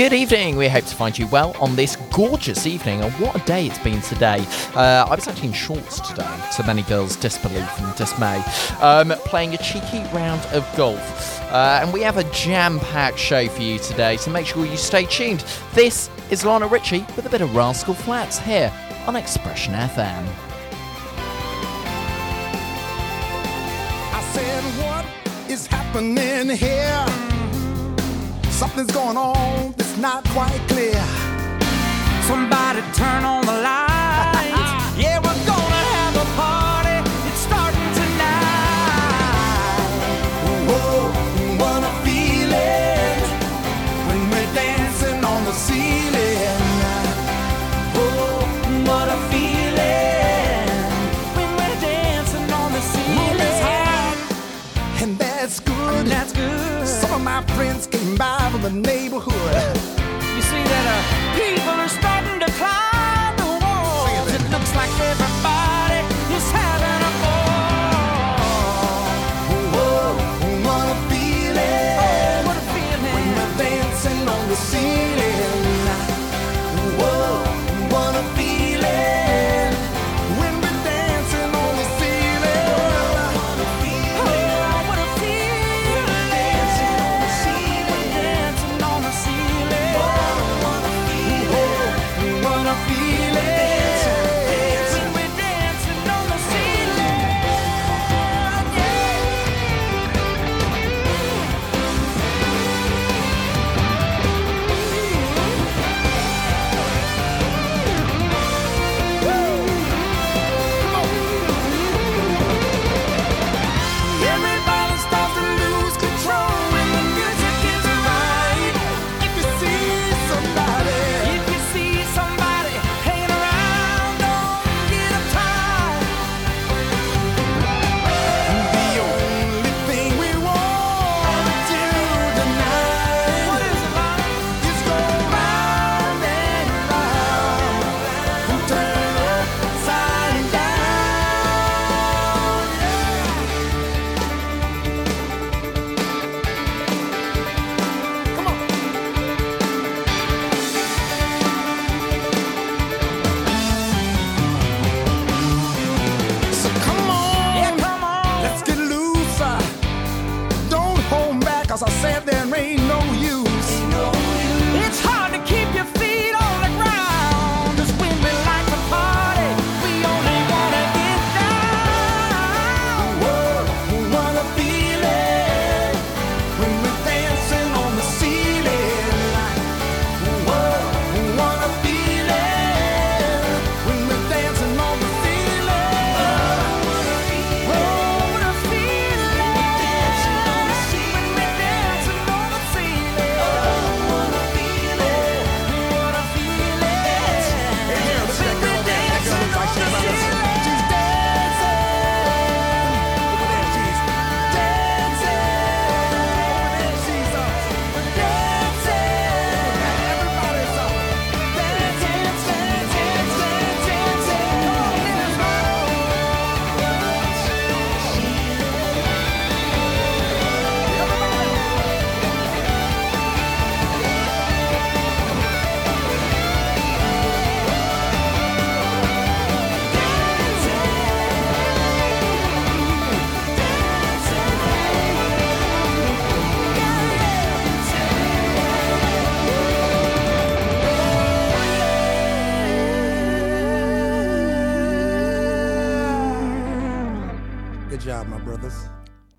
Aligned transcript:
Good 0.00 0.14
evening. 0.14 0.56
We 0.56 0.66
hope 0.66 0.86
to 0.86 0.96
find 0.96 1.18
you 1.18 1.26
well 1.26 1.54
on 1.60 1.76
this 1.76 1.96
gorgeous 2.10 2.66
evening. 2.66 3.02
And 3.02 3.12
what 3.20 3.36
a 3.36 3.44
day 3.44 3.66
it's 3.66 3.78
been 3.80 4.00
today. 4.00 4.46
Uh, 4.74 5.04
I 5.06 5.14
was 5.14 5.28
actually 5.28 5.48
in 5.48 5.52
shorts 5.52 6.00
today, 6.00 6.40
to 6.56 6.62
many 6.62 6.80
girls' 6.84 7.16
disbelief 7.16 7.68
and 7.80 7.94
dismay, 7.96 8.42
um, 8.80 9.10
playing 9.26 9.52
a 9.52 9.58
cheeky 9.58 10.02
round 10.14 10.40
of 10.54 10.66
golf. 10.74 11.38
Uh, 11.52 11.80
and 11.82 11.92
we 11.92 12.00
have 12.00 12.16
a 12.16 12.24
jam 12.32 12.80
packed 12.80 13.18
show 13.18 13.46
for 13.48 13.60
you 13.60 13.78
today, 13.78 14.16
so 14.16 14.30
make 14.30 14.46
sure 14.46 14.64
you 14.64 14.78
stay 14.78 15.04
tuned. 15.04 15.44
This 15.74 16.08
is 16.30 16.46
Lionel 16.46 16.70
Richie 16.70 17.04
with 17.14 17.26
a 17.26 17.28
bit 17.28 17.42
of 17.42 17.54
Rascal 17.54 17.92
Flatts 17.92 18.38
here 18.38 18.72
on 19.06 19.16
Expression 19.16 19.74
FM. 19.74 20.26
I 24.14 24.30
said, 24.32 24.64
what 24.82 25.50
is 25.50 25.66
happening 25.66 26.56
here? 26.56 27.29
Something's 28.60 28.92
going 28.92 29.16
on 29.16 29.72
that's 29.78 29.96
not 29.96 30.22
quite 30.24 30.60
clear. 30.68 31.02
Somebody 32.28 32.82
turn 32.92 33.24
on 33.24 33.46
the 33.46 33.52
lights. 33.52 34.79
By 58.20 58.50
from 58.50 58.60
the. 58.82 59.79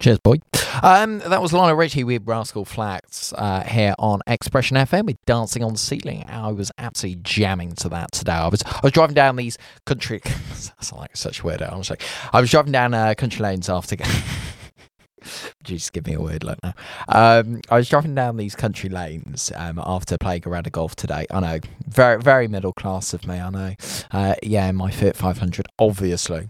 Cheers, 0.02 0.18
boy. 0.18 0.38
Um, 0.82 1.20
that 1.20 1.44
was 1.44 1.54
Lionel 1.54 1.76
Richie 1.76 2.04
with 2.04 2.24
Rascal 2.26 2.66
Flatts 2.66 3.34
uh, 3.34 3.62
here 3.62 3.94
on 4.00 4.22
Expression 4.26 4.76
FM 4.76 5.06
with 5.06 5.24
Dancing 5.28 5.64
on 5.64 5.74
the 5.74 5.78
Ceiling. 5.78 6.26
I 6.28 6.52
was 6.52 6.72
absolutely 6.80 7.22
jamming 7.22 7.74
to 7.74 7.90
that 7.90 8.12
today. 8.12 8.32
I 8.32 8.48
was 8.48 8.64
I 8.66 8.80
was 8.82 8.94
driving 8.94 9.14
down 9.14 9.36
these 9.36 9.60
country. 9.86 10.20
That's 10.26 10.92
like 10.92 11.16
such 11.16 11.42
a 11.42 11.44
weirdo. 11.44 11.72
Honestly, 11.72 11.98
I 12.34 12.42
was 12.42 12.50
driving 12.50 12.72
down 12.72 12.96
uh, 12.96 13.14
country 13.16 13.44
lanes 13.44 13.70
after. 13.70 13.96
Just 15.64 15.94
give 15.94 16.08
me 16.08 16.16
a 16.16 16.20
weird 16.20 16.44
look 16.44 16.58
now. 16.64 16.74
Um, 17.08 17.62
I 17.70 17.76
was 17.76 17.88
driving 17.88 18.16
down 18.16 18.38
these 18.38 18.56
country 18.56 18.90
lanes 18.90 19.52
um, 19.56 19.80
after 19.86 20.18
playing 20.18 20.42
around 20.48 20.48
a 20.48 20.50
round 20.50 20.68
of 20.68 20.74
golf 20.74 20.96
today. 20.96 21.28
I 21.30 21.40
know, 21.42 21.60
very 21.88 22.20
very 22.20 22.48
middle 22.48 22.74
class 22.74 23.14
of 23.14 23.28
me. 23.28 23.36
I 23.36 23.52
know. 23.52 23.76
Uh, 24.10 24.34
yeah, 24.42 24.72
my 24.72 24.90
Fiat 24.90 25.16
500, 25.16 25.68
obviously. 25.78 26.50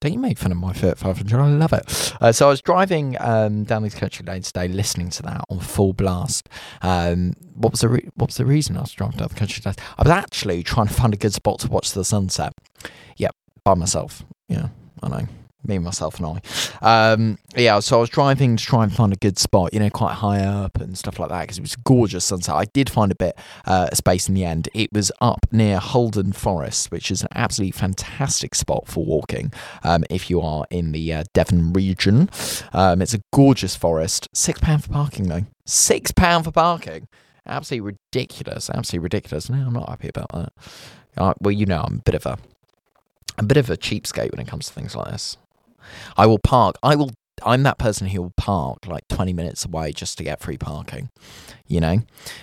Don't 0.00 0.12
you 0.12 0.18
make 0.18 0.36
fun 0.36 0.52
of 0.52 0.58
my 0.58 0.74
Fiat 0.74 0.98
500? 0.98 1.40
I 1.40 1.48
love 1.48 1.72
it. 1.72 2.12
Uh, 2.20 2.30
so 2.30 2.46
I 2.46 2.50
was 2.50 2.60
driving 2.60 3.16
um, 3.18 3.64
down 3.64 3.82
these 3.82 3.94
country 3.94 4.26
lanes 4.26 4.52
today, 4.52 4.68
listening 4.68 5.08
to 5.10 5.22
that 5.22 5.42
on 5.48 5.58
full 5.58 5.94
blast. 5.94 6.50
Um, 6.82 7.32
what 7.54 7.72
was 7.72 7.80
the 7.80 7.88
re- 7.88 8.08
what 8.14 8.28
was 8.28 8.36
the 8.36 8.44
reason 8.44 8.76
I 8.76 8.82
was 8.82 8.92
driving 8.92 9.18
down 9.18 9.28
the 9.28 9.34
country 9.34 9.62
lanes? 9.64 9.78
I 9.96 10.02
was 10.02 10.10
actually 10.10 10.62
trying 10.62 10.88
to 10.88 10.92
find 10.94 11.14
a 11.14 11.16
good 11.16 11.32
spot 11.32 11.60
to 11.60 11.68
watch 11.68 11.92
the 11.92 12.04
sunset. 12.04 12.52
Yep, 13.16 13.34
by 13.64 13.72
myself. 13.74 14.22
Yeah, 14.48 14.68
I 15.02 15.08
know. 15.08 15.28
Me, 15.68 15.78
myself, 15.78 16.20
and 16.20 16.40
I. 16.82 17.12
Um, 17.12 17.38
yeah, 17.56 17.80
so 17.80 17.98
I 17.98 18.00
was 18.00 18.10
driving 18.10 18.56
to 18.56 18.64
try 18.64 18.84
and 18.84 18.92
find 18.92 19.12
a 19.12 19.16
good 19.16 19.38
spot, 19.38 19.72
you 19.72 19.80
know, 19.80 19.90
quite 19.90 20.14
high 20.14 20.44
up 20.44 20.80
and 20.80 20.96
stuff 20.96 21.18
like 21.18 21.30
that, 21.30 21.42
because 21.42 21.58
it 21.58 21.62
was 21.62 21.76
gorgeous 21.76 22.24
sunset. 22.24 22.54
I 22.54 22.66
did 22.66 22.90
find 22.90 23.10
a 23.10 23.14
bit 23.14 23.38
uh, 23.64 23.90
space 23.94 24.28
in 24.28 24.34
the 24.34 24.44
end. 24.44 24.68
It 24.74 24.92
was 24.92 25.10
up 25.20 25.46
near 25.50 25.78
Haldon 25.78 26.32
Forest, 26.32 26.90
which 26.90 27.10
is 27.10 27.22
an 27.22 27.28
absolutely 27.34 27.72
fantastic 27.72 28.54
spot 28.54 28.86
for 28.86 29.04
walking 29.04 29.52
um, 29.82 30.04
if 30.10 30.30
you 30.30 30.40
are 30.40 30.66
in 30.70 30.92
the 30.92 31.12
uh, 31.12 31.24
Devon 31.32 31.72
region. 31.72 32.30
Um, 32.72 33.02
it's 33.02 33.14
a 33.14 33.20
gorgeous 33.32 33.76
forest. 33.76 34.28
Six 34.32 34.60
pound 34.60 34.84
for 34.84 34.90
parking, 34.90 35.28
though. 35.28 35.46
Six 35.64 36.12
pound 36.12 36.44
for 36.44 36.52
parking. 36.52 37.08
Absolutely 37.46 37.96
ridiculous. 38.12 38.68
Absolutely 38.70 39.04
ridiculous. 39.04 39.48
No, 39.48 39.58
I'm 39.58 39.72
not 39.72 39.88
happy 39.88 40.08
about 40.08 40.30
that. 40.32 40.52
Uh, 41.16 41.34
well, 41.40 41.52
you 41.52 41.64
know, 41.64 41.82
I'm 41.82 41.98
a 41.98 42.02
bit 42.02 42.14
of 42.14 42.26
a, 42.26 42.38
a 43.38 43.42
bit 43.42 43.56
of 43.56 43.70
a 43.70 43.76
cheapskate 43.76 44.32
when 44.32 44.40
it 44.40 44.48
comes 44.48 44.66
to 44.66 44.72
things 44.72 44.94
like 44.94 45.10
this. 45.10 45.36
I 46.16 46.26
will 46.26 46.38
park. 46.38 46.76
I 46.82 46.96
will. 46.96 47.10
I'm 47.44 47.64
that 47.64 47.76
person 47.76 48.06
who 48.06 48.22
will 48.22 48.32
park 48.38 48.86
like 48.86 49.06
20 49.08 49.34
minutes 49.34 49.66
away 49.66 49.92
just 49.92 50.16
to 50.16 50.24
get 50.24 50.40
free 50.40 50.56
parking, 50.56 51.10
you 51.66 51.80
know. 51.80 51.98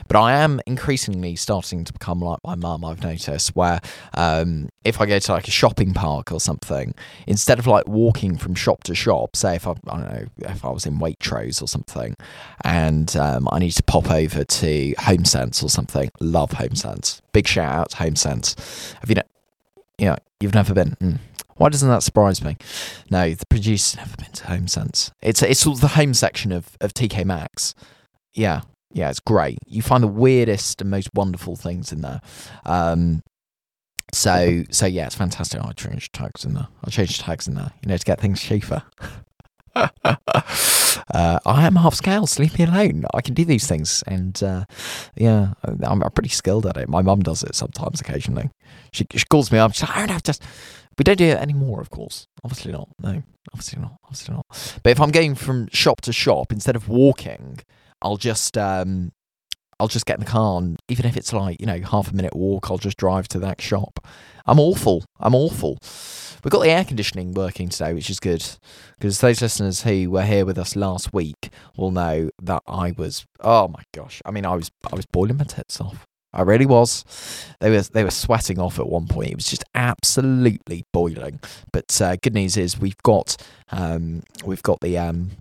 But 0.08 0.20
I 0.20 0.34
am 0.34 0.62
increasingly 0.68 1.36
starting 1.36 1.84
to 1.84 1.92
become 1.92 2.20
like 2.20 2.38
my 2.46 2.54
mum. 2.54 2.86
I've 2.86 3.02
noticed 3.02 3.56
where 3.56 3.80
um, 4.14 4.70
if 4.84 5.02
I 5.02 5.08
go 5.08 5.18
to 5.18 5.32
like 5.32 5.48
a 5.48 5.52
shopping 5.52 5.96
park 5.96 6.32
or 6.32 6.40
something, 6.40 6.94
instead 7.26 7.58
of 7.58 7.66
like 7.66 7.88
walking 7.88 8.38
from 8.38 8.54
shop 8.54 8.84
to 8.84 8.94
shop, 8.94 9.36
say 9.36 9.56
if 9.56 9.66
I, 9.66 9.72
I 9.72 9.98
don't 9.98 10.14
know 10.14 10.26
if 10.38 10.64
I 10.64 10.70
was 10.70 10.86
in 10.86 11.00
Waitrose 11.00 11.60
or 11.60 11.68
something, 11.68 12.16
and 12.64 13.16
um, 13.18 13.50
I 13.52 13.58
need 13.58 13.72
to 13.72 13.84
pop 13.84 14.12
over 14.12 14.44
to 14.44 14.94
Home 15.00 15.26
Sense 15.26 15.64
or 15.64 15.70
something. 15.70 16.12
Love 16.20 16.52
Home 16.52 16.76
Sense. 16.76 17.20
Big 17.32 17.48
shout 17.48 17.74
out 17.74 17.90
to 17.92 17.98
Home 17.98 18.16
Sense. 18.16 18.94
Have 19.00 19.10
you 19.10 19.16
know? 19.16 19.24
Yeah, 19.98 20.18
you've 20.40 20.54
never 20.54 20.74
been. 20.76 20.98
Mm. 21.02 21.20
Why 21.56 21.70
doesn't 21.70 21.90
that 21.90 22.04
surprise 22.04 22.44
me? 22.44 22.58
No, 23.10 23.34
the 23.34 23.46
producer's 23.46 23.98
never 23.98 24.16
been 24.18 24.32
to 24.32 24.48
Home 24.48 24.68
Sense. 24.68 25.12
It's 25.22 25.42
it's 25.42 25.62
sort 25.62 25.78
of 25.78 25.82
the 25.82 25.90
home 25.90 26.14
section 26.14 26.52
of, 26.52 26.78
of 26.82 26.94
TK 26.94 27.26
Maxx. 27.26 27.76
Yeah, 28.34 28.62
yeah, 28.92 29.10
it's 29.10 29.20
great. 29.20 29.60
You 29.66 29.82
find 29.82 30.04
the 30.04 30.08
weirdest 30.08 30.82
and 30.82 30.90
most 30.90 31.10
wonderful 31.14 31.56
things 31.56 31.92
in 31.92 32.02
there. 32.02 32.22
Um, 32.66 33.24
so 34.14 34.64
so 34.70 34.86
yeah, 34.86 35.06
it's 35.06 35.16
fantastic. 35.16 35.62
I 35.62 35.72
change 35.74 36.12
tags 36.12 36.46
in 36.46 36.54
there. 36.54 36.68
I 36.84 36.90
change 36.90 37.20
tags 37.20 37.48
in 37.48 37.56
there. 37.56 37.72
You 37.84 37.90
know, 37.90 37.98
to 37.98 38.06
get 38.06 38.22
things 38.22 38.42
cheaper. 38.42 38.84
uh, 39.76 41.40
I 41.46 41.66
am 41.66 41.76
half 41.76 41.96
scale, 41.96 42.28
sleeping 42.28 42.70
alone. 42.70 43.06
I 43.14 43.22
can 43.22 43.34
do 43.34 43.44
these 43.44 43.68
things, 43.68 44.04
and 44.06 44.42
uh, 44.44 44.66
yeah, 45.16 45.54
I'm, 45.64 46.04
I'm 46.04 46.12
pretty 46.12 46.30
skilled 46.30 46.68
at 46.68 46.78
it. 46.78 46.88
My 46.90 47.02
mum 47.02 47.22
does 47.22 47.44
it 47.44 47.56
sometimes, 47.56 48.00
occasionally. 48.00 48.52
She, 48.92 49.08
she 49.12 49.26
calls 49.26 49.52
me 49.52 49.58
up. 49.58 49.74
She's 49.74 49.84
like, 49.84 49.98
"I 49.98 50.00
don't 50.02 50.12
have 50.12 50.24
just." 50.24 50.44
We 50.98 51.04
don't 51.04 51.18
do 51.18 51.26
it 51.26 51.38
anymore, 51.38 51.82
of 51.82 51.90
course. 51.90 52.28
Obviously 52.44 52.72
not. 52.72 52.90
No, 53.02 53.24
obviously 53.52 53.82
not. 53.82 53.98
Obviously 54.04 54.36
not. 54.36 54.46
But 54.84 54.92
if 54.92 55.02
I'm 55.02 55.12
going 55.12 55.36
from 55.36 55.68
shop 55.70 56.02
to 56.02 56.14
shop 56.14 56.52
instead 56.52 56.76
of 56.76 56.88
walking, 56.88 57.60
I'll 58.02 58.18
just 58.18 58.58
um, 58.58 59.12
I'll 59.80 59.88
just 59.88 60.06
get 60.06 60.18
in 60.18 60.26
the 60.26 60.30
car, 60.30 60.60
and 60.60 60.80
even 60.90 61.06
if 61.06 61.18
it's 61.18 61.34
like 61.34 61.60
you 61.60 61.66
know 61.66 61.80
half 61.82 62.12
a 62.12 62.16
minute 62.16 62.36
walk, 62.36 62.70
I'll 62.70 62.78
just 62.78 62.98
drive 62.98 63.28
to 63.30 63.40
that 63.40 63.62
shop. 63.62 64.06
I'm 64.46 64.60
awful. 64.60 65.06
I'm 65.20 65.36
awful. 65.36 65.78
We've 66.44 66.52
got 66.52 66.62
the 66.62 66.70
air 66.70 66.84
conditioning 66.84 67.34
working 67.34 67.70
today, 67.70 67.94
which 67.94 68.10
is 68.10 68.20
good 68.20 68.46
because 68.98 69.20
those 69.20 69.42
listeners 69.42 69.84
who 69.84 70.12
were 70.12 70.24
here 70.24 70.46
with 70.46 70.58
us 70.58 70.76
last 70.76 71.14
week 71.14 71.50
will 71.78 71.92
know 71.92 72.30
that 72.42 72.64
I 72.68 72.92
was. 72.92 73.26
Oh 73.40 73.68
my 73.68 73.84
gosh! 73.94 74.22
I 74.26 74.32
mean, 74.32 74.46
I 74.46 74.56
was 74.56 74.70
I 74.92 74.96
was 74.96 75.06
boiling 75.06 75.38
my 75.38 75.46
tits 75.46 75.80
off. 75.82 76.06
I 76.34 76.42
really 76.42 76.66
was. 76.66 77.06
They 77.60 77.70
were 77.70 77.82
they 77.82 78.04
were 78.04 78.12
sweating 78.12 78.60
off 78.60 78.80
at 78.80 78.88
one 78.88 79.08
point. 79.08 79.32
It 79.32 79.36
was 79.36 79.50
just 79.50 79.64
absolutely 79.76 80.86
boiling. 80.92 81.40
But 81.72 82.02
uh, 82.02 82.16
good 82.22 82.34
news 82.34 82.58
is 82.58 82.80
we've 82.80 83.02
got 83.04 83.38
um, 83.72 84.24
we've 84.44 84.64
got 84.64 84.80
the 84.82 84.98
um, 84.98 85.32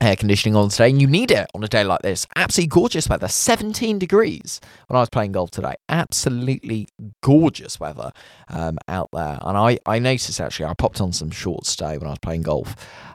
air 0.00 0.16
conditioning 0.16 0.54
on 0.54 0.68
today, 0.68 0.90
and 0.90 1.00
you 1.00 1.06
need 1.06 1.30
it 1.30 1.46
on 1.54 1.64
a 1.64 1.68
day 1.68 1.84
like 1.84 2.02
this. 2.02 2.26
Absolutely 2.36 2.68
gorgeous 2.68 3.08
weather. 3.08 3.28
17 3.28 3.98
degrees 3.98 4.60
when 4.86 4.96
I 4.96 5.00
was 5.00 5.08
playing 5.08 5.32
golf 5.32 5.50
today. 5.50 5.74
Absolutely 5.88 6.88
gorgeous 7.22 7.80
weather 7.80 8.12
um, 8.48 8.78
out 8.86 9.08
there. 9.12 9.38
And 9.42 9.56
I, 9.56 9.78
I 9.86 9.98
noticed 9.98 10.40
actually, 10.40 10.66
I 10.66 10.74
popped 10.74 11.00
on 11.00 11.12
some 11.12 11.30
shorts 11.30 11.74
today 11.76 11.98
when 11.98 12.06
I 12.06 12.10
was 12.10 12.18
playing 12.20 12.42
golf, 12.42 12.74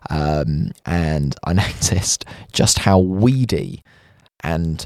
um, 0.09 0.71
and 0.85 1.35
I 1.45 1.53
noticed 1.53 2.25
just 2.51 2.79
how 2.79 2.99
weedy 2.99 3.83
and 4.43 4.85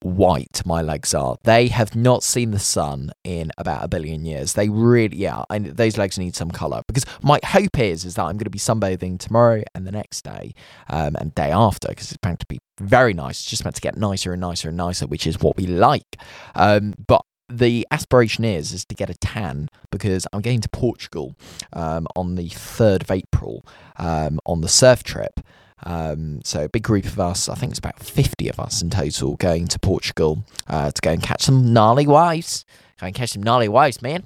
white 0.00 0.62
my 0.64 0.82
legs 0.82 1.14
are. 1.14 1.36
They 1.44 1.68
have 1.68 1.96
not 1.96 2.22
seen 2.22 2.50
the 2.50 2.58
sun 2.58 3.12
in 3.24 3.50
about 3.58 3.84
a 3.84 3.88
billion 3.88 4.24
years. 4.24 4.52
They 4.52 4.68
really, 4.68 5.16
yeah, 5.16 5.44
I, 5.50 5.58
those 5.58 5.98
legs 5.98 6.18
need 6.18 6.36
some 6.36 6.50
colour 6.50 6.82
because 6.86 7.04
my 7.22 7.40
hope 7.44 7.78
is 7.78 8.04
is 8.04 8.14
that 8.14 8.22
I'm 8.22 8.36
going 8.36 8.44
to 8.44 8.50
be 8.50 8.58
sunbathing 8.58 9.18
tomorrow 9.18 9.62
and 9.74 9.86
the 9.86 9.92
next 9.92 10.22
day 10.22 10.54
um, 10.88 11.16
and 11.16 11.34
day 11.34 11.50
after 11.50 11.88
because 11.88 12.12
it's 12.12 12.24
meant 12.24 12.40
to 12.40 12.46
be 12.46 12.60
very 12.80 13.14
nice. 13.14 13.40
It's 13.40 13.50
just 13.50 13.64
meant 13.64 13.76
to 13.76 13.82
get 13.82 13.96
nicer 13.96 14.32
and 14.32 14.40
nicer 14.40 14.68
and 14.68 14.76
nicer, 14.76 15.06
which 15.06 15.26
is 15.26 15.40
what 15.40 15.56
we 15.56 15.66
like. 15.66 16.16
Um, 16.54 16.94
but 17.06 17.24
the 17.48 17.86
aspiration 17.90 18.44
is 18.44 18.72
is 18.72 18.84
to 18.84 18.94
get 18.94 19.08
a 19.10 19.14
tan 19.14 19.68
because 19.90 20.26
I'm 20.32 20.42
going 20.42 20.60
to 20.60 20.68
Portugal 20.68 21.34
um, 21.72 22.06
on 22.14 22.34
the 22.34 22.48
third 22.48 23.02
of 23.02 23.10
April 23.10 23.64
um, 23.96 24.38
on 24.46 24.60
the 24.60 24.68
surf 24.68 25.02
trip. 25.02 25.40
Um, 25.84 26.40
so 26.44 26.64
a 26.64 26.68
big 26.68 26.82
group 26.82 27.04
of 27.04 27.20
us, 27.20 27.48
I 27.48 27.54
think 27.54 27.70
it's 27.70 27.78
about 27.78 27.98
50 28.00 28.48
of 28.48 28.58
us 28.60 28.82
in 28.82 28.90
total, 28.90 29.36
going 29.36 29.68
to 29.68 29.78
Portugal 29.78 30.44
uh, 30.66 30.90
to 30.90 31.00
go 31.00 31.12
and 31.12 31.22
catch 31.22 31.42
some 31.42 31.72
gnarly 31.72 32.06
waves. 32.06 32.64
Go 33.00 33.06
and 33.06 33.14
catch 33.14 33.30
some 33.30 33.42
gnarly 33.42 33.68
waves, 33.68 34.02
man. 34.02 34.24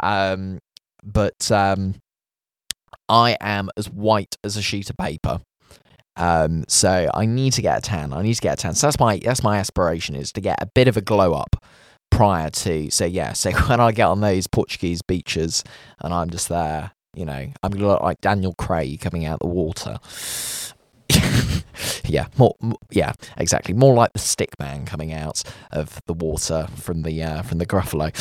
Um, 0.00 0.60
but 1.02 1.50
um, 1.50 1.96
I 3.08 3.36
am 3.40 3.70
as 3.76 3.90
white 3.90 4.36
as 4.44 4.56
a 4.56 4.62
sheet 4.62 4.90
of 4.90 4.96
paper. 4.96 5.40
Um, 6.16 6.64
so 6.68 7.10
I 7.12 7.26
need 7.26 7.54
to 7.54 7.62
get 7.62 7.78
a 7.78 7.80
tan. 7.80 8.12
I 8.12 8.22
need 8.22 8.34
to 8.34 8.40
get 8.40 8.58
a 8.58 8.62
tan. 8.62 8.74
So 8.74 8.86
that's 8.86 9.00
my 9.00 9.18
that's 9.18 9.42
my 9.42 9.58
aspiration 9.58 10.14
is 10.14 10.32
to 10.32 10.40
get 10.40 10.62
a 10.62 10.66
bit 10.66 10.88
of 10.88 10.96
a 10.96 11.00
glow 11.00 11.34
up 11.34 11.56
prior 12.10 12.50
to. 12.50 12.90
So 12.90 13.04
yeah. 13.04 13.32
So 13.32 13.50
when 13.68 13.80
I 13.80 13.92
get 13.92 14.06
on 14.06 14.20
those 14.20 14.46
Portuguese 14.46 15.02
beaches 15.02 15.64
and 16.00 16.14
I'm 16.14 16.30
just 16.30 16.48
there, 16.48 16.92
you 17.14 17.24
know, 17.24 17.52
I'm 17.62 17.70
gonna 17.70 17.86
look 17.86 18.02
like 18.02 18.20
Daniel 18.20 18.54
Craig 18.54 19.00
coming 19.00 19.24
out 19.26 19.40
of 19.40 19.48
the 19.48 19.54
water. 19.54 19.98
yeah, 22.04 22.26
more, 22.36 22.56
yeah, 22.90 23.12
exactly. 23.36 23.74
More 23.74 23.94
like 23.94 24.12
the 24.12 24.18
stick 24.18 24.58
man 24.58 24.86
coming 24.86 25.12
out 25.12 25.42
of 25.72 26.00
the 26.06 26.14
water 26.14 26.68
from 26.76 27.02
the 27.02 27.22
uh, 27.22 27.42
from 27.42 27.58
the 27.58 27.66
Gruffalo. 27.66 28.12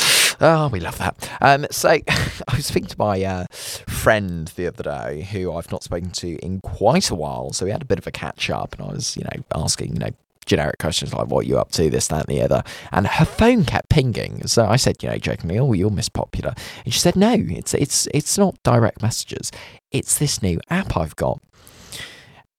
Oh, 0.41 0.67
we 0.69 0.79
love 0.79 0.97
that. 0.97 1.29
Um, 1.41 1.65
so 1.71 1.89
I 2.09 2.55
was 2.55 2.65
speaking 2.65 2.89
to 2.89 2.99
my 2.99 3.23
uh, 3.23 3.45
friend 3.51 4.47
the 4.55 4.67
other 4.67 4.83
day, 4.83 5.27
who 5.31 5.53
I've 5.53 5.71
not 5.71 5.83
spoken 5.83 6.11
to 6.11 6.35
in 6.37 6.59
quite 6.61 7.09
a 7.09 7.15
while. 7.15 7.53
So 7.53 7.65
we 7.65 7.71
had 7.71 7.81
a 7.81 7.85
bit 7.85 7.99
of 7.99 8.07
a 8.07 8.11
catch 8.11 8.49
up, 8.49 8.73
and 8.73 8.89
I 8.89 8.93
was, 8.93 9.15
you 9.15 9.23
know, 9.23 9.43
asking, 9.55 9.93
you 9.93 9.99
know, 9.99 10.11
generic 10.45 10.77
questions 10.77 11.13
like 11.13 11.27
what 11.27 11.45
are 11.45 11.47
you 11.47 11.57
up 11.57 11.71
to, 11.71 11.89
this, 11.89 12.07
that, 12.07 12.27
and 12.27 12.37
the 12.37 12.41
other. 12.41 12.63
And 12.91 13.07
her 13.07 13.25
phone 13.25 13.65
kept 13.65 13.89
pinging. 13.89 14.45
So 14.47 14.65
I 14.65 14.75
said, 14.75 15.01
you 15.01 15.09
know, 15.09 15.17
jokingly, 15.17 15.59
oh, 15.59 15.73
you're 15.73 15.89
Miss 15.89 16.09
Popular. 16.09 16.53
And 16.83 16.93
she 16.93 16.99
said, 16.99 17.15
no, 17.15 17.35
it's 17.37 17.73
it's 17.73 18.07
it's 18.13 18.37
not 18.37 18.61
direct 18.63 19.01
messages. 19.01 19.51
It's 19.91 20.17
this 20.17 20.41
new 20.41 20.59
app 20.69 20.97
I've 20.97 21.15
got. 21.15 21.41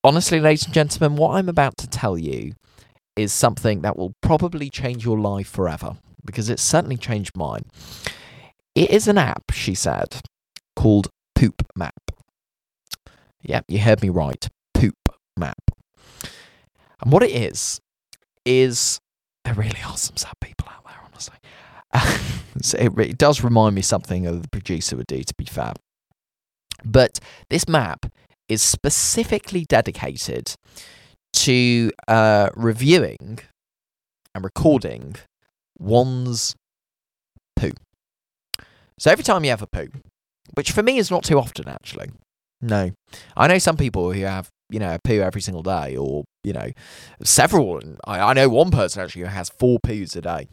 Honestly, 0.04 0.38
ladies 0.38 0.66
and 0.66 0.74
gentlemen, 0.74 1.16
what 1.16 1.36
I'm 1.36 1.48
about 1.48 1.78
to 1.78 1.88
tell 1.88 2.18
you 2.18 2.52
is 3.16 3.32
something 3.32 3.80
that 3.80 3.96
will 3.96 4.12
probably 4.20 4.68
change 4.68 5.02
your 5.02 5.18
life 5.18 5.48
forever 5.48 5.96
because 6.26 6.50
it's 6.50 6.62
certainly 6.62 6.98
changed 6.98 7.34
mine. 7.34 7.64
It 8.74 8.90
is 8.90 9.08
an 9.08 9.16
app, 9.16 9.50
she 9.52 9.74
said, 9.74 10.20
called 10.76 11.08
Poop 11.34 11.62
Map. 11.74 11.94
Yep, 13.40 13.64
you 13.68 13.78
heard 13.78 14.02
me 14.02 14.10
right. 14.10 14.46
Poop 14.74 14.98
Map. 15.38 15.56
And 17.02 17.10
what 17.10 17.22
it 17.22 17.30
is, 17.30 17.80
is 18.44 19.00
there 19.46 19.54
really 19.54 19.80
are 19.86 19.96
some 19.96 20.18
sad 20.18 20.34
people 20.42 20.68
out 20.70 20.84
there, 20.84 21.00
honestly. 21.02 21.36
so 22.60 22.76
it, 22.76 22.92
it 22.98 23.16
does 23.16 23.42
remind 23.42 23.74
me 23.74 23.80
something 23.80 24.26
of 24.26 24.42
the 24.42 24.48
producer 24.48 24.98
would 24.98 25.06
do, 25.06 25.22
to 25.22 25.34
be 25.38 25.46
fair. 25.46 25.72
But 26.84 27.20
this 27.48 27.66
map 27.66 28.04
is 28.48 28.62
specifically 28.62 29.64
dedicated 29.68 30.54
to 31.32 31.90
uh, 32.08 32.50
reviewing 32.54 33.40
and 34.34 34.44
recording 34.44 35.16
one's 35.78 36.54
poo. 37.56 37.72
So 38.98 39.10
every 39.10 39.24
time 39.24 39.44
you 39.44 39.50
have 39.50 39.62
a 39.62 39.66
poo, 39.66 39.88
which 40.54 40.72
for 40.72 40.82
me 40.82 40.98
is 40.98 41.10
not 41.10 41.24
too 41.24 41.38
often 41.38 41.68
actually. 41.68 42.10
No. 42.60 42.92
I 43.36 43.46
know 43.46 43.58
some 43.58 43.76
people 43.76 44.12
who 44.12 44.22
have, 44.22 44.48
you 44.70 44.78
know, 44.78 44.94
a 44.94 44.98
poo 44.98 45.20
every 45.20 45.40
single 45.40 45.62
day 45.62 45.96
or, 45.96 46.24
you 46.42 46.52
know, 46.52 46.70
several. 47.22 47.80
I, 48.04 48.20
I 48.20 48.32
know 48.32 48.48
one 48.48 48.70
person 48.70 49.02
actually 49.02 49.22
who 49.22 49.28
has 49.28 49.50
four 49.50 49.78
poos 49.80 50.16
a 50.16 50.20
day. 50.20 50.48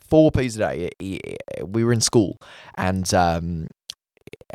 Four 0.00 0.30
poos 0.30 0.56
a 0.60 0.90
day. 1.00 1.36
We 1.64 1.84
were 1.84 1.92
in 1.92 2.00
school 2.00 2.36
and 2.76 3.12
um, 3.14 3.68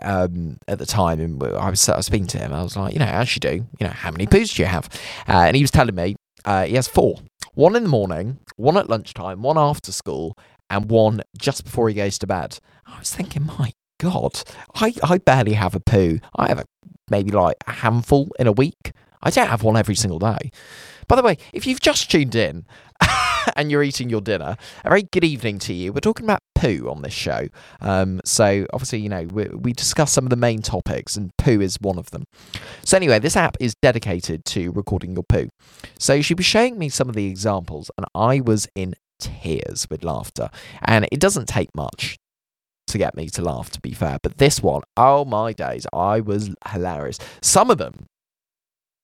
um, 0.02 0.58
at 0.68 0.80
the 0.80 0.86
time, 0.86 1.20
and 1.20 1.42
I 1.44 1.70
was, 1.70 1.88
I 1.90 1.98
was 1.98 2.06
speaking 2.06 2.28
to 2.28 2.38
him. 2.38 2.54
I 2.54 2.62
was 2.62 2.76
like, 2.76 2.94
you 2.94 3.00
know, 3.00 3.06
as 3.06 3.36
you 3.36 3.40
do, 3.40 3.66
you 3.80 3.88
know, 3.88 3.90
how 3.90 4.12
many 4.12 4.28
poos 4.28 4.56
do 4.56 4.62
you 4.62 4.68
have? 4.68 4.90
Uh, 5.28 5.44
and 5.48 5.56
he 5.56 5.64
was 5.64 5.72
telling 5.72 5.96
me 5.96 6.16
uh, 6.46 6.66
he 6.66 6.76
has 6.76 6.88
four: 6.88 7.20
one 7.54 7.76
in 7.76 7.84
the 7.84 7.90
morning, 7.90 8.40
one 8.56 8.78
at 8.78 8.90
lunchtime, 8.90 9.42
one 9.42 9.58
after 9.58 9.92
school, 9.92 10.38
and 10.70 10.90
one 10.90 11.22
just 11.38 11.64
before 11.64 11.90
he 11.90 11.96
goes 11.96 12.18
to 12.20 12.28
bed. 12.28 12.60
I 12.86 13.00
was 13.00 13.14
thinking, 13.14 13.46
my 13.46 13.74
God, 14.00 14.42
I, 14.76 14.94
I 15.04 15.18
barely 15.18 15.54
have 15.54 15.76
a 15.76 15.80
poo. 15.80 16.20
I 16.36 16.48
have 16.48 16.60
a, 16.60 16.66
maybe 17.10 17.32
like 17.32 17.58
a 17.68 17.72
handful 17.72 18.30
in 18.40 18.48
a 18.48 18.52
week. 18.52 18.92
I 19.22 19.30
don't 19.30 19.48
have 19.48 19.64
one 19.64 19.78
every 19.78 19.96
single 19.96 20.20
day. 20.20 20.52
By 21.08 21.16
the 21.16 21.24
way, 21.24 21.38
if 21.54 21.68
you've 21.68 21.82
just 21.82 22.10
tuned 22.10 22.36
in 22.36 22.66
and 23.56 23.72
you're 23.72 23.84
eating 23.84 24.10
your 24.10 24.22
dinner, 24.22 24.58
a 24.84 24.90
very 24.90 25.04
good 25.04 25.24
evening 25.24 25.60
to 25.60 25.74
you. 25.74 25.94
We're 25.94 26.00
talking 26.00 26.26
about 26.26 26.42
poo 26.56 26.88
on 26.90 27.02
this 27.02 27.14
show. 27.14 27.48
Um, 27.82 28.22
so, 28.26 28.66
obviously, 28.74 29.00
you 29.00 29.10
know, 29.10 29.24
we, 29.24 29.46
we 29.46 29.74
discuss 29.74 30.12
some 30.12 30.26
of 30.26 30.30
the 30.30 30.36
main 30.36 30.62
topics, 30.62 31.16
and 31.16 31.32
poo 31.38 31.62
is 31.62 31.78
one 31.80 31.98
of 31.98 32.12
them. 32.12 32.26
So, 32.84 32.98
anyway, 32.98 33.20
this 33.20 33.36
app 33.36 33.58
is 33.60 33.76
dedicated 33.82 34.46
to 34.46 34.72
recording 34.72 35.14
your 35.14 35.24
poo. 35.24 35.50
So, 35.98 36.22
she 36.22 36.34
was 36.34 36.46
showing 36.46 36.78
me 36.78 36.90
some 36.90 37.10
of 37.10 37.16
the 37.16 37.28
examples, 37.28 37.92
and 37.98 38.06
I 38.16 38.42
was 38.42 38.68
in 38.76 38.96
tears 39.20 39.88
with 39.90 40.04
laughter. 40.04 40.50
And 40.82 41.08
it 41.12 41.20
doesn't 41.20 41.48
take 41.48 41.74
much 41.76 42.18
to 42.88 42.98
get 42.98 43.16
me 43.16 43.28
to 43.30 43.42
laugh, 43.42 43.70
to 43.72 43.82
be 43.82 43.92
fair. 43.92 44.20
But 44.22 44.38
this 44.38 44.62
one, 44.62 44.82
oh 44.98 45.26
my 45.26 45.54
days, 45.54 45.86
I 45.94 46.20
was 46.22 46.52
hilarious. 46.70 47.20
Some 47.42 47.70
of 47.70 47.78
them, 47.78 48.08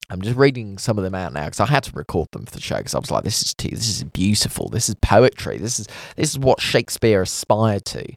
I'm 0.10 0.22
just 0.22 0.38
reading 0.38 0.78
some 0.78 0.98
of 0.98 1.04
them 1.04 1.16
out 1.16 1.34
now 1.34 1.46
because 1.46 1.60
I 1.60 1.66
had 1.66 1.84
to 1.84 1.92
record 1.94 2.30
them 2.32 2.46
for 2.46 2.52
the 2.52 2.62
show 2.62 2.78
because 2.78 2.94
I 2.96 3.00
was 3.00 3.12
like, 3.12 3.24
this 3.24 3.42
is 3.42 3.54
too, 3.54 3.70
this 3.70 3.90
is 3.90 4.04
beautiful. 4.04 4.70
This 4.70 4.90
is 4.90 4.96
poetry. 4.96 5.58
This 5.58 5.80
is 5.80 5.88
this 6.16 6.32
is 6.32 6.40
what 6.40 6.62
Shakespeare 6.62 7.22
aspired 7.22 7.86
to. 7.86 8.14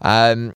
Um, 0.00 0.54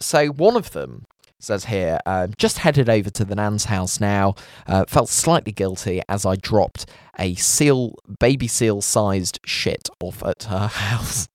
so 0.00 0.28
one 0.28 0.56
of 0.56 0.72
them 0.72 1.06
says 1.38 1.66
here, 1.66 1.98
um, 2.06 2.32
just 2.36 2.58
headed 2.58 2.88
over 2.88 3.10
to 3.10 3.24
the 3.24 3.34
Nan's 3.34 3.64
house 3.64 4.00
now. 4.00 4.34
Uh, 4.66 4.84
felt 4.86 5.08
slightly 5.08 5.52
guilty 5.52 6.02
as 6.08 6.26
I 6.26 6.36
dropped 6.36 6.86
a 7.18 7.34
seal, 7.34 7.94
baby 8.18 8.46
seal 8.46 8.82
sized 8.82 9.40
shit 9.44 9.88
off 10.00 10.22
at 10.22 10.44
her 10.44 10.66
house. 10.68 11.28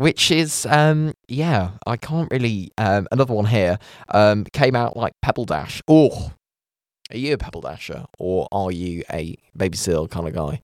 Which 0.00 0.30
is, 0.30 0.64
um, 0.64 1.12
yeah, 1.28 1.72
I 1.86 1.98
can't 1.98 2.30
really. 2.30 2.72
Um, 2.78 3.06
another 3.12 3.34
one 3.34 3.44
here 3.44 3.78
um, 4.08 4.44
came 4.44 4.74
out 4.74 4.96
like 4.96 5.12
Pebble 5.20 5.44
Dash. 5.44 5.82
Oh, 5.86 6.32
are 7.10 7.18
you 7.18 7.34
a 7.34 7.36
Pebble 7.36 7.60
Dasher 7.60 8.06
or 8.18 8.48
are 8.50 8.72
you 8.72 9.02
a 9.12 9.36
baby 9.54 9.76
seal 9.76 10.08
kind 10.08 10.26
of 10.26 10.32
guy? 10.32 10.62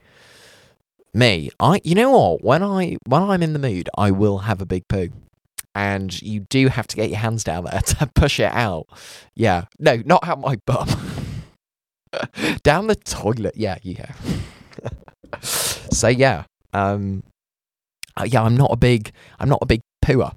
Me, 1.12 1.50
I, 1.60 1.82
you 1.84 1.94
know 1.94 2.12
what? 2.12 2.42
When 2.42 2.62
I 2.62 2.96
when 3.04 3.24
I'm 3.24 3.42
in 3.42 3.52
the 3.52 3.58
mood, 3.58 3.90
I 3.98 4.10
will 4.10 4.38
have 4.38 4.62
a 4.62 4.66
big 4.66 4.88
poo, 4.88 5.10
and 5.74 6.22
you 6.22 6.40
do 6.40 6.68
have 6.68 6.86
to 6.86 6.96
get 6.96 7.10
your 7.10 7.18
hands 7.18 7.44
down 7.44 7.64
there 7.64 7.80
to 7.98 8.06
push 8.14 8.40
it 8.40 8.52
out. 8.54 8.86
Yeah, 9.34 9.66
no, 9.78 10.02
not 10.06 10.26
out 10.26 10.40
my 10.40 10.56
bum, 10.64 10.88
down 12.62 12.86
the 12.86 12.96
toilet. 12.96 13.54
Yeah, 13.54 13.76
yeah. 13.82 14.14
so 15.42 16.08
yeah, 16.08 16.44
um, 16.72 17.22
yeah, 18.24 18.42
I'm 18.42 18.56
not 18.56 18.72
a 18.72 18.76
big, 18.76 19.12
I'm 19.38 19.48
not 19.48 19.58
a 19.62 19.66
big 19.66 19.80
pooer. 20.04 20.32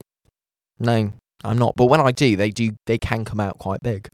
No, 0.79 1.13
I'm 1.43 1.57
not. 1.57 1.75
But 1.75 1.85
when 1.85 2.01
I 2.01 2.11
do, 2.11 2.35
they 2.35 2.51
do, 2.51 2.71
they 2.85 2.97
can 2.97 3.25
come 3.25 3.39
out 3.39 3.57
quite 3.59 3.81
big. 3.81 4.09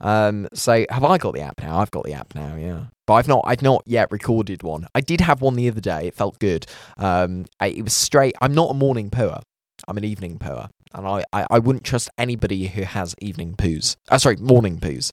Um, 0.00 0.48
so 0.54 0.84
have 0.90 1.04
I 1.04 1.18
got 1.18 1.34
the 1.34 1.40
app 1.40 1.60
now? 1.60 1.78
I've 1.78 1.90
got 1.90 2.04
the 2.04 2.12
app 2.12 2.34
now, 2.34 2.56
yeah. 2.56 2.84
But 3.06 3.14
I've 3.14 3.28
not, 3.28 3.44
I've 3.46 3.62
not 3.62 3.82
yet 3.86 4.10
recorded 4.10 4.62
one. 4.62 4.86
I 4.94 5.00
did 5.00 5.20
have 5.20 5.40
one 5.40 5.54
the 5.54 5.68
other 5.68 5.80
day. 5.80 6.06
It 6.08 6.14
felt 6.14 6.38
good. 6.38 6.66
Um, 6.98 7.46
I, 7.58 7.68
it 7.68 7.82
was 7.82 7.94
straight. 7.94 8.34
I'm 8.40 8.54
not 8.54 8.70
a 8.70 8.74
morning 8.74 9.10
pooer. 9.10 9.42
I'm 9.86 9.96
an 9.96 10.04
evening 10.04 10.38
pooer, 10.38 10.68
and 10.92 11.06
I, 11.06 11.24
I, 11.32 11.46
I 11.50 11.58
wouldn't 11.60 11.84
trust 11.84 12.10
anybody 12.18 12.66
who 12.66 12.82
has 12.82 13.14
evening 13.20 13.54
poos. 13.54 13.96
Uh, 14.08 14.18
sorry, 14.18 14.36
morning 14.36 14.78
poos. 14.78 15.12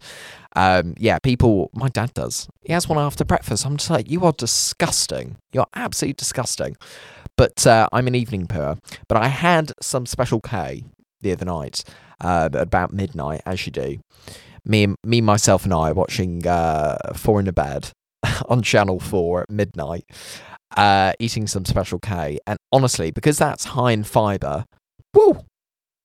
Um, 0.55 0.95
yeah, 0.97 1.19
people. 1.19 1.69
My 1.73 1.87
dad 1.87 2.13
does. 2.15 2.49
He 2.61 2.73
has 2.73 2.89
one 2.89 2.97
after 2.97 3.23
breakfast. 3.23 3.65
I'm 3.65 3.77
just 3.77 3.91
like, 3.91 4.09
you 4.09 4.25
are 4.25 4.33
disgusting. 4.33 5.37
You're 5.53 5.67
absolutely 5.75 6.15
disgusting. 6.15 6.75
But 7.37 7.65
uh, 7.67 7.87
I'm 7.91 8.07
an 8.07 8.15
evening 8.15 8.47
pooer. 8.47 8.77
But 9.07 9.17
I 9.17 9.27
had 9.27 9.73
some 9.81 10.05
special 10.05 10.41
K 10.41 10.83
the 11.21 11.31
other 11.31 11.45
night, 11.45 11.83
uh, 12.21 12.49
about 12.53 12.93
midnight, 12.93 13.41
as 13.45 13.65
you 13.65 13.71
do. 13.71 13.99
Me, 14.63 14.87
me, 15.03 15.21
myself, 15.21 15.63
and 15.63 15.73
I 15.73 15.91
watching 15.91 16.45
uh, 16.47 16.97
Four 17.15 17.39
in 17.39 17.47
a 17.47 17.53
Bed 17.53 17.91
on 18.49 18.61
Channel 18.61 18.99
Four 18.99 19.41
at 19.41 19.49
midnight, 19.49 20.05
uh, 20.75 21.13
eating 21.19 21.47
some 21.47 21.65
special 21.65 21.99
K. 21.99 22.39
And 22.47 22.57
honestly, 22.71 23.11
because 23.11 23.37
that's 23.37 23.65
high 23.65 23.91
in 23.91 24.03
fibre, 24.03 24.65
woo! 25.13 25.43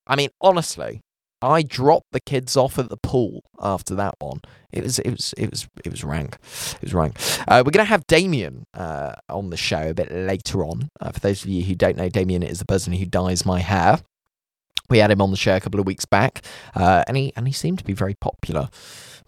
I 0.07 0.17
mean, 0.17 0.31
honestly, 0.41 1.01
I 1.43 1.63
dropped 1.63 2.13
the 2.13 2.21
kids 2.21 2.57
off 2.57 2.79
at 2.79 2.89
the 2.89 2.97
pool 2.97 3.43
after 3.61 3.95
that 3.95 4.15
one. 4.19 4.41
It 4.73 4.83
was, 4.83 4.99
it 5.01 5.11
was, 5.11 5.35
it 5.37 5.51
was, 5.51 5.69
it 5.85 5.91
was 5.91 6.05
rank. 6.05 6.37
It 6.75 6.83
was 6.83 6.95
rank. 6.95 7.17
Uh, 7.49 7.63
we're 7.65 7.73
gonna 7.73 7.85
have 7.85 8.07
Damien 8.07 8.65
uh, 8.75 9.15
on 9.29 9.51
the 9.51 9.57
show 9.57 9.91
a 9.91 9.95
bit 9.95 10.13
later 10.13 10.65
on. 10.65 10.89
Uh, 11.01 11.11
for 11.13 11.21
those 11.21 11.43
of 11.43 11.51
you 11.51 11.65
who 11.65 11.75
don't 11.75 11.97
know, 11.97 12.09
Damien 12.09 12.43
is 12.43 12.59
the 12.59 12.67
person 12.67 12.93
who 12.93 13.07
dyes 13.07 13.45
my 13.47 13.61
hair. 13.61 14.01
We 14.89 14.99
had 14.99 15.11
him 15.11 15.23
on 15.23 15.31
the 15.31 15.37
show 15.37 15.57
a 15.57 15.61
couple 15.61 15.79
of 15.79 15.87
weeks 15.87 16.05
back, 16.05 16.45
uh, 16.75 17.05
and 17.07 17.17
he 17.17 17.33
and 17.37 17.47
he 17.47 17.53
seemed 17.53 17.79
to 17.79 17.85
be 17.85 17.93
very 17.93 18.15
popular, 18.15 18.69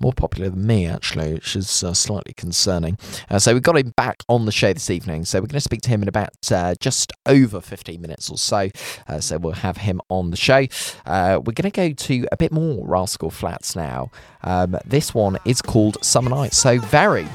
more 0.03 0.13
popular 0.13 0.51
than 0.51 0.67
me 0.67 0.87
actually, 0.87 1.35
which 1.35 1.57
is 1.57 1.85
uh, 1.85 1.95
slightly 1.95 2.35
concerning. 2.35 2.99
Uh, 3.31 3.39
so 3.39 3.55
we've 3.55 3.63
got 3.63 3.79
him 3.79 3.95
back 3.97 4.23
on 4.29 4.45
the 4.45 4.53
show 4.53 4.73
this 4.73 4.91
evening. 4.91 5.25
So 5.25 5.39
we're 5.39 5.47
going 5.47 5.55
to 5.55 5.61
speak 5.61 5.83
to 5.83 5.89
him 5.89 6.03
in 6.03 6.09
about 6.09 6.35
uh, 6.51 6.75
just 6.81 7.13
over 7.27 7.61
fifteen 7.61 8.01
minutes 8.03 8.29
or 8.29 8.37
so. 8.37 8.69
Uh, 9.09 9.21
so 9.21 9.39
we'll 9.39 9.53
have 9.53 9.79
him 9.79 10.01
on 10.09 10.31
the 10.31 10.37
show. 10.37 10.67
Uh, 11.07 11.41
we're 11.45 11.53
going 11.55 11.71
to 11.71 11.71
go 11.71 11.93
to 11.93 12.27
a 12.33 12.37
bit 12.37 12.53
more 12.53 12.87
Rascal 12.87 13.31
Flatts 13.31 13.77
now. 13.77 14.11
Um, 14.43 14.77
this 14.85 15.15
one 15.15 15.39
is 15.45 15.63
called 15.63 15.97
Summer 16.05 16.31
Night. 16.31 16.53
So 16.53 16.79
very, 16.79 17.27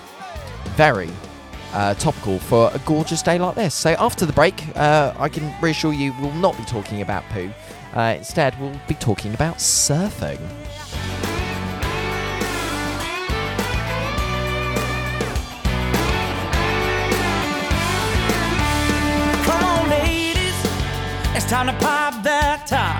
very 0.76 1.10
uh, 1.74 1.94
topical 1.96 2.40
for 2.40 2.70
a 2.74 2.80
gorgeous 2.80 3.22
day 3.22 3.40
like 3.40 3.56
this. 3.56 3.74
So 3.74 3.92
after 4.00 4.26
the 4.26 4.34
break, 4.34 4.62
uh, 4.76 5.14
I 5.18 5.30
can 5.30 5.54
reassure 5.62 5.94
you 5.94 6.14
we'll 6.22 6.34
not 6.34 6.58
be 6.58 6.66
talking 6.66 7.02
about 7.02 7.24
poo. 7.30 7.52
Uh, 7.94 8.16
instead, 8.18 8.60
we'll 8.60 8.80
be 8.88 8.94
talking 8.96 9.34
about 9.34 9.56
surfing. 9.56 10.40
Time 21.48 21.68
to 21.68 21.74
pop 21.80 22.24
that 22.24 22.68
top. 22.68 23.00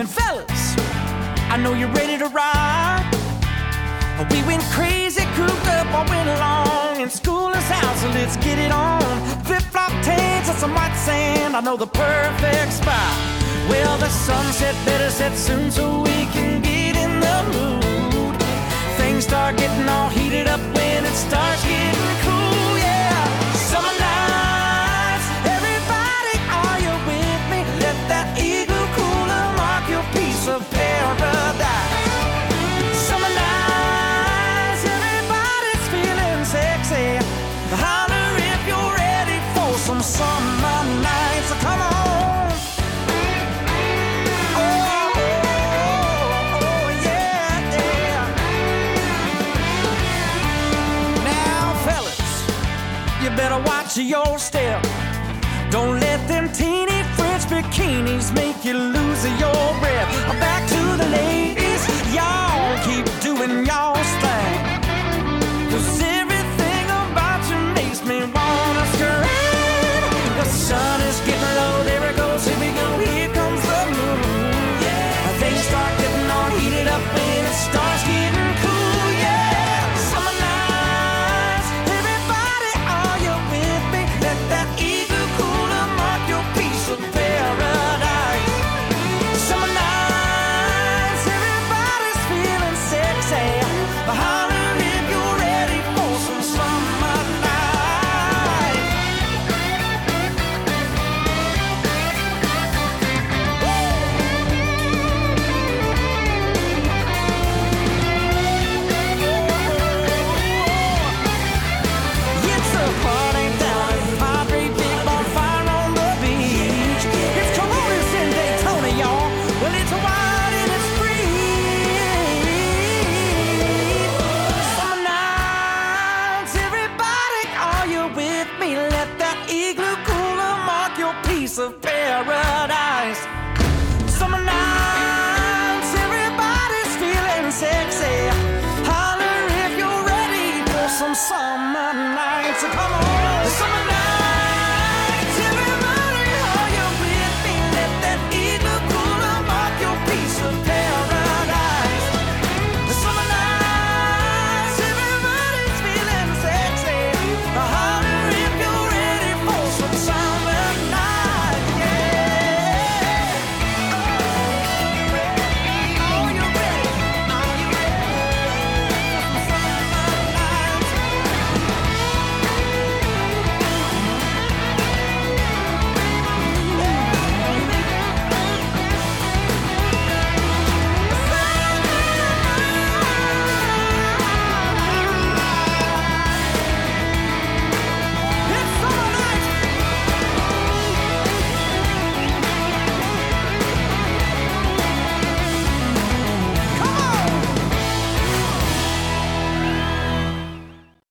And 0.00 0.08
fellas, 0.10 0.74
I 1.48 1.56
know 1.56 1.72
you're 1.72 1.92
ready 1.94 2.18
to 2.18 2.26
ride. 2.26 3.06
We 4.32 4.42
went 4.42 4.62
crazy, 4.74 5.22
cooped 5.38 5.68
up 5.68 5.86
all 5.94 6.04
winter 6.10 6.36
long 6.36 7.00
in 7.00 7.08
school 7.08 7.48
is 7.50 7.70
out, 7.70 7.96
so 7.96 8.08
let's 8.08 8.36
get 8.38 8.58
it 8.58 8.72
on. 8.72 9.00
Flip 9.44 9.62
flop 9.70 9.92
tanks 10.02 10.48
and 10.48 10.58
some 10.58 10.74
white 10.74 10.96
sand, 10.96 11.54
I 11.54 11.60
know 11.60 11.76
the 11.76 11.86
perfect 11.86 12.72
spot. 12.72 13.14
Well, 13.68 13.96
the 13.98 14.08
sunset 14.08 14.74
better 14.84 15.10
set 15.10 15.36
soon 15.38 15.70
so 15.70 16.02
we 16.02 16.26
can 16.34 16.60
get 16.60 16.96
in 16.96 17.20
the 17.20 17.38
mood. 17.54 18.34
Things 18.98 19.24
start 19.24 19.56
getting 19.56 19.88
all 19.88 20.08
heated 20.08 20.48
up 20.48 20.60
when 20.74 21.04
it 21.04 21.14
starts 21.14 21.62
getting 21.62 22.16
cool, 22.24 22.29
watch 54.00 54.10
your 54.10 54.38
step. 54.38 54.82
Don't 55.70 56.00
let 56.00 56.26
them 56.28 56.50
teeny 56.52 57.02
French 57.16 57.44
bikinis 57.44 58.32
make 58.34 58.64
you 58.64 58.74
lose 58.74 59.24
your 59.38 59.80
breath. 59.80 60.40
Back 60.40 60.68
to 60.68 60.96
the 61.02 61.08
ladies, 61.10 61.59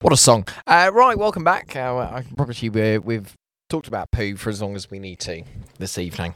What 0.10 0.18
a 0.18 0.24
song. 0.24 0.48
Uh, 0.66 0.90
right, 0.92 1.16
welcome 1.16 1.44
back. 1.44 1.76
Uh, 1.76 2.10
I 2.12 2.24
can 2.24 2.36
promise 2.36 2.64
you 2.64 2.72
we 2.72 2.98
we've 2.98 3.32
talked 3.70 3.88
about 3.88 4.10
poo 4.10 4.38
for 4.38 4.50
as 4.50 4.60
long 4.60 4.76
as 4.76 4.90
we 4.90 4.98
need 4.98 5.20
to 5.20 5.44
this 5.78 6.00
evening. 6.00 6.34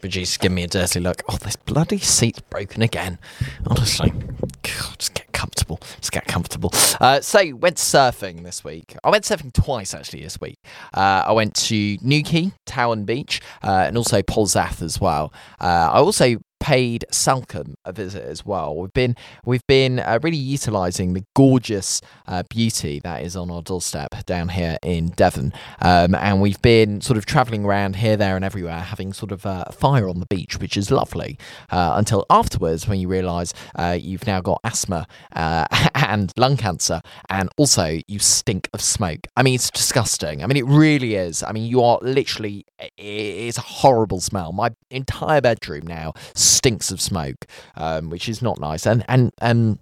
But 0.00 0.10
Jesus, 0.10 0.36
give 0.36 0.50
me 0.50 0.64
a 0.64 0.66
dirty 0.66 0.98
look. 0.98 1.22
Oh, 1.28 1.36
this 1.36 1.54
bloody 1.54 2.00
seat's 2.00 2.40
broken 2.40 2.82
again. 2.82 3.20
Honestly. 3.64 4.10
God, 4.10 4.98
just 4.98 5.14
get 5.14 5.30
comfortable. 5.30 5.78
Just 6.00 6.10
get 6.10 6.26
comfortable. 6.26 6.72
Uh, 7.00 7.20
so, 7.20 7.54
went 7.54 7.76
surfing 7.76 8.42
this 8.42 8.64
week. 8.64 8.96
I 9.04 9.10
went 9.10 9.22
surfing 9.22 9.52
twice, 9.52 9.94
actually, 9.94 10.22
this 10.22 10.40
week. 10.40 10.58
Uh, 10.92 11.22
I 11.26 11.32
went 11.32 11.54
to 11.54 11.98
Newquay, 12.02 12.50
Towan 12.66 13.04
Beach, 13.04 13.40
uh, 13.62 13.84
and 13.86 13.96
also 13.96 14.20
Polzeath 14.20 14.82
as 14.82 15.00
well. 15.00 15.32
Uh, 15.60 15.90
I 15.92 15.98
also 15.98 16.38
paid 16.60 17.04
Salcombe 17.10 17.76
a 17.84 17.92
visit 17.92 18.24
as 18.24 18.44
well. 18.44 18.76
We've 18.76 18.92
been 18.92 19.16
we've 19.44 19.66
been 19.66 20.00
uh, 20.00 20.18
really 20.22 20.36
utilising 20.36 21.12
the 21.12 21.24
gorgeous 21.34 22.00
uh, 22.26 22.42
beauty 22.48 23.00
that 23.00 23.22
is 23.22 23.36
on 23.36 23.50
our 23.50 23.62
doorstep 23.62 24.24
down 24.26 24.48
here 24.48 24.76
in 24.82 25.08
Devon, 25.10 25.52
um, 25.80 26.14
and 26.14 26.40
we've 26.40 26.60
been 26.62 27.00
sort 27.00 27.16
of 27.16 27.26
travelling 27.26 27.64
around 27.64 27.96
here, 27.96 28.16
there, 28.16 28.36
and 28.36 28.44
everywhere, 28.44 28.80
having 28.80 29.12
sort 29.12 29.32
of 29.32 29.44
a 29.46 29.72
fire 29.72 30.08
on 30.08 30.20
the 30.20 30.26
beach, 30.26 30.58
which 30.58 30.76
is 30.76 30.90
lovely. 30.90 31.38
Uh, 31.70 31.94
until 31.96 32.26
afterwards, 32.30 32.88
when 32.88 32.98
you 32.98 33.08
realise 33.08 33.52
uh, 33.76 33.96
you've 33.98 34.26
now 34.26 34.40
got 34.40 34.60
asthma 34.64 35.06
uh, 35.34 35.66
and 35.94 36.32
lung 36.36 36.56
cancer, 36.56 37.00
and 37.28 37.48
also 37.56 37.98
you 38.08 38.18
stink 38.18 38.68
of 38.72 38.80
smoke. 38.80 39.26
I 39.36 39.42
mean, 39.42 39.54
it's 39.54 39.70
disgusting. 39.70 40.42
I 40.42 40.46
mean, 40.46 40.56
it 40.56 40.66
really 40.66 41.14
is. 41.14 41.42
I 41.42 41.52
mean, 41.52 41.64
you 41.64 41.82
are 41.82 41.98
literally 42.02 42.64
it's 42.98 43.58
a 43.58 43.62
horrible 43.62 44.20
smell. 44.20 44.52
My 44.52 44.70
entire 44.90 45.40
bedroom 45.40 45.86
now 45.86 46.12
stinks 46.46 46.90
of 46.90 47.00
smoke, 47.00 47.46
um, 47.76 48.10
which 48.10 48.28
is 48.28 48.42
not 48.42 48.60
nice. 48.60 48.86
And 48.86 49.04
and 49.08 49.32
and 49.40 49.78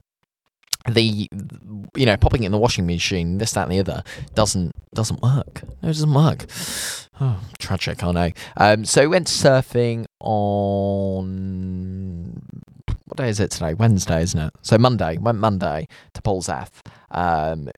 the 0.88 1.28
you 1.96 2.06
know 2.06 2.16
popping 2.16 2.42
it 2.42 2.46
in 2.46 2.52
the 2.52 2.58
washing 2.58 2.86
machine, 2.86 3.38
this 3.38 3.52
that 3.52 3.64
and 3.64 3.72
the 3.72 3.80
other 3.80 4.02
doesn't 4.34 4.72
doesn't 4.94 5.22
work. 5.22 5.62
No, 5.82 5.88
it 5.88 5.92
doesn't 5.92 6.14
work. 6.14 6.46
Oh, 7.20 7.40
tragic, 7.58 8.02
I 8.02 8.12
know. 8.12 8.30
Um, 8.56 8.84
so 8.84 9.02
we 9.02 9.06
went 9.08 9.28
surfing 9.28 10.06
on 10.20 11.54
what 13.04 13.16
day 13.18 13.28
is 13.28 13.38
it 13.38 13.52
today? 13.52 13.74
Wednesday, 13.74 14.22
isn't 14.22 14.40
it? 14.40 14.52
So 14.62 14.76
Monday. 14.76 15.18
Went 15.18 15.38
Monday 15.38 15.86
to 16.14 16.22
Polzeath. 16.22 16.82
Um, 17.10 17.68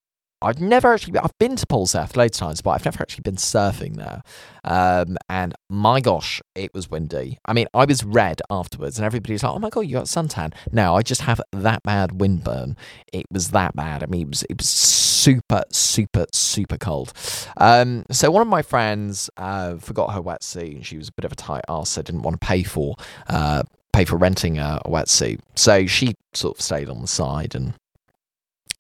I've 0.43 0.61
never 0.61 0.93
actually 0.93 1.19
I've 1.19 1.37
been 1.39 1.57
to 1.57 1.67
Polzeath 1.67 2.17
loads 2.17 2.37
of 2.37 2.41
times, 2.41 2.61
but 2.61 2.71
I've 2.71 2.85
never 2.85 3.01
actually 3.01 3.23
been 3.23 3.37
surfing 3.37 3.97
there. 3.97 4.23
Um, 4.65 5.17
and 5.29 5.55
my 5.71 6.01
gosh, 6.01 6.43
it 6.55 6.75
was 6.75 6.91
windy. 6.91 7.39
I 7.47 7.55
mean, 7.55 7.67
I 7.73 7.87
was 7.87 8.05
red 8.05 8.43
afterwards, 8.51 8.99
and 8.99 9.07
everybody's 9.07 9.43
like, 9.43 9.55
"Oh 9.55 9.59
my 9.59 9.71
god, 9.71 9.81
you 9.81 9.95
got 9.95 10.05
suntan." 10.07 10.53
No, 10.73 10.95
I 10.95 11.03
just 11.03 11.23
have 11.23 11.41
that 11.53 11.83
bad 11.85 12.11
windburn. 12.11 12.77
It 13.13 13.27
was 13.31 13.51
that 13.51 13.75
bad. 13.75 14.03
I 14.03 14.07
mean, 14.07 14.23
it 14.23 14.29
was 14.29 14.43
it 14.51 14.59
was 14.59 14.69
super, 14.69 15.63
super, 15.73 16.27
super 16.33 16.77
cold. 16.77 17.13
Um, 17.57 18.05
so 18.11 18.31
one 18.31 18.43
of 18.43 18.49
my 18.49 18.63
friends 18.63 19.31
uh, 19.39 19.77
forgot 19.77 20.13
her 20.13 20.21
wetsuit, 20.21 20.77
and 20.77 20.87
she 20.87 20.99
was 20.99 21.09
a 21.09 21.13
bit 21.13 21.25
of 21.25 21.33
a 21.33 21.37
tight 21.37 21.65
ass, 21.69 21.91
so 21.91 22.03
didn't 22.03 22.23
want 22.23 22.39
to 22.41 22.47
pay 22.47 22.63
for 22.63 22.97
uh, 23.29 23.63
pay 23.93 24.05
for 24.05 24.17
renting 24.17 24.59
a, 24.59 24.83
a 24.85 24.91
wetsuit. 24.91 25.41
So 25.55 25.87
she 25.87 26.15
sort 26.35 26.59
of 26.59 26.61
stayed 26.63 26.91
on 26.91 27.01
the 27.01 27.07
side 27.07 27.55
and 27.55 27.73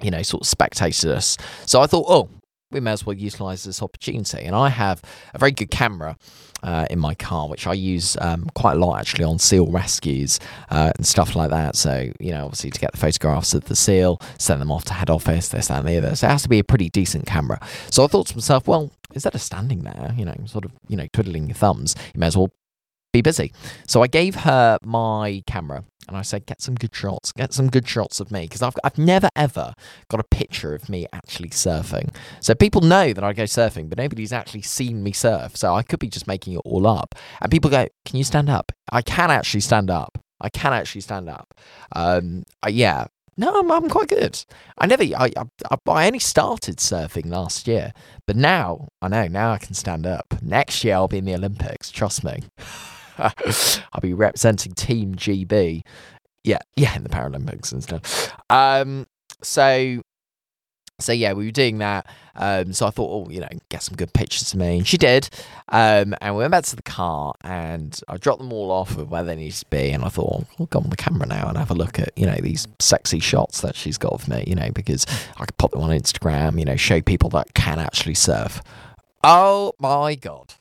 you 0.02 0.11
know, 0.11 0.22
sort 0.22 0.42
of 0.42 0.48
spectated 0.48 1.11
us. 1.11 1.37
So 1.64 1.80
I 1.80 1.87
thought, 1.87 2.06
oh, 2.09 2.28
we 2.70 2.80
may 2.80 2.92
as 2.92 3.06
well 3.06 3.16
utilize 3.16 3.64
this 3.64 3.82
opportunity. 3.82 4.42
And 4.42 4.54
I 4.54 4.68
have 4.68 5.00
a 5.35 5.38
very 5.38 5.52
good 5.52 5.70
camera 5.70 6.16
uh, 6.62 6.87
in 6.90 6.98
my 6.98 7.14
car, 7.14 7.48
which 7.48 7.66
I 7.66 7.74
use 7.74 8.16
um, 8.20 8.50
quite 8.54 8.72
a 8.72 8.78
lot 8.78 8.98
actually 8.98 9.24
on 9.24 9.38
seal 9.38 9.66
rescues 9.66 10.40
uh, 10.70 10.92
and 10.96 11.06
stuff 11.06 11.37
like 11.37 11.50
that. 11.50 11.76
So, 11.76 12.11
you 12.18 12.32
know, 12.32 12.44
obviously 12.44 12.70
to 12.70 12.80
get 12.80 12.92
the 12.92 12.98
photographs 12.98 13.54
of 13.54 13.66
the 13.66 13.76
seal, 13.76 14.20
send 14.38 14.61
them 14.61 14.72
off 14.72 14.85
to 14.87 14.94
head 14.94 15.11
office, 15.11 15.48
this, 15.48 15.68
that, 15.68 15.78
and 15.80 15.88
the 15.88 15.96
other. 15.96 16.16
So 16.16 16.26
it 16.26 16.30
has 16.30 16.42
to 16.42 16.48
be 16.48 16.59
a 16.59 16.64
pretty 16.64 16.90
decent 16.90 17.26
camera. 17.26 17.61
So 17.90 18.04
I 18.04 18.09
thought 18.09 18.26
to 18.28 18.37
myself, 18.37 18.66
well, 18.66 18.90
instead 19.12 19.35
of 19.35 19.40
standing 19.40 19.85
there, 19.85 20.12
you 20.16 20.24
know, 20.24 20.35
sort 20.46 20.64
of, 20.64 20.72
you 20.88 20.96
know, 20.96 21.06
twiddling 21.12 21.46
your 21.46 21.54
thumbs, 21.54 21.94
you 22.14 22.20
may 22.20 22.26
as 22.26 22.37
well 22.37 22.50
be 23.12 23.22
busy. 23.22 23.52
So 23.87 24.02
I 24.02 24.09
gave 24.09 24.35
her 24.35 24.78
my 24.82 25.44
camera 25.46 25.85
and 26.08 26.16
I 26.16 26.22
said, 26.22 26.46
get 26.46 26.60
some 26.60 26.74
good 26.74 26.94
shots, 26.94 27.32
get 27.32 27.52
some 27.52 27.68
good 27.68 27.88
shots 27.88 28.20
of 28.20 28.30
me 28.30 28.42
because 28.42 28.62
I've, 28.62 28.76
I've 28.84 28.98
never 28.98 29.28
ever 29.34 29.74
got 30.08 30.20
a 30.20 30.24
picture 30.24 30.74
of 30.74 30.88
me 30.88 31.06
actually 31.12 31.50
surfing. 31.50 32.14
So 32.40 32.54
people 32.54 32.80
know 32.80 33.12
that 33.12 33.24
I 33.24 33.32
go 33.32 33.44
surfing, 33.44 33.88
but 33.88 33.98
nobody's 33.98 34.32
actually 34.32 34.62
seen 34.62 35.02
me 35.02 35.12
surf. 35.12 35.56
So 35.56 35.74
I 35.74 35.82
could 35.82 35.98
be 35.98 36.08
just 36.08 36.26
making 36.26 36.54
it 36.54 36.62
all 36.64 36.86
up. 36.86 37.14
And 37.40 37.50
people 37.50 37.70
go, 37.70 37.86
can 38.04 38.16
you 38.16 38.24
stand 38.24 38.48
up? 38.48 38.72
I 38.92 39.02
can 39.02 39.30
actually 39.30 39.60
stand 39.60 39.90
up. 39.90 40.18
I 40.40 40.48
can 40.48 40.72
actually 40.72 41.00
stand 41.00 41.28
up. 41.28 41.54
Um, 41.92 42.44
yeah. 42.68 43.06
No, 43.38 43.58
I'm, 43.58 43.70
I'm 43.70 43.90
quite 43.90 44.08
good. 44.08 44.42
I 44.78 44.86
never, 44.86 45.02
I, 45.02 45.30
I, 45.36 45.76
I 45.88 46.06
only 46.06 46.20
started 46.20 46.76
surfing 46.78 47.26
last 47.26 47.68
year, 47.68 47.92
but 48.26 48.34
now 48.34 48.88
I 49.02 49.08
know, 49.08 49.26
now 49.26 49.52
I 49.52 49.58
can 49.58 49.74
stand 49.74 50.06
up. 50.06 50.36
Next 50.40 50.82
year 50.84 50.94
I'll 50.94 51.08
be 51.08 51.18
in 51.18 51.26
the 51.26 51.34
Olympics, 51.34 51.90
trust 51.90 52.24
me. 52.24 52.44
I'll 53.92 54.00
be 54.00 54.14
representing 54.14 54.72
Team 54.72 55.14
GB. 55.14 55.83
Yeah, 56.44 56.59
yeah, 56.76 56.94
in 56.94 57.02
the 57.02 57.09
Paralympics 57.09 57.72
and 57.72 57.83
stuff. 57.83 58.33
Um, 58.50 59.07
so, 59.42 60.00
so 61.00 61.12
yeah, 61.12 61.33
we 61.33 61.46
were 61.46 61.50
doing 61.50 61.79
that. 61.79 62.07
Um, 62.37 62.72
so 62.72 62.87
I 62.87 62.90
thought, 62.90 63.11
oh, 63.11 63.31
you 63.31 63.40
know, 63.40 63.48
get 63.68 63.83
some 63.83 63.96
good 63.96 64.12
pictures 64.12 64.52
of 64.52 64.61
me. 64.61 64.79
And 64.79 64.87
she 64.87 64.96
did. 64.96 65.29
Um, 65.68 66.14
and 66.20 66.37
we 66.37 66.40
went 66.40 66.52
back 66.52 66.64
to 66.64 66.76
the 66.76 66.83
car 66.83 67.35
and 67.42 67.98
I 68.09 68.16
dropped 68.16 68.40
them 68.40 68.52
all 68.52 68.70
off 68.70 68.96
of 68.96 69.11
where 69.11 69.24
they 69.24 69.35
needed 69.35 69.55
to 69.55 69.66
be. 69.66 69.90
And 69.90 70.05
I 70.05 70.09
thought, 70.09 70.44
oh, 70.44 70.46
I'll 70.61 70.66
go 70.66 70.79
on 70.81 70.90
the 70.90 70.96
camera 70.96 71.26
now 71.26 71.48
and 71.48 71.59
have 71.59 71.70
a 71.70 71.74
look 71.74 71.98
at, 71.98 72.16
you 72.16 72.26
know, 72.26 72.37
these 72.37 72.68
sexy 72.79 73.18
shots 73.18 73.61
that 73.62 73.74
she's 73.74 73.98
got 73.98 74.12
of 74.12 74.29
me, 74.29 74.44
you 74.46 74.55
know, 74.55 74.70
because 74.72 75.07
I 75.37 75.46
could 75.46 75.59
pop 75.59 75.72
them 75.72 75.83
on 75.83 75.90
Instagram, 75.90 76.59
you 76.59 76.64
know, 76.64 76.76
show 76.76 77.00
people 77.00 77.31
that 77.31 77.55
can 77.55 77.79
actually 77.79 78.14
surf. 78.14 78.62
Oh 79.24 79.72
my 79.81 80.14
God. 80.14 80.55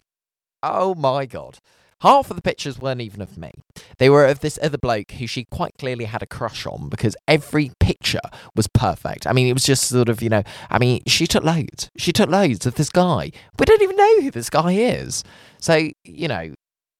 Oh 0.64 0.96
my 0.96 1.26
God. 1.26 1.60
Half 2.02 2.30
of 2.30 2.36
the 2.36 2.42
pictures 2.42 2.78
weren't 2.78 3.02
even 3.02 3.22
of 3.22 3.38
me. 3.38 3.52
They 3.98 4.10
were 4.10 4.26
of 4.26 4.42
this 4.42 4.60
other 4.62 4.78
bloke 4.78 5.12
who 5.12 5.28
she 5.28 5.46
quite 5.46 5.74
clearly 5.80 6.06
had 6.06 6.22
a 6.22 6.28
crush 6.28 6.66
on 6.66 6.90
because 6.90 7.16
every 7.28 7.72
picture 7.80 8.20
was 8.56 8.68
perfect. 8.68 9.26
I 9.26 9.32
mean, 9.32 9.48
it 9.48 9.54
was 9.54 9.64
just 9.64 9.86
sort 9.86 10.10
of, 10.10 10.22
you 10.22 10.30
know, 10.30 10.44
I 10.70 10.78
mean, 10.78 11.04
she 11.08 11.26
took 11.26 11.44
loads. 11.44 11.90
She 11.98 12.12
took 12.12 12.30
loads 12.30 12.66
of 12.66 12.76
this 12.76 12.90
guy. 12.90 13.32
We 13.58 13.66
don't 13.66 13.82
even 13.82 13.96
know 13.96 14.22
who 14.22 14.32
this 14.32 14.50
guy 14.50 14.74
is. 14.74 15.24
So, 15.60 15.90
you 16.04 16.28
know, 16.28 16.54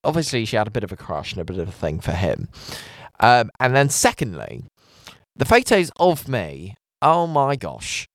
obviously 0.06 0.46
she 0.46 0.56
had 0.56 0.68
a 0.68 0.72
bit 0.72 0.84
of 0.84 0.94
a 0.94 0.98
crush 0.98 1.34
and 1.34 1.42
a 1.42 1.46
bit 1.46 1.60
of 1.60 1.68
a 1.68 1.74
thing 1.74 2.00
for 2.00 2.14
him. 2.14 2.48
Um, 3.20 3.50
and 3.60 3.76
then, 3.76 3.90
secondly, 3.90 4.64
the 5.36 5.46
photos 5.46 5.92
of 5.98 6.28
me, 6.30 6.76
oh 7.02 7.28
my 7.28 7.58
gosh, 7.58 8.08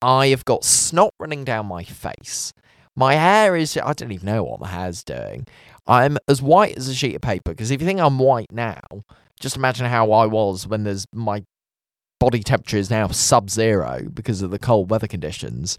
I 0.00 0.28
have 0.28 0.44
got 0.44 0.64
snot 0.64 1.14
running 1.18 1.44
down 1.44 1.66
my 1.66 1.82
face. 1.82 2.52
My 2.94 3.14
hair 3.14 3.54
is, 3.56 3.76
I 3.76 3.92
don't 3.92 4.10
even 4.12 4.26
know 4.26 4.42
what 4.42 4.60
my 4.60 4.68
hair's 4.68 5.04
doing. 5.04 5.46
I'm 5.88 6.18
as 6.28 6.42
white 6.42 6.76
as 6.76 6.86
a 6.88 6.94
sheet 6.94 7.16
of 7.16 7.22
paper 7.22 7.50
because 7.52 7.70
if 7.70 7.80
you 7.80 7.86
think 7.86 7.98
I'm 8.00 8.18
white 8.18 8.52
now, 8.52 8.82
just 9.40 9.56
imagine 9.56 9.86
how 9.86 10.12
I 10.12 10.26
was 10.26 10.66
when 10.66 10.84
there's 10.84 11.06
my 11.14 11.42
body 12.20 12.42
temperature 12.42 12.76
is 12.76 12.90
now 12.90 13.08
sub 13.08 13.48
zero 13.48 14.02
because 14.12 14.42
of 14.42 14.50
the 14.50 14.58
cold 14.58 14.90
weather 14.90 15.06
conditions. 15.06 15.78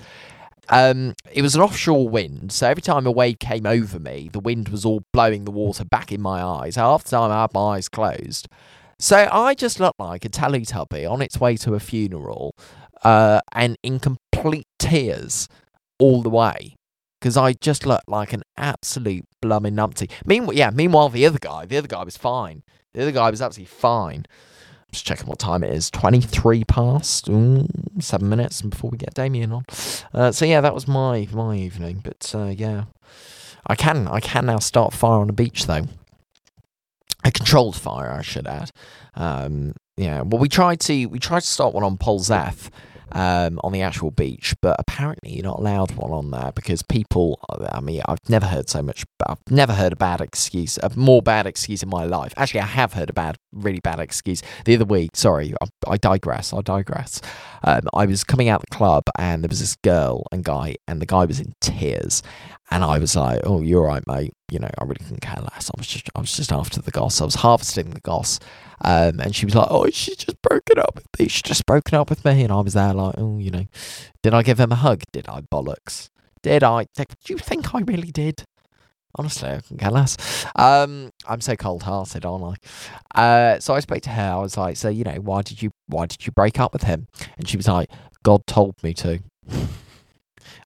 um, 0.70 1.14
it 1.32 1.42
was 1.42 1.56
an 1.56 1.62
offshore 1.62 2.08
wind, 2.08 2.52
so 2.52 2.68
every 2.68 2.82
time 2.82 3.08
a 3.08 3.12
wave 3.12 3.40
came 3.40 3.66
over 3.66 4.00
me, 4.00 4.30
the 4.32 4.40
wind 4.40 4.70
was 4.70 4.86
all 4.86 5.02
blowing 5.14 5.46
the 5.46 5.52
water 5.52 5.84
back 5.84 6.12
in 6.12 6.22
my 6.22 6.42
eyes. 6.44 6.76
Half 6.76 7.06
the 7.06 7.12
time, 7.12 7.32
I 7.32 7.42
had 7.42 7.54
my 7.54 7.76
eyes 7.76 7.90
closed. 7.90 8.48
So 9.00 9.28
I 9.32 9.56
just 9.56 9.80
looked 9.80 10.00
like 10.00 10.26
a 10.26 10.30
Teletubby 10.30 11.10
on 11.10 11.22
its 11.22 11.40
way 11.40 11.56
to 11.58 11.74
a 11.74 11.80
funeral, 11.80 12.54
uh, 13.04 13.42
and 13.54 13.78
in 13.84 14.00
complete 14.00 14.68
tears 14.78 15.48
all 16.00 16.22
the 16.22 16.30
way. 16.30 16.76
Because 17.20 17.36
I 17.36 17.54
just 17.54 17.86
looked 17.86 18.08
like 18.08 18.32
an 18.32 18.44
absolute 18.56 19.26
blooming 19.42 19.76
numpty. 19.76 20.10
Meanwhile, 20.26 20.56
yeah. 20.56 20.70
Meanwhile, 20.70 21.10
the 21.10 21.26
other 21.26 21.40
guy, 21.40 21.66
the 21.66 21.78
other 21.78 21.88
guy 21.88 22.04
was 22.04 22.16
fine. 22.16 22.64
The 22.94 23.02
other 23.02 23.12
guy 23.12 23.30
was 23.30 23.42
absolutely 23.42 23.74
fine. 23.74 24.26
Just 24.92 25.06
checking 25.06 25.28
what 25.28 25.38
time 25.38 25.64
it 25.64 25.72
is. 25.72 25.92
Twenty-three 25.92 26.64
past. 26.64 27.26
Seven 27.26 28.30
minutes 28.30 28.62
before 28.62 28.90
we 28.90 28.98
get 28.98 29.14
Damien 29.14 29.52
on. 29.52 29.66
Uh, 30.14 30.32
so 30.32 30.46
yeah, 30.46 30.62
that 30.62 30.74
was 30.74 30.88
my 30.88 31.28
my 31.32 31.58
evening. 31.58 32.02
But 32.04 32.32
uh, 32.34 32.54
yeah, 32.56 32.86
I 33.68 33.76
can 33.76 34.08
I 34.08 34.20
can 34.20 34.46
now 34.46 34.60
start 34.60 34.94
fire 34.94 35.20
on 35.20 35.28
the 35.28 35.34
beach 35.34 35.68
though. 35.68 35.86
A 37.26 37.32
controlled 37.32 37.76
fire, 37.76 38.12
I 38.12 38.22
should 38.22 38.48
add. 38.48 38.72
Um, 39.14 39.74
yeah. 39.98 40.22
Well, 40.22 40.40
we 40.40 40.48
tried 40.48 40.80
to 40.82 41.06
we 41.08 41.20
tried 41.20 41.42
to 41.42 41.48
start 41.48 41.74
one 41.74 41.84
on 41.84 41.98
Polzeath 41.98 42.70
um, 43.12 43.60
on 43.64 43.72
the 43.72 43.82
actual 43.82 44.12
beach, 44.12 44.56
but 44.62 44.76
apparently 44.80 45.34
you're 45.34 45.44
not 45.44 45.60
allowed 45.60 45.92
one 45.92 46.12
on 46.12 46.32
there 46.32 46.52
because 46.56 46.82
people. 46.84 47.40
I 47.72 47.80
mean, 47.80 48.02
I've 48.06 48.18
never 48.30 48.46
heard 48.46 48.70
so 48.70 48.82
much. 48.82 49.06
I've 49.26 49.40
never 49.50 49.74
heard 49.74 49.94
a 49.94 49.96
bad 49.96 50.22
excuse, 50.22 50.78
a 50.82 50.92
more 50.96 51.22
bad 51.22 51.46
excuse 51.46 51.84
in 51.84 51.90
my 51.90 52.06
life. 52.06 52.34
Actually, 52.38 52.62
I 52.62 52.66
have 52.68 52.94
heard 52.94 53.10
a 53.10 53.14
bad, 53.14 53.38
really 53.52 53.80
bad 53.80 54.00
excuse 54.00 54.42
the 54.66 54.76
other 54.76 54.86
week. 54.86 55.12
Sorry, 55.16 55.54
I, 55.62 55.68
I 55.88 55.98
digress. 55.98 56.54
I 56.54 56.62
digress. 56.62 57.22
Um, 57.64 57.82
I 57.94 58.06
was 58.06 58.24
coming 58.24 58.50
out 58.50 58.62
the 58.62 58.76
club 58.76 59.04
and 59.18 59.44
there 59.44 59.50
was 59.50 59.60
this 59.60 59.76
girl 59.78 60.26
and 60.32 60.44
guy, 60.44 60.76
and 60.88 61.02
the 61.02 61.06
guy 61.06 61.26
was 61.26 61.40
in 61.40 61.54
tears, 61.62 62.22
and 62.72 62.84
I 62.84 63.00
was 63.00 63.16
like, 63.16 63.42
"Oh, 63.44 63.62
you're 63.62 63.86
right, 63.86 64.04
mate. 64.08 64.34
You 64.52 64.60
know, 64.60 64.70
I 64.78 64.84
really 64.84 65.04
couldn't 65.04 65.22
care 65.22 65.42
less. 65.42 65.70
I 65.70 65.78
was 65.78 65.88
just, 65.88 66.10
I 66.16 66.20
was 66.22 66.36
just 66.36 66.52
after 66.52 66.82
the 66.82 66.92
goss. 66.92 67.22
I 67.22 67.26
was 67.26 67.36
harvesting 67.36 67.92
the 67.92 68.02
goss." 68.02 68.40
Um, 68.82 69.20
and 69.20 69.36
she 69.36 69.46
was 69.46 69.56
like, 69.56 69.68
"Oh, 69.70 69.90
she's 69.90 70.18
just 70.18 70.42
broken 70.42 70.80
up 70.80 70.96
with 70.96 71.08
me. 71.20 71.28
She's 71.28 71.42
just 71.42 71.66
broken 71.66 71.98
up 71.98 72.10
with 72.10 72.24
me." 72.24 72.44
And 72.44 72.52
I 72.52 72.62
was 72.62 72.74
there 72.74 72.94
like, 72.94 73.16
"Oh, 73.18 73.38
you 73.38 73.52
know, 73.52 73.66
did 74.24 74.34
I 74.34 74.44
give 74.44 74.60
him 74.60 74.72
a 74.72 74.76
hug? 74.76 75.04
Did 75.12 75.28
I 75.28 75.42
bollocks? 75.42 76.10
Did 76.42 76.64
I? 76.64 76.86
Do 76.96 77.06
you 77.28 77.38
think 77.38 77.74
I 77.76 77.80
really 77.82 78.12
did?" 78.12 78.44
Honestly, 79.16 79.50
I 79.50 79.60
can 79.62 79.78
care 79.78 79.90
less. 79.90 80.46
Um, 80.56 81.10
I'm 81.28 81.42
so 81.42 81.56
cold-hearted, 81.56 82.26
aren't 82.26 82.58
I? 83.16 83.22
Uh, 83.22 83.60
so 83.60 83.74
I 83.74 83.80
spoke 83.80 84.02
to 84.04 84.12
her. 84.12 84.32
I 84.34 84.38
was 84.38 84.56
like, 84.56 84.78
"So, 84.78 84.88
you 84.90 85.04
know, 85.04 85.16
why 85.16 85.42
did 85.42 85.62
you, 85.62 85.72
why 85.88 86.06
did 86.06 86.26
you 86.26 86.32
break 86.32 86.60
up 86.60 86.74
with 86.74 86.84
him?" 86.84 87.08
And 87.38 87.48
she 87.48 87.58
was 87.58 87.68
like, 87.68 87.90
"God 88.24 88.46
told 88.46 88.76
me 88.84 88.94
to." 88.96 89.20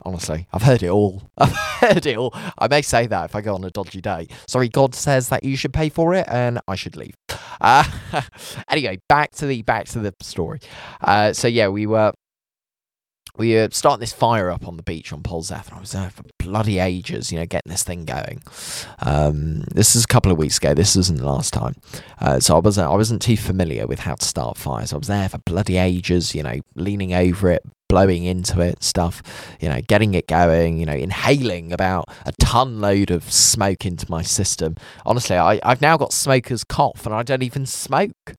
Honestly, 0.05 0.47
I've 0.51 0.63
heard 0.63 0.83
it 0.83 0.89
all. 0.89 1.23
I've 1.37 1.55
heard 1.55 2.05
it 2.05 2.17
all. 2.17 2.33
I 2.57 2.67
may 2.67 2.81
say 2.81 3.07
that 3.07 3.25
if 3.25 3.35
I 3.35 3.41
go 3.41 3.55
on 3.55 3.63
a 3.63 3.69
dodgy 3.69 4.01
day. 4.01 4.27
Sorry, 4.47 4.67
God 4.67 4.93
says 4.93 5.29
that 5.29 5.45
you 5.45 5.55
should 5.55 5.73
pay 5.73 5.87
for 5.87 6.13
it, 6.13 6.27
and 6.27 6.59
I 6.67 6.75
should 6.75 6.97
leave. 6.97 7.15
Uh, 7.61 7.83
anyway, 8.69 8.99
back 9.09 9.31
to 9.31 9.45
the 9.45 9.61
back 9.61 9.85
to 9.87 9.99
the 9.99 10.13
story. 10.21 10.59
Uh, 11.01 11.33
so 11.33 11.47
yeah, 11.47 11.67
we 11.67 11.85
were 11.85 12.13
we 13.35 13.55
were 13.55 13.69
starting 13.71 13.99
this 13.99 14.13
fire 14.13 14.51
up 14.51 14.67
on 14.67 14.77
the 14.77 14.83
beach 14.83 15.11
on 15.11 15.23
Polzeath, 15.23 15.67
and 15.67 15.77
I 15.77 15.79
was 15.79 15.91
there 15.91 16.09
for 16.11 16.23
bloody 16.37 16.77
ages, 16.77 17.31
you 17.31 17.39
know, 17.39 17.45
getting 17.47 17.71
this 17.71 17.83
thing 17.83 18.05
going. 18.05 18.43
Um, 18.99 19.61
this 19.73 19.95
is 19.95 20.03
a 20.03 20.07
couple 20.07 20.31
of 20.31 20.37
weeks 20.37 20.57
ago. 20.57 20.73
This 20.73 20.95
wasn't 20.95 21.19
the 21.19 21.25
last 21.25 21.51
time, 21.51 21.75
uh, 22.19 22.39
so 22.39 22.55
I 22.55 22.59
wasn't 22.59 22.89
I 22.89 22.95
wasn't 22.95 23.21
too 23.21 23.37
familiar 23.37 23.87
with 23.87 23.99
how 23.99 24.15
to 24.15 24.25
start 24.25 24.57
fires. 24.57 24.93
I 24.93 24.97
was 24.97 25.07
there 25.07 25.29
for 25.29 25.39
bloody 25.39 25.77
ages, 25.77 26.35
you 26.35 26.43
know, 26.43 26.59
leaning 26.75 27.13
over 27.13 27.49
it, 27.49 27.63
blowing 27.93 28.23
into 28.23 28.59
it, 28.59 28.81
stuff, 28.81 29.21
you 29.59 29.69
know, 29.69 29.79
getting 29.81 30.15
it 30.15 30.25
going, 30.25 30.79
you 30.79 30.85
know, 30.85 30.95
inhaling 30.95 31.71
about 31.71 32.09
a 32.25 32.31
ton 32.39 32.81
load 32.81 33.11
of 33.11 33.31
smoke 33.31 33.85
into 33.85 34.09
my 34.09 34.23
system. 34.23 34.75
Honestly, 35.05 35.37
I, 35.37 35.59
I've 35.61 35.79
now 35.79 35.95
got 35.95 36.11
smoker's 36.11 36.63
cough, 36.63 37.05
and 37.05 37.13
I 37.13 37.21
don't 37.21 37.43
even 37.43 37.67
smoke. 37.67 38.33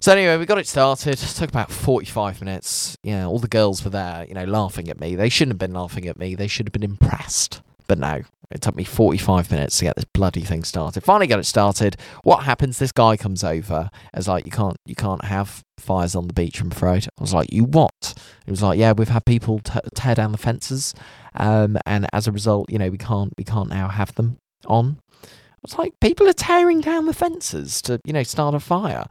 So 0.00 0.10
anyway, 0.10 0.38
we 0.38 0.44
got 0.44 0.58
it 0.58 0.66
started. 0.66 1.22
It 1.22 1.28
took 1.36 1.50
about 1.50 1.70
45 1.70 2.40
minutes. 2.40 2.98
Yeah, 3.04 3.26
all 3.26 3.38
the 3.38 3.46
girls 3.46 3.84
were 3.84 3.90
there, 3.90 4.26
you 4.26 4.34
know, 4.34 4.44
laughing 4.44 4.88
at 4.88 4.98
me. 4.98 5.14
They 5.14 5.28
shouldn't 5.28 5.52
have 5.52 5.70
been 5.70 5.72
laughing 5.72 6.08
at 6.08 6.18
me. 6.18 6.34
They 6.34 6.48
should 6.48 6.66
have 6.66 6.72
been 6.72 6.82
impressed. 6.82 7.62
But 7.86 8.00
no, 8.00 8.22
it 8.52 8.60
took 8.60 8.76
me 8.76 8.84
45 8.84 9.50
minutes 9.50 9.78
to 9.78 9.84
get 9.84 9.96
this 9.96 10.04
bloody 10.04 10.42
thing 10.42 10.64
started. 10.64 11.02
Finally 11.02 11.26
got 11.26 11.38
it 11.38 11.44
started. 11.44 11.96
What 12.22 12.44
happens? 12.44 12.78
This 12.78 12.92
guy 12.92 13.16
comes 13.16 13.42
over. 13.42 13.90
As 14.14 14.28
like, 14.28 14.44
you 14.46 14.52
can't, 14.52 14.76
you 14.86 14.94
can't 14.94 15.24
have 15.24 15.64
fires 15.78 16.14
on 16.14 16.26
the 16.26 16.32
beach. 16.32 16.60
I'm 16.60 16.70
afraid. 16.70 17.06
I 17.18 17.20
was 17.20 17.34
like, 17.34 17.52
you 17.52 17.64
what? 17.64 18.14
He 18.44 18.50
was 18.50 18.62
like, 18.62 18.78
yeah, 18.78 18.92
we've 18.92 19.08
had 19.08 19.24
people 19.24 19.58
t- 19.58 19.80
tear 19.94 20.14
down 20.14 20.32
the 20.32 20.38
fences, 20.38 20.94
um, 21.34 21.78
and 21.86 22.06
as 22.12 22.26
a 22.26 22.32
result, 22.32 22.70
you 22.70 22.78
know, 22.78 22.90
we 22.90 22.98
can't, 22.98 23.32
we 23.36 23.44
can't 23.44 23.70
now 23.70 23.88
have 23.88 24.14
them 24.14 24.38
on. 24.66 24.98
I 25.24 25.62
was 25.62 25.78
like, 25.78 25.92
people 26.00 26.28
are 26.28 26.32
tearing 26.32 26.80
down 26.80 27.06
the 27.06 27.14
fences 27.14 27.80
to, 27.82 28.00
you 28.04 28.12
know, 28.12 28.24
start 28.24 28.54
a 28.54 28.60
fire. 28.60 29.06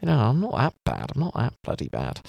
You 0.00 0.06
know, 0.06 0.16
I'm 0.16 0.40
not 0.40 0.56
that 0.56 0.74
bad. 0.84 1.12
I'm 1.14 1.20
not 1.20 1.34
that 1.34 1.54
bloody 1.64 1.88
bad. 1.88 2.20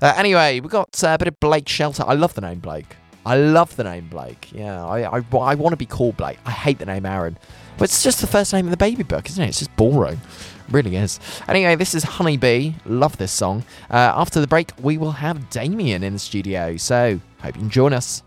Uh, 0.00 0.14
anyway, 0.16 0.60
we 0.60 0.68
got 0.68 1.02
uh, 1.02 1.08
a 1.08 1.18
bit 1.18 1.26
of 1.26 1.40
Blake 1.40 1.68
Shelton. 1.68 2.04
I 2.06 2.14
love 2.14 2.34
the 2.34 2.40
name 2.40 2.60
Blake. 2.60 2.96
I 3.24 3.36
love 3.36 3.76
the 3.76 3.84
name 3.84 4.08
Blake. 4.08 4.50
Yeah, 4.52 4.84
I, 4.84 5.18
I, 5.18 5.18
I 5.18 5.54
want 5.54 5.72
to 5.72 5.76
be 5.76 5.86
called 5.86 6.16
Blake. 6.16 6.38
I 6.46 6.50
hate 6.50 6.78
the 6.78 6.86
name 6.86 7.04
Aaron. 7.04 7.36
But 7.76 7.84
it's 7.84 8.02
just 8.02 8.20
the 8.20 8.26
first 8.26 8.52
name 8.52 8.66
in 8.66 8.70
the 8.70 8.76
baby 8.76 9.02
book, 9.02 9.28
isn't 9.28 9.42
it? 9.42 9.48
It's 9.48 9.58
just 9.58 9.74
boring. 9.76 10.20
It 10.68 10.72
really 10.72 10.96
is. 10.96 11.20
Anyway, 11.48 11.76
this 11.76 11.94
is 11.94 12.04
Honeybee. 12.04 12.72
Love 12.86 13.16
this 13.18 13.32
song. 13.32 13.64
Uh, 13.90 14.12
after 14.16 14.40
the 14.40 14.46
break, 14.46 14.72
we 14.80 14.98
will 14.98 15.12
have 15.12 15.50
Damien 15.50 16.02
in 16.02 16.14
the 16.14 16.18
studio. 16.18 16.76
So, 16.76 17.20
hope 17.40 17.56
you 17.56 17.62
can 17.62 17.70
join 17.70 17.92
us. 17.92 18.22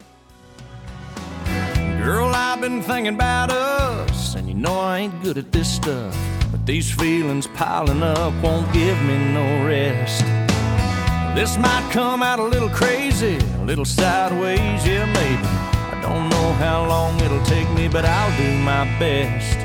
Girl, 2.03 2.31
I've 2.33 2.61
been 2.61 2.81
thinking 2.81 3.15
about 3.15 3.49
us, 3.51 4.35
and 4.35 4.47
you 4.47 4.53
know 4.53 4.79
I 4.79 4.99
ain't 4.99 5.23
good 5.23 5.37
at 5.37 5.51
this 5.51 5.73
stuff. 5.73 6.17
But 6.51 6.65
these 6.65 6.91
feelings 6.91 7.47
piling 7.47 8.03
up 8.03 8.33
won't 8.43 8.71
give 8.73 9.01
me 9.03 9.17
no 9.33 9.65
rest. 9.65 10.52
This 11.35 11.57
might 11.57 11.89
come 11.91 12.21
out 12.21 12.39
a 12.39 12.43
little 12.43 12.69
crazy, 12.69 13.37
a 13.37 13.65
little 13.65 13.85
sideways, 13.85 14.85
yeah, 14.85 15.05
maybe. 15.05 15.47
I 15.91 15.99
don't 15.99 16.29
know 16.29 16.53
how 16.53 16.85
long 16.87 17.19
it'll 17.21 17.43
take 17.43 17.67
me, 17.71 17.87
but 17.87 18.05
I'll 18.05 18.37
do 18.37 18.55
my 18.59 18.85
best. 18.99 19.57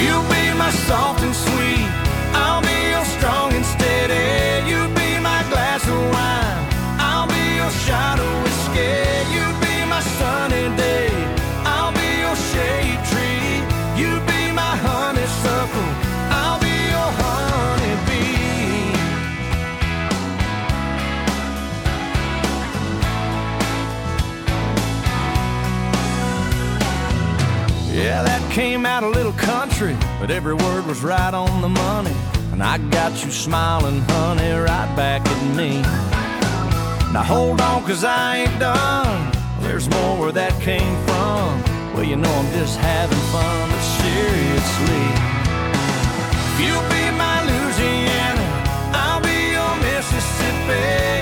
You'll 0.00 0.26
be 0.28 0.58
my 0.58 0.70
soft 0.88 1.22
and 1.22 1.34
sweet, 1.34 1.88
I'll 2.34 2.62
be 2.62 2.90
your 2.90 3.04
strong 3.04 3.52
and 3.52 3.64
steady. 3.64 4.35
Came 28.56 28.86
out 28.86 29.02
a 29.02 29.08
little 29.08 29.34
country, 29.34 29.94
but 30.18 30.30
every 30.30 30.54
word 30.54 30.86
was 30.86 31.02
right 31.02 31.34
on 31.34 31.60
the 31.60 31.68
money. 31.68 32.16
And 32.52 32.62
I 32.62 32.78
got 32.88 33.12
you 33.22 33.30
smiling, 33.30 34.00
honey, 34.08 34.50
right 34.50 34.90
back 34.96 35.20
at 35.26 35.54
me. 35.54 35.82
Now 37.12 37.22
hold 37.22 37.60
on, 37.60 37.84
cause 37.84 38.02
I 38.02 38.38
ain't 38.38 38.58
done. 38.58 39.30
There's 39.60 39.90
more 39.90 40.18
where 40.18 40.32
that 40.32 40.58
came 40.62 40.96
from. 41.04 41.62
Well, 41.92 42.04
you 42.04 42.16
know 42.16 42.32
I'm 42.32 42.50
just 42.54 42.78
having 42.78 43.24
fun, 43.28 43.68
but 43.72 43.84
seriously. 44.00 45.06
If 46.48 46.56
You 46.64 46.74
be 46.94 47.04
my 47.12 47.36
Louisiana, 47.50 48.46
I'll 48.96 49.20
be 49.20 49.38
your 49.52 49.74
Mississippi. 49.84 51.15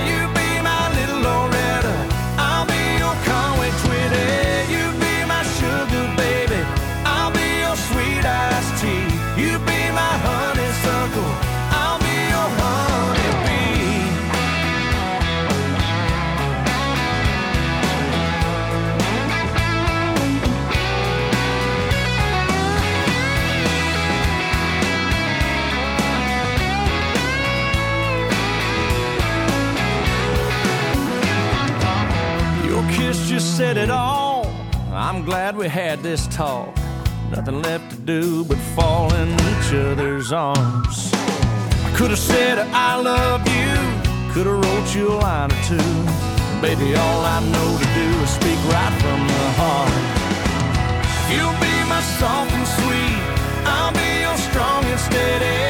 Said 33.55 33.77
it 33.77 33.89
all. 33.89 34.45
I'm 34.91 35.23
glad 35.23 35.55
we 35.55 35.69
had 35.69 36.03
this 36.03 36.27
talk. 36.27 36.75
Nothing 37.31 37.61
left 37.61 37.89
to 37.91 37.95
do 37.95 38.43
but 38.43 38.57
fall 38.75 39.13
in 39.13 39.31
each 39.31 39.73
other's 39.73 40.33
arms. 40.33 41.09
I 41.13 41.93
could 41.95 42.09
have 42.09 42.19
said 42.19 42.59
I 42.73 42.99
love 42.99 43.47
you, 43.47 44.33
could 44.33 44.45
have 44.45 44.59
wrote 44.59 44.93
you 44.93 45.07
a 45.07 45.15
line 45.23 45.53
or 45.53 45.63
two. 45.63 45.91
baby, 46.61 46.95
all 46.97 47.21
I 47.23 47.39
know 47.53 47.69
to 47.79 47.87
do 48.01 48.07
is 48.25 48.29
speak 48.31 48.59
right 48.75 48.95
from 48.99 49.21
the 49.25 49.45
heart. 49.61 50.03
You'll 51.31 51.59
be 51.63 51.75
my 51.87 52.01
soft 52.19 52.51
and 52.51 52.67
sweet. 52.67 53.21
I'll 53.63 53.93
be 53.93 54.09
your 54.25 54.35
strong 54.35 54.83
and 54.83 54.99
steady. 54.99 55.64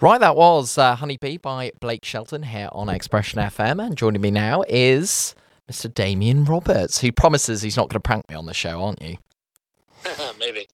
Right, 0.00 0.20
that 0.20 0.36
was 0.36 0.78
uh, 0.78 0.94
Honeybee 0.94 1.38
by 1.38 1.72
Blake 1.80 2.04
Shelton 2.04 2.44
here 2.44 2.68
on 2.70 2.88
Expression 2.88 3.40
FM. 3.40 3.84
And 3.84 3.96
joining 3.96 4.20
me 4.20 4.30
now 4.30 4.62
is 4.68 5.34
Mr. 5.68 5.92
Damien 5.92 6.44
Roberts, 6.44 7.00
who 7.00 7.10
promises 7.10 7.62
he's 7.62 7.76
not 7.76 7.88
going 7.88 8.00
to 8.00 8.00
prank 8.00 8.28
me 8.28 8.36
on 8.36 8.46
the 8.46 8.54
show, 8.54 8.80
aren't 8.80 9.02
you? 9.02 9.16
Maybe. 10.38 10.68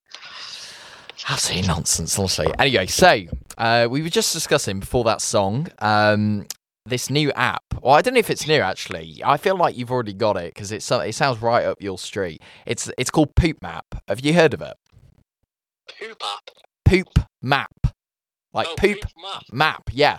Absolutely 1.27 1.67
nonsense, 1.67 2.19
honestly. 2.19 2.53
Anyway, 2.59 2.85
so 2.85 3.23
uh, 3.57 3.87
we 3.89 4.03
were 4.03 4.09
just 4.09 4.31
discussing 4.31 4.79
before 4.79 5.03
that 5.05 5.21
song 5.21 5.69
um, 5.79 6.45
this 6.85 7.09
new 7.09 7.31
app. 7.31 7.63
Well, 7.81 7.95
I 7.95 8.03
don't 8.03 8.13
know 8.13 8.19
if 8.19 8.29
it's 8.29 8.47
new 8.47 8.61
actually. 8.61 9.23
I 9.25 9.37
feel 9.37 9.57
like 9.57 9.75
you've 9.75 9.91
already 9.91 10.13
got 10.13 10.37
it 10.37 10.53
because 10.53 10.71
it's 10.71 10.91
it 10.91 11.15
sounds 11.15 11.41
right 11.41 11.65
up 11.65 11.81
your 11.81 11.97
street. 11.97 12.43
It's 12.67 12.91
it's 12.99 13.09
called 13.09 13.33
Poop 13.33 13.57
Map. 13.63 13.85
Have 14.07 14.19
you 14.23 14.35
heard 14.35 14.53
of 14.53 14.61
it? 14.61 14.75
Poop 15.99 16.21
app. 16.23 16.49
Poop 16.85 17.07
Map, 17.41 17.84
like 18.55 18.67
oh, 18.69 18.75
poop, 18.75 19.05
map. 19.21 19.43
map. 19.51 19.89
Yeah. 19.91 20.17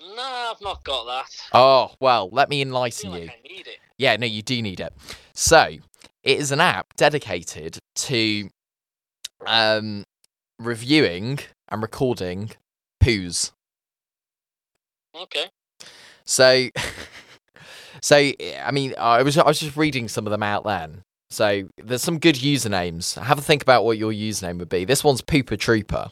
No, 0.00 0.22
I've 0.22 0.60
not 0.62 0.84
got 0.84 1.04
that. 1.06 1.36
Oh 1.52 1.92
well, 2.00 2.30
let 2.32 2.48
me 2.48 2.62
enlighten 2.62 3.12
you. 3.12 3.20
like 3.22 3.40
I 3.44 3.48
need 3.48 3.66
it. 3.66 3.78
Yeah, 3.98 4.16
no, 4.16 4.26
you 4.26 4.42
do 4.42 4.62
need 4.62 4.80
it. 4.80 4.94
So 5.34 5.74
it 6.22 6.38
is 6.38 6.52
an 6.52 6.60
app 6.60 6.94
dedicated 6.96 7.78
to 7.96 8.48
um, 9.44 10.04
reviewing 10.60 11.40
and 11.68 11.82
recording 11.82 12.50
poos. 13.02 13.50
Okay. 15.14 15.46
So, 16.24 16.68
so 18.00 18.16
I 18.16 18.70
mean, 18.72 18.94
I 18.98 19.22
was 19.22 19.36
I 19.36 19.46
was 19.46 19.58
just 19.58 19.76
reading 19.76 20.06
some 20.06 20.26
of 20.26 20.30
them 20.30 20.44
out 20.44 20.64
then. 20.64 21.02
So 21.30 21.68
there's 21.82 22.02
some 22.02 22.18
good 22.18 22.36
usernames. 22.36 23.20
Have 23.20 23.38
a 23.38 23.42
think 23.42 23.62
about 23.62 23.84
what 23.84 23.98
your 23.98 24.12
username 24.12 24.58
would 24.58 24.68
be. 24.68 24.84
This 24.84 25.02
one's 25.04 25.20
Pooper 25.20 25.58
Trooper, 25.58 26.10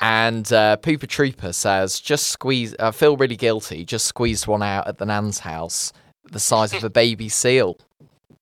and 0.00 0.52
uh, 0.52 0.76
Pooper 0.78 1.06
Trooper 1.08 1.52
says, 1.52 2.00
"Just 2.00 2.28
squeeze. 2.28 2.74
I 2.78 2.90
feel 2.90 3.16
really 3.16 3.36
guilty. 3.36 3.84
Just 3.84 4.06
squeezed 4.06 4.46
one 4.46 4.62
out 4.62 4.86
at 4.88 4.98
the 4.98 5.06
Nan's 5.06 5.40
house, 5.40 5.92
the 6.30 6.40
size 6.40 6.72
of 6.74 6.84
a 6.84 6.90
baby 6.90 7.28
seal." 7.28 7.78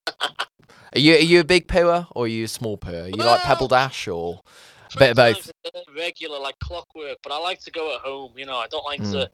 Are 0.93 0.99
you 0.99 1.15
are 1.15 1.19
you 1.19 1.39
a 1.39 1.45
big 1.45 1.69
pooer 1.69 2.09
or 2.17 2.25
are 2.25 2.27
you 2.27 2.47
a 2.47 2.49
small 2.49 2.77
pooer? 2.77 3.07
You 3.17 3.23
like 3.23 3.43
Pebble 3.43 3.69
Dash 3.69 4.09
or 4.09 4.41
a 4.93 4.99
bit 4.99 5.11
of 5.11 5.17
both? 5.17 5.53
Regular, 5.97 6.41
like 6.41 6.59
clockwork, 6.59 7.19
but 7.23 7.31
I 7.33 7.39
like 7.39 7.61
to 7.61 7.71
go 7.71 7.95
at 7.95 8.01
home. 8.01 8.33
You 8.37 8.45
know, 8.45 8.57
I 8.57 8.67
don't 8.67 8.85
like 8.85 9.01
Mm. 9.01 9.13
to. 9.13 9.31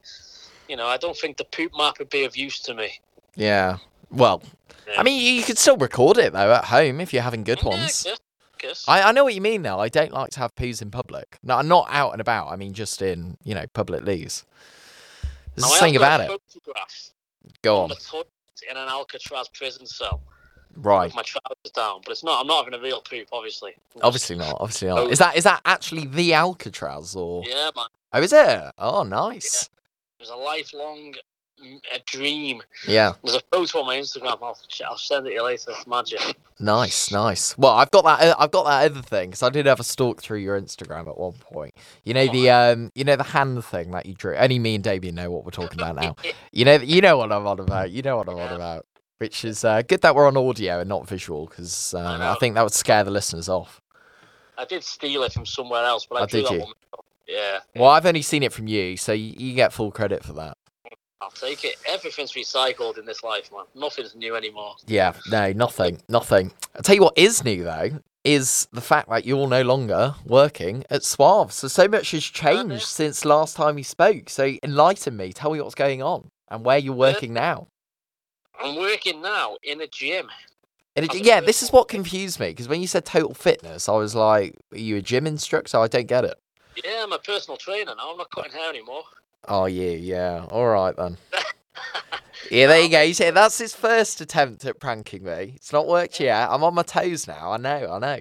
You 0.68 0.76
know, 0.76 0.86
I 0.86 0.98
don't 0.98 1.16
think 1.16 1.38
the 1.38 1.44
poop 1.44 1.72
map 1.78 1.98
would 1.98 2.10
be 2.10 2.24
of 2.24 2.36
use 2.36 2.60
to 2.60 2.74
me. 2.74 3.00
Yeah. 3.36 3.78
Well, 4.10 4.42
Yeah. 4.86 5.00
I 5.00 5.02
mean, 5.02 5.34
you 5.34 5.42
could 5.44 5.56
still 5.56 5.78
record 5.78 6.18
it 6.18 6.34
though 6.34 6.52
at 6.52 6.66
home 6.66 7.00
if 7.00 7.14
you're 7.14 7.22
having 7.22 7.42
good 7.42 7.62
Yeah, 7.62 7.68
ones. 7.70 8.06
I. 8.88 9.00
I, 9.00 9.08
I 9.08 9.12
know 9.12 9.24
what 9.24 9.34
you 9.34 9.40
mean 9.40 9.62
though. 9.62 9.78
I 9.80 9.88
don't 9.88 10.12
like 10.12 10.30
to 10.30 10.40
have 10.40 10.54
poos 10.54 10.80
in 10.82 10.90
public. 10.90 11.38
No, 11.42 11.56
I'm 11.56 11.68
not 11.68 11.86
out 11.90 12.12
and 12.12 12.20
about. 12.20 12.48
I 12.48 12.56
mean, 12.56 12.72
just 12.72 13.02
in 13.02 13.36
you 13.44 13.54
know 13.54 13.66
public 13.72 14.04
leaves. 14.04 14.44
There's 15.54 15.70
Now, 15.70 15.78
thing 15.80 15.96
about 15.96 16.20
it. 16.20 16.40
Go 17.62 17.76
on 17.78 17.82
on. 17.84 17.88
the 17.90 17.94
toilet 17.96 18.26
in 18.70 18.76
an 18.76 18.88
Alcatraz 18.88 19.48
prison 19.48 19.86
cell 19.86 20.20
Right. 20.78 21.06
with 21.06 21.14
my 21.14 21.22
trousers 21.22 21.72
down, 21.74 22.00
but 22.04 22.12
it's 22.12 22.22
not. 22.22 22.40
I'm 22.40 22.46
not 22.46 22.64
having 22.64 22.78
a 22.78 22.82
real 22.82 23.00
poop, 23.00 23.28
obviously. 23.32 23.74
Obviously 24.02 24.36
not. 24.36 24.56
Obviously 24.60 24.88
not. 24.88 24.98
Oh. 24.98 25.08
Is 25.08 25.18
that 25.20 25.36
is 25.36 25.44
that 25.44 25.62
actually 25.64 26.06
the 26.06 26.34
Alcatraz 26.34 27.16
or? 27.16 27.42
Yeah, 27.46 27.70
man. 27.74 27.86
Oh, 28.12 28.20
is 28.20 28.32
it? 28.32 28.62
Oh, 28.78 29.02
nice. 29.02 29.70
It 30.18 30.22
was 30.22 30.30
a 30.30 30.36
lifelong 30.36 31.14
a 31.94 31.98
dream. 32.06 32.62
Yeah. 32.86 33.12
There's 33.24 33.36
a 33.36 33.40
photo 33.52 33.80
on 33.80 33.86
my 33.86 33.96
Instagram. 33.96 34.38
I'll, 34.42 34.58
I'll 34.86 34.96
send 34.98 35.26
it 35.26 35.30
to 35.30 35.34
you 35.36 35.42
later. 35.44 35.70
It's 35.70 35.86
magic. 35.86 36.20
Nice, 36.60 37.10
nice. 37.10 37.56
Well, 37.58 37.72
I've 37.72 37.90
got 37.90 38.04
that. 38.04 38.36
I've 38.38 38.50
got 38.50 38.64
that 38.64 38.90
other 38.90 39.02
thing 39.02 39.30
because 39.30 39.42
I 39.42 39.50
did 39.50 39.66
have 39.66 39.80
a 39.80 39.84
stalk 39.84 40.22
through 40.22 40.38
your 40.38 40.60
Instagram 40.60 41.08
at 41.08 41.18
one 41.18 41.32
point. 41.34 41.74
You 42.04 42.14
know 42.14 42.26
the 42.30 42.50
um, 42.50 42.92
you 42.94 43.04
know 43.04 43.16
the 43.16 43.24
hand 43.24 43.64
thing 43.64 43.90
that 43.92 44.06
you 44.06 44.14
drew. 44.14 44.36
Only 44.36 44.58
me 44.58 44.74
and 44.76 44.84
Damien 44.84 45.14
know 45.14 45.30
what 45.30 45.44
we're 45.44 45.50
talking 45.50 45.80
about 45.80 45.96
now. 45.96 46.16
You 46.52 46.64
know, 46.64 46.76
you 46.76 47.00
know 47.02 47.18
what 47.18 47.32
I'm 47.32 47.46
on 47.46 47.60
about. 47.60 47.90
You 47.90 48.00
know 48.02 48.16
what 48.16 48.28
I'm 48.28 48.38
on 48.38 48.52
about. 48.54 48.86
Which 49.18 49.44
is 49.44 49.64
uh, 49.64 49.82
good 49.82 50.02
that 50.02 50.14
we're 50.14 50.26
on 50.26 50.36
audio 50.36 50.80
and 50.80 50.88
not 50.88 51.08
visual 51.08 51.46
because 51.46 51.94
uh, 51.94 51.98
I, 52.00 52.18
know. 52.18 52.34
think 52.38 52.54
that 52.54 52.62
would 52.62 52.72
scare 52.74 53.02
the 53.04 53.10
listeners 53.10 53.48
off. 53.48 53.80
I 54.58 54.64
did 54.66 54.84
steal 54.84 55.22
it 55.22 55.32
from 55.32 55.46
somewhere 55.46 55.84
else, 55.84 56.06
but 56.06 56.16
I 56.16 56.22
Oh, 56.22 56.26
drew 56.26 56.40
did 56.40 56.48
that 56.50 56.54
you? 56.54 56.60
one. 56.60 56.72
Yeah, 57.26 57.58
Well, 57.74 57.90
I've 57.90 58.06
only 58.06 58.22
seen 58.22 58.42
it 58.42 58.52
from 58.52 58.68
you, 58.68 58.96
so 58.96 59.12
you, 59.12 59.34
you 59.36 59.54
get 59.54 59.72
full 59.72 59.90
credit 59.90 60.22
for 60.22 60.32
that. 60.34 60.56
I'll 61.20 61.30
take 61.30 61.64
it. 61.64 61.76
Everything's 61.88 62.32
recycled 62.32 62.98
in 62.98 63.06
this 63.06 63.22
life, 63.22 63.50
man. 63.50 63.64
Nothing's 63.74 64.14
new 64.14 64.36
anymore. 64.36 64.74
Yeah, 64.86 65.14
no, 65.30 65.52
nothing, 65.52 66.02
nothing. 66.08 66.52
I'll 66.74 66.82
tell 66.82 66.94
you 66.94 67.02
what 67.02 67.16
is 67.16 67.42
new 67.44 67.64
though 67.64 68.00
is 68.26 68.66
the 68.72 68.80
fact 68.80 69.08
that 69.08 69.24
you're 69.24 69.46
no 69.46 69.62
longer 69.62 70.16
working 70.26 70.82
at 70.90 71.04
Suave. 71.04 71.52
So 71.52 71.68
so 71.68 71.86
much 71.86 72.10
has 72.10 72.24
changed 72.24 72.84
since 72.84 73.24
last 73.24 73.56
time 73.56 73.76
we 73.76 73.84
spoke. 73.84 74.28
So 74.28 74.56
enlighten 74.64 75.16
me, 75.16 75.32
tell 75.32 75.52
me 75.52 75.60
what's 75.60 75.76
going 75.76 76.02
on 76.02 76.28
and 76.48 76.64
where 76.64 76.76
you're 76.76 76.92
working 76.92 77.32
now. 77.32 77.68
I'm 78.60 78.76
working 78.76 79.22
now 79.22 79.56
in 79.62 79.80
a 79.80 79.86
gym. 79.86 80.28
As 80.96 81.08
a 81.14 81.22
yeah, 81.22 81.40
this 81.40 81.62
is 81.62 81.70
what 81.70 81.88
confused 81.88 82.40
me 82.40 82.48
because 82.48 82.68
when 82.68 82.80
you 82.80 82.86
said 82.88 83.04
total 83.04 83.32
fitness, 83.32 83.88
I 83.88 83.92
was 83.92 84.14
like, 84.14 84.54
"Are 84.72 84.78
you 84.78 84.96
a 84.96 85.02
gym 85.02 85.26
instructor?" 85.26 85.78
I 85.78 85.86
don't 85.86 86.06
get 86.06 86.24
it. 86.24 86.38
Yeah, 86.82 87.02
I'm 87.04 87.12
a 87.12 87.18
personal 87.18 87.56
trainer 87.56 87.94
now. 87.96 88.10
I'm 88.10 88.16
not 88.16 88.30
cutting 88.30 88.52
hair 88.52 88.70
anymore. 88.70 89.04
Oh 89.48 89.66
yeah, 89.66 89.92
yeah. 89.92 90.46
All 90.50 90.66
right 90.66 90.96
then. 90.96 91.16
Yeah, 92.50 92.68
there 92.68 92.80
you 92.80 92.88
go. 92.88 93.02
You 93.02 93.14
see, 93.14 93.30
that's 93.30 93.58
his 93.58 93.74
first 93.74 94.20
attempt 94.20 94.64
at 94.64 94.78
pranking 94.78 95.24
me. 95.24 95.52
It's 95.56 95.72
not 95.72 95.88
worked 95.88 96.20
yet. 96.20 96.48
I'm 96.48 96.62
on 96.62 96.74
my 96.74 96.82
toes 96.82 97.26
now. 97.26 97.52
I 97.52 97.56
know. 97.56 97.90
I 97.92 97.98
know. 97.98 98.20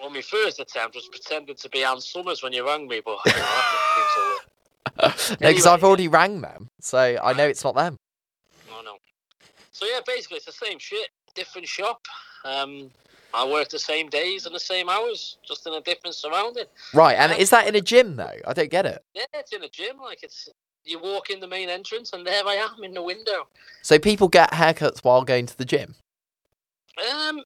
Well, 0.00 0.10
my 0.10 0.22
first 0.22 0.60
attempt 0.60 0.94
was 0.94 1.08
pretending 1.08 1.56
to 1.56 1.68
be 1.68 1.84
Ann 1.84 2.00
Summers 2.00 2.42
when 2.42 2.52
you 2.52 2.66
rang 2.66 2.88
me, 2.88 3.02
but 3.04 3.18
you 3.26 3.32
know, 3.32 3.38
that 3.38 3.64
didn't 3.96 4.08
seem 4.14 4.22
to. 4.22 4.38
No, 4.98 5.08
because 5.08 5.66
Anyway, 5.66 5.74
I've 5.74 5.84
already 5.84 6.08
rang 6.08 6.40
them, 6.40 6.70
so 6.80 7.18
I 7.22 7.32
know 7.34 7.46
it's 7.46 7.64
not 7.64 7.74
them. 7.74 7.98
No, 8.70 8.80
no. 8.82 8.96
So 9.72 9.84
yeah, 9.84 10.00
basically 10.06 10.36
it's 10.36 10.46
the 10.46 10.52
same 10.52 10.78
shit, 10.78 11.08
different 11.34 11.66
shop. 11.66 12.00
Um, 12.44 12.90
I 13.36 13.46
work 13.46 13.68
the 13.68 13.78
same 13.78 14.08
days 14.08 14.46
and 14.46 14.54
the 14.54 14.60
same 14.60 14.88
hours, 14.88 15.36
just 15.46 15.66
in 15.66 15.74
a 15.74 15.80
different 15.82 16.16
surrounding. 16.16 16.64
Right, 16.94 17.14
and 17.14 17.38
is 17.38 17.50
that 17.50 17.68
in 17.68 17.74
a 17.74 17.82
gym 17.82 18.16
though? 18.16 18.38
I 18.46 18.52
don't 18.54 18.70
get 18.70 18.86
it. 18.86 19.04
Yeah, 19.12 19.26
it's 19.34 19.52
in 19.52 19.62
a 19.62 19.68
gym. 19.68 19.98
Like 20.02 20.22
it's 20.22 20.48
you 20.84 20.98
walk 20.98 21.28
in 21.28 21.38
the 21.40 21.46
main 21.46 21.68
entrance, 21.68 22.14
and 22.14 22.26
there 22.26 22.42
I 22.46 22.54
am 22.54 22.82
in 22.82 22.94
the 22.94 23.02
window. 23.02 23.46
So 23.82 23.98
people 23.98 24.28
get 24.28 24.52
haircuts 24.52 25.04
while 25.04 25.22
going 25.22 25.44
to 25.46 25.58
the 25.58 25.66
gym. 25.66 25.94
Um, 26.98 27.42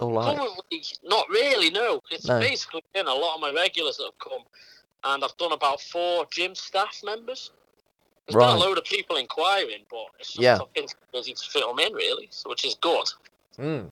All 0.00 0.12
right. 0.12 0.36
currently, 0.36 0.84
not 1.02 1.26
really. 1.30 1.70
No, 1.70 2.00
it's 2.10 2.26
No. 2.26 2.38
basically 2.38 2.84
been 2.92 3.06
a 3.06 3.14
lot 3.14 3.36
of 3.36 3.40
my 3.40 3.52
regulars 3.52 3.96
that 3.96 4.04
have 4.04 4.18
come, 4.18 4.42
and 5.04 5.24
I've 5.24 5.36
done 5.38 5.52
about 5.52 5.80
four 5.80 6.26
gym 6.30 6.54
staff 6.54 7.00
members. 7.02 7.52
There's 8.26 8.36
Right. 8.36 8.48
been 8.48 8.56
a 8.56 8.60
load 8.60 8.76
of 8.76 8.84
people 8.84 9.16
inquiring, 9.16 9.86
but 9.90 10.08
it's 10.18 10.34
just 10.34 10.42
Yeah. 10.42 10.58
I've 10.60 10.72
been 10.74 10.88
busy 11.10 11.32
to 11.32 11.50
fit 11.50 11.64
them 11.66 11.78
in, 11.78 11.94
really, 11.94 12.28
so 12.30 12.50
which 12.50 12.66
is 12.66 12.74
good. 12.74 13.06
Mm. 13.58 13.90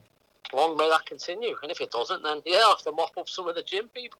Long 0.52 0.76
may 0.76 0.88
that 0.88 1.04
continue, 1.06 1.56
and 1.62 1.70
if 1.70 1.80
it 1.80 1.90
doesn't, 1.90 2.22
then 2.22 2.40
yeah, 2.46 2.60
I'll 2.62 2.70
have 2.70 2.82
to 2.84 2.92
mop 2.92 3.16
up 3.18 3.28
some 3.28 3.48
of 3.48 3.54
the 3.54 3.62
gym 3.62 3.88
people. 3.88 4.18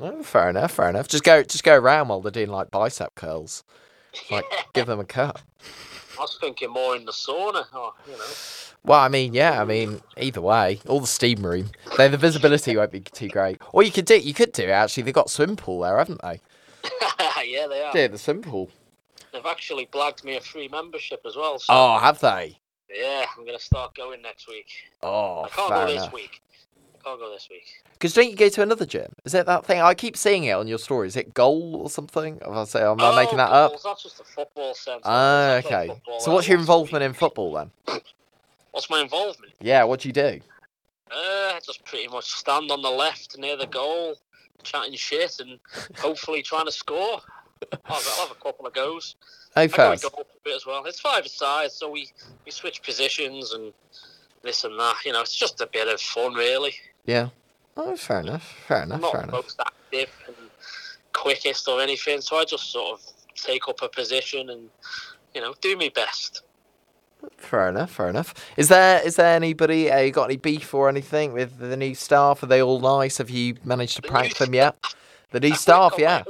Oh, 0.00 0.22
fair 0.22 0.48
enough. 0.50 0.72
Fair 0.72 0.88
enough. 0.88 1.08
Just 1.08 1.24
go, 1.24 1.42
just 1.42 1.64
go 1.64 1.76
around 1.76 2.08
while 2.08 2.20
they're 2.20 2.30
doing 2.30 2.48
like 2.48 2.70
bicep 2.70 3.14
curls. 3.14 3.64
Like, 4.30 4.44
give 4.72 4.86
them 4.86 5.00
a 5.00 5.04
cut. 5.04 5.42
I 6.16 6.20
was 6.22 6.38
thinking 6.40 6.70
more 6.70 6.96
in 6.96 7.04
the 7.04 7.12
sauna, 7.12 7.64
or 7.74 7.92
you 8.06 8.16
know. 8.16 8.24
Well, 8.84 9.00
I 9.00 9.08
mean, 9.08 9.32
yeah, 9.34 9.60
I 9.60 9.64
mean, 9.64 10.00
either 10.18 10.42
way, 10.42 10.78
all 10.86 11.00
the 11.00 11.06
steam 11.06 11.44
room. 11.44 11.70
Then 11.96 12.10
the 12.12 12.18
visibility 12.18 12.76
won't 12.76 12.92
be 12.92 13.00
too 13.00 13.28
great. 13.28 13.60
Or 13.72 13.82
you 13.82 13.90
could 13.90 14.04
do, 14.04 14.18
you 14.18 14.34
could 14.34 14.52
do 14.52 14.64
it 14.64 14.70
actually. 14.70 15.04
They've 15.04 15.14
got 15.14 15.30
swim 15.30 15.56
pool 15.56 15.80
there, 15.80 15.96
haven't 15.98 16.20
they? 16.22 16.40
yeah, 17.46 17.66
they 17.66 17.82
are. 17.82 17.92
Yeah, 17.96 18.08
the 18.08 18.18
swim 18.18 18.42
pool. 18.42 18.70
They've 19.32 19.46
actually 19.46 19.86
blagged 19.86 20.22
me 20.22 20.36
a 20.36 20.40
free 20.40 20.68
membership 20.68 21.22
as 21.26 21.34
well. 21.34 21.58
So 21.58 21.72
Oh, 21.74 21.98
have 21.98 22.20
they? 22.20 22.58
Yeah, 22.92 23.26
I'm 23.36 23.44
gonna 23.44 23.58
start 23.58 23.94
going 23.94 24.22
next 24.22 24.48
week. 24.48 24.66
Oh, 25.02 25.42
I 25.42 25.48
can't 25.48 25.70
go 25.70 25.86
this 25.86 26.12
week. 26.12 26.40
I 26.76 27.08
can't 27.08 27.20
go 27.20 27.30
this 27.32 27.48
week. 27.50 27.64
Because 27.92 28.14
don't 28.14 28.28
you 28.30 28.36
go 28.36 28.48
to 28.48 28.62
another 28.62 28.86
gym? 28.86 29.12
Is 29.24 29.34
it 29.34 29.46
that 29.46 29.64
thing? 29.64 29.80
I 29.80 29.94
keep 29.94 30.16
seeing 30.16 30.44
it 30.44 30.52
on 30.52 30.66
your 30.66 30.78
story. 30.78 31.06
Is 31.08 31.16
it 31.16 31.34
Goal 31.34 31.76
or 31.76 31.90
something? 31.90 32.38
If 32.40 32.48
I 32.48 32.64
say, 32.64 32.82
am 32.82 33.00
I 33.00 33.16
making 33.16 33.38
that 33.38 33.50
up? 33.50 33.72
goals, 33.72 33.82
That's 33.84 34.02
just 34.02 34.20
a 34.20 34.24
football. 34.24 34.74
Ah, 35.04 35.60
That's 35.62 35.66
okay. 35.66 36.00
So 36.20 36.32
what's 36.32 36.48
your 36.48 36.58
involvement 36.58 37.04
in 37.04 37.12
football 37.12 37.52
then? 37.52 37.70
What's 38.72 38.90
my 38.90 39.00
involvement? 39.00 39.52
Yeah, 39.60 39.84
what 39.84 40.00
do 40.00 40.08
you 40.08 40.12
do? 40.12 40.40
Uh, 41.10 41.60
just 41.64 41.84
pretty 41.84 42.08
much 42.08 42.24
stand 42.24 42.70
on 42.70 42.82
the 42.82 42.90
left 42.90 43.38
near 43.38 43.56
the 43.56 43.66
goal, 43.66 44.16
chatting 44.62 44.94
shit, 44.94 45.38
and 45.40 45.60
hopefully 45.98 46.42
trying 46.42 46.66
to 46.66 46.72
score. 46.72 47.20
I'll 47.86 48.00
have 48.00 48.30
a 48.30 48.42
couple 48.42 48.66
of 48.66 48.74
goes. 48.74 49.14
I 49.56 49.66
go 49.66 49.74
first. 49.76 50.02
goal 50.02 50.22
a 50.22 50.24
bit 50.44 50.56
as 50.56 50.66
well. 50.66 50.84
It's 50.86 51.00
five 51.00 51.24
aside, 51.24 51.70
so 51.72 51.90
we, 51.90 52.08
we 52.44 52.50
switch 52.50 52.82
positions 52.82 53.52
and 53.52 53.72
this 54.42 54.64
and 54.64 54.78
that. 54.78 54.96
You 55.04 55.12
know, 55.12 55.20
it's 55.20 55.36
just 55.36 55.60
a 55.60 55.66
bit 55.66 55.88
of 55.88 56.00
fun, 56.00 56.34
really. 56.34 56.74
Yeah. 57.06 57.28
Oh, 57.76 57.96
fair 57.96 58.20
enough. 58.20 58.42
Fair 58.68 58.78
I'm 58.82 58.84
enough. 58.84 59.00
not 59.00 59.12
Fair 59.12 59.20
the 59.22 59.28
enough. 59.28 59.44
most 59.44 59.60
active 59.60 60.10
and 60.26 60.36
quickest 61.12 61.68
or 61.68 61.80
anything, 61.80 62.20
so 62.20 62.36
I 62.36 62.44
just 62.44 62.70
sort 62.70 62.98
of 62.98 63.06
take 63.34 63.68
up 63.68 63.82
a 63.82 63.88
position 63.88 64.50
and 64.50 64.68
you 65.34 65.40
know 65.40 65.54
do 65.60 65.76
my 65.76 65.90
best. 65.94 66.42
Fair 67.36 67.68
enough. 67.68 67.90
Fair 67.92 68.08
enough. 68.08 68.34
Is 68.56 68.68
there 68.68 69.00
is 69.04 69.16
there 69.16 69.34
anybody? 69.34 69.90
Uh, 69.90 70.00
you 70.00 70.12
got 70.12 70.24
any 70.26 70.36
beef 70.36 70.72
or 70.74 70.88
anything 70.88 71.32
with 71.32 71.58
the 71.58 71.76
new 71.76 71.94
staff? 71.94 72.42
Are 72.42 72.46
they 72.46 72.62
all 72.62 72.80
nice? 72.80 73.18
Have 73.18 73.30
you 73.30 73.56
managed 73.64 73.96
to 73.96 74.02
The 74.02 74.08
prank 74.08 74.36
them 74.36 74.54
yet? 74.54 74.76
The 75.30 75.40
new 75.40 75.52
I 75.52 75.56
staff, 75.56 75.94
yeah. 75.98 76.22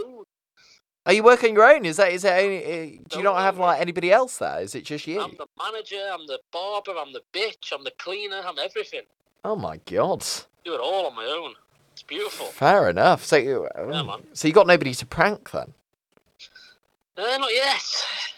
Are 1.07 1.13
you 1.13 1.23
working 1.23 1.55
your 1.55 1.65
own? 1.65 1.85
Is 1.85 1.99
that 1.99 2.13
is 2.13 2.25
it 2.25 2.31
only? 2.33 2.65
Uh, 2.65 2.99
do 3.11 3.19
you 3.19 3.23
not 3.23 3.39
have 3.41 3.59
like 3.59 3.81
anybody 3.81 4.11
else 4.11 4.39
there? 4.39 4.61
Is 4.61 4.75
it 4.75 4.85
just 4.85 5.07
you? 5.07 5.21
I'm 5.21 5.37
the 5.37 5.47
manager, 5.63 6.01
I'm 6.13 6.27
the 6.27 6.39
barber, 6.51 6.93
I'm 6.99 7.13
the 7.13 7.23
bitch, 7.33 7.73
I'm 7.75 7.85
the 7.85 7.93
cleaner, 7.99 8.41
I'm 8.45 8.59
everything. 8.59 9.03
Oh 9.45 9.55
my 9.57 9.77
god. 9.85 10.25
Do 10.65 10.75
it 10.75 10.81
all 10.81 11.07
on 11.07 11.15
my 11.15 11.25
own. 11.27 11.55
It's 11.93 12.03
beautiful. 12.03 12.47
Fair 12.47 12.89
enough. 12.89 13.25
So 13.25 13.37
you, 13.37 13.69
Yeah, 13.91 14.17
so 14.33 14.49
you 14.49 14.55
got 14.55 14.67
nobody 14.67 14.95
to 14.95 15.05
prank 15.07 15.51
then? 15.51 15.75
Uh, 17.17 17.37
not 17.39 17.53
yet, 17.55 17.85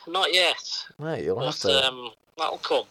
not 0.09 0.35
yet. 0.35 0.85
No, 0.99 1.15
you'll 1.15 1.41
have 1.41 1.57
to. 1.61 1.87
um, 1.87 2.11
that'll 2.37 2.59
come. 2.59 2.85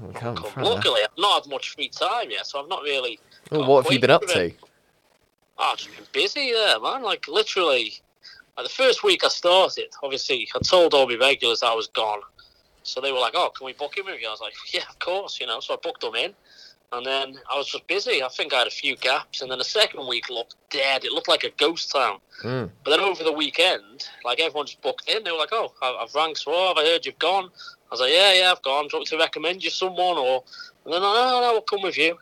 oh, 0.00 0.12
come, 0.14 0.36
come. 0.36 0.62
Luckily, 0.62 1.00
I've 1.02 1.18
not 1.18 1.42
had 1.44 1.50
much 1.50 1.74
free 1.74 1.88
time 1.88 2.30
yet, 2.30 2.46
so 2.46 2.62
I've 2.62 2.68
not 2.68 2.82
really. 2.82 3.18
Got 3.50 3.66
what 3.66 3.84
have 3.84 3.92
you 3.92 3.98
been 3.98 4.10
up 4.10 4.26
to? 4.26 4.52
Oh, 5.58 5.70
I've 5.72 5.78
just 5.78 5.96
been 5.96 6.06
busy 6.12 6.52
there, 6.52 6.78
man. 6.78 7.02
Like 7.02 7.26
literally, 7.26 7.94
like 8.56 8.66
the 8.66 8.72
first 8.72 9.04
week 9.04 9.22
I 9.24 9.28
started, 9.28 9.88
obviously 10.02 10.48
I 10.54 10.58
told 10.60 10.94
all 10.94 11.06
my 11.06 11.16
regulars 11.16 11.62
I 11.62 11.74
was 11.74 11.88
gone, 11.88 12.20
so 12.82 13.00
they 13.00 13.12
were 13.12 13.18
like, 13.18 13.34
"Oh, 13.34 13.50
can 13.50 13.66
we 13.66 13.72
book 13.72 13.98
in 13.98 14.06
with 14.06 14.20
you?" 14.20 14.28
I 14.28 14.30
was 14.30 14.40
like, 14.40 14.54
"Yeah, 14.72 14.84
of 14.88 14.98
course," 14.98 15.40
you 15.40 15.46
know. 15.46 15.60
So 15.60 15.74
I 15.74 15.76
booked 15.82 16.00
them 16.00 16.14
in, 16.14 16.32
and 16.92 17.04
then 17.04 17.38
I 17.52 17.58
was 17.58 17.68
just 17.68 17.86
busy. 17.86 18.22
I 18.22 18.28
think 18.28 18.54
I 18.54 18.58
had 18.58 18.66
a 18.66 18.70
few 18.70 18.96
gaps, 18.96 19.42
and 19.42 19.50
then 19.50 19.58
the 19.58 19.64
second 19.64 20.06
week 20.06 20.30
looked 20.30 20.54
dead. 20.70 21.04
It 21.04 21.12
looked 21.12 21.28
like 21.28 21.44
a 21.44 21.50
ghost 21.50 21.90
town. 21.92 22.18
Mm. 22.42 22.70
But 22.84 22.90
then 22.90 23.00
over 23.00 23.24
the 23.24 23.32
weekend, 23.32 24.08
like 24.24 24.40
everyone 24.40 24.66
just 24.66 24.80
booked 24.82 25.08
in. 25.08 25.24
They 25.24 25.32
were 25.32 25.38
like, 25.38 25.52
"Oh, 25.52 25.72
I've 25.82 26.14
rang 26.14 26.34
Suave. 26.34 26.78
I 26.78 26.84
heard 26.84 27.04
you've 27.04 27.18
gone." 27.18 27.50
I 27.90 27.90
was 27.90 28.00
like, 28.00 28.12
"Yeah, 28.12 28.32
yeah, 28.34 28.52
I've 28.52 28.62
gone. 28.62 28.84
Do 28.84 28.90
you 28.92 28.98
want 28.98 29.12
me 29.12 29.16
to 29.18 29.22
recommend 29.22 29.64
you 29.64 29.70
someone?" 29.70 30.16
Or 30.16 30.44
and 30.84 30.94
then, 30.94 31.02
"No, 31.02 31.12
no, 31.12 31.40
no, 31.40 31.52
we'll 31.52 31.62
come 31.62 31.82
with 31.82 31.98
you." 31.98 32.18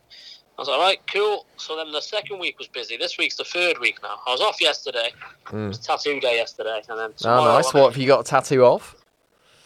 I 0.57 0.61
was 0.61 0.69
like, 0.69 0.79
right, 0.79 1.01
cool." 1.13 1.47
So 1.57 1.77
then 1.77 1.91
the 1.93 2.01
second 2.01 2.39
week 2.39 2.59
was 2.59 2.69
busy. 2.69 2.97
This 2.97 3.19
week's 3.19 3.37
the 3.37 3.45
third 3.45 3.79
week 3.81 3.99
now. 4.03 4.21
I 4.27 4.31
was 4.33 4.41
off 4.41 4.61
yesterday. 4.61 5.09
It 5.47 5.53
Mm. 5.53 5.69
was 5.69 5.79
tattoo 5.79 6.21
day 6.21 6.37
yesterday, 6.37 6.81
and 6.89 6.99
then 6.99 7.11
Oh, 7.11 7.15
tomorrow. 7.17 7.45
nice. 7.55 7.67
I'm- 7.75 7.81
What 7.83 7.93
have 7.93 7.97
you 8.01 8.07
got 8.07 8.21
a 8.21 8.25
tattoo 8.25 8.65
of? 8.65 8.95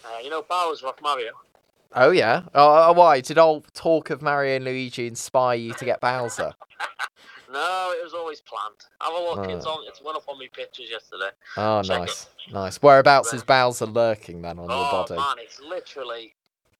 Uh, 0.04 0.18
you 0.22 0.30
know, 0.30 0.42
Bowser 0.42 0.86
Rock 0.86 1.00
Mario. 1.02 1.32
Oh 1.94 2.10
yeah. 2.10 2.42
Oh, 2.54 2.90
uh, 2.90 2.92
why 2.94 3.20
did 3.20 3.38
all 3.38 3.62
talk 3.74 4.10
of 4.10 4.20
Mario 4.22 4.56
and 4.56 4.64
Luigi 4.64 5.06
inspire 5.06 5.56
you 5.56 5.72
to 5.74 5.84
get 5.84 6.00
Bowser? 6.00 6.52
No, 7.50 7.94
it 7.98 8.04
was 8.04 8.12
always 8.12 8.42
planned. 8.42 8.76
Have 9.00 9.14
a 9.14 9.16
look. 9.16 9.48
It's 9.48 9.64
Oh. 9.64 9.70
on. 9.78 9.86
It 9.86 9.98
went 10.04 10.18
up 10.18 10.24
on 10.28 10.38
my 10.38 10.48
pictures 10.52 10.90
yesterday. 10.90 11.30
Oh, 11.56 11.82
Check 11.82 11.96
it. 11.96 12.00
nice, 12.00 12.26
nice. 12.50 12.82
Whereabouts 12.82 13.32
is 13.32 13.42
Bowser 13.42 13.86
lurking 13.86 14.42
then 14.42 14.58
on 14.58 14.68
your 14.68 14.76
oh 14.78 14.90
body? 14.90 15.14
man, 15.16 15.36
it's 15.38 15.58
literally 15.60 16.34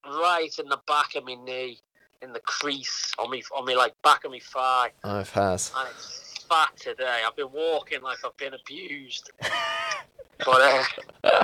right 0.05 0.51
in 0.59 0.69
the 0.69 0.77
back 0.85 1.15
of 1.15 1.25
my 1.25 1.33
knee, 1.33 1.79
in 2.21 2.33
the 2.33 2.39
crease 2.41 3.13
on 3.17 3.29
me, 3.29 3.43
on 3.55 3.65
me 3.65 3.75
like 3.75 3.99
back 4.01 4.25
of 4.25 4.31
my 4.31 4.39
thigh. 4.39 4.91
Oh, 5.03 5.23
fairs. 5.23 5.71
and 5.77 5.87
it's 5.89 6.45
fat 6.49 6.75
today. 6.77 7.21
I've 7.25 7.35
been 7.35 7.51
walking 7.51 8.01
like 8.01 8.17
I've 8.25 8.35
been 8.37 8.53
abused. 8.53 9.31
but 10.45 10.61
uh, 10.61 10.83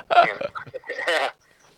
yeah, 1.07 1.29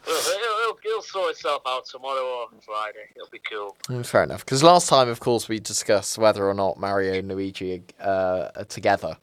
It'll, 0.08 1.02
sort 1.02 1.32
itself 1.32 1.62
out 1.68 1.86
tomorrow 1.86 2.22
or 2.22 2.48
Friday. 2.66 3.10
It'll 3.16 3.30
be 3.30 3.40
cool. 3.40 3.76
Mm, 3.88 4.06
fair 4.06 4.24
enough. 4.24 4.46
Because 4.46 4.64
last 4.64 4.88
time, 4.90 5.10
of 5.10 5.20
course, 5.20 5.48
we 5.48 5.60
discussed 5.60 6.18
whether 6.18 6.48
or 6.48 6.54
not 6.54 6.80
Mario 6.80 7.14
and 7.14 7.28
Luigi 7.28 7.84
uh, 8.00 8.50
are 8.56 8.66
together. 8.66 9.18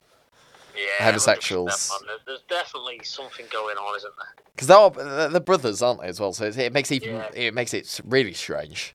Yeah, 0.76 1.04
Homosexuals. 1.04 1.92
There's 2.26 2.42
definitely 2.48 3.00
something 3.04 3.46
going 3.50 3.76
on, 3.76 3.96
isn't 3.96 4.12
there? 4.16 4.44
Because 4.54 4.68
they're, 4.68 5.28
they're 5.28 5.40
brothers, 5.40 5.82
aren't 5.82 6.00
they, 6.00 6.08
as 6.08 6.20
well? 6.20 6.32
So 6.32 6.44
it, 6.46 6.58
it 6.58 6.72
makes 6.72 6.90
even 6.92 7.16
Yeah. 7.16 7.30
it 7.34 7.54
makes 7.54 7.72
it 7.74 8.00
really 8.04 8.34
strange. 8.34 8.94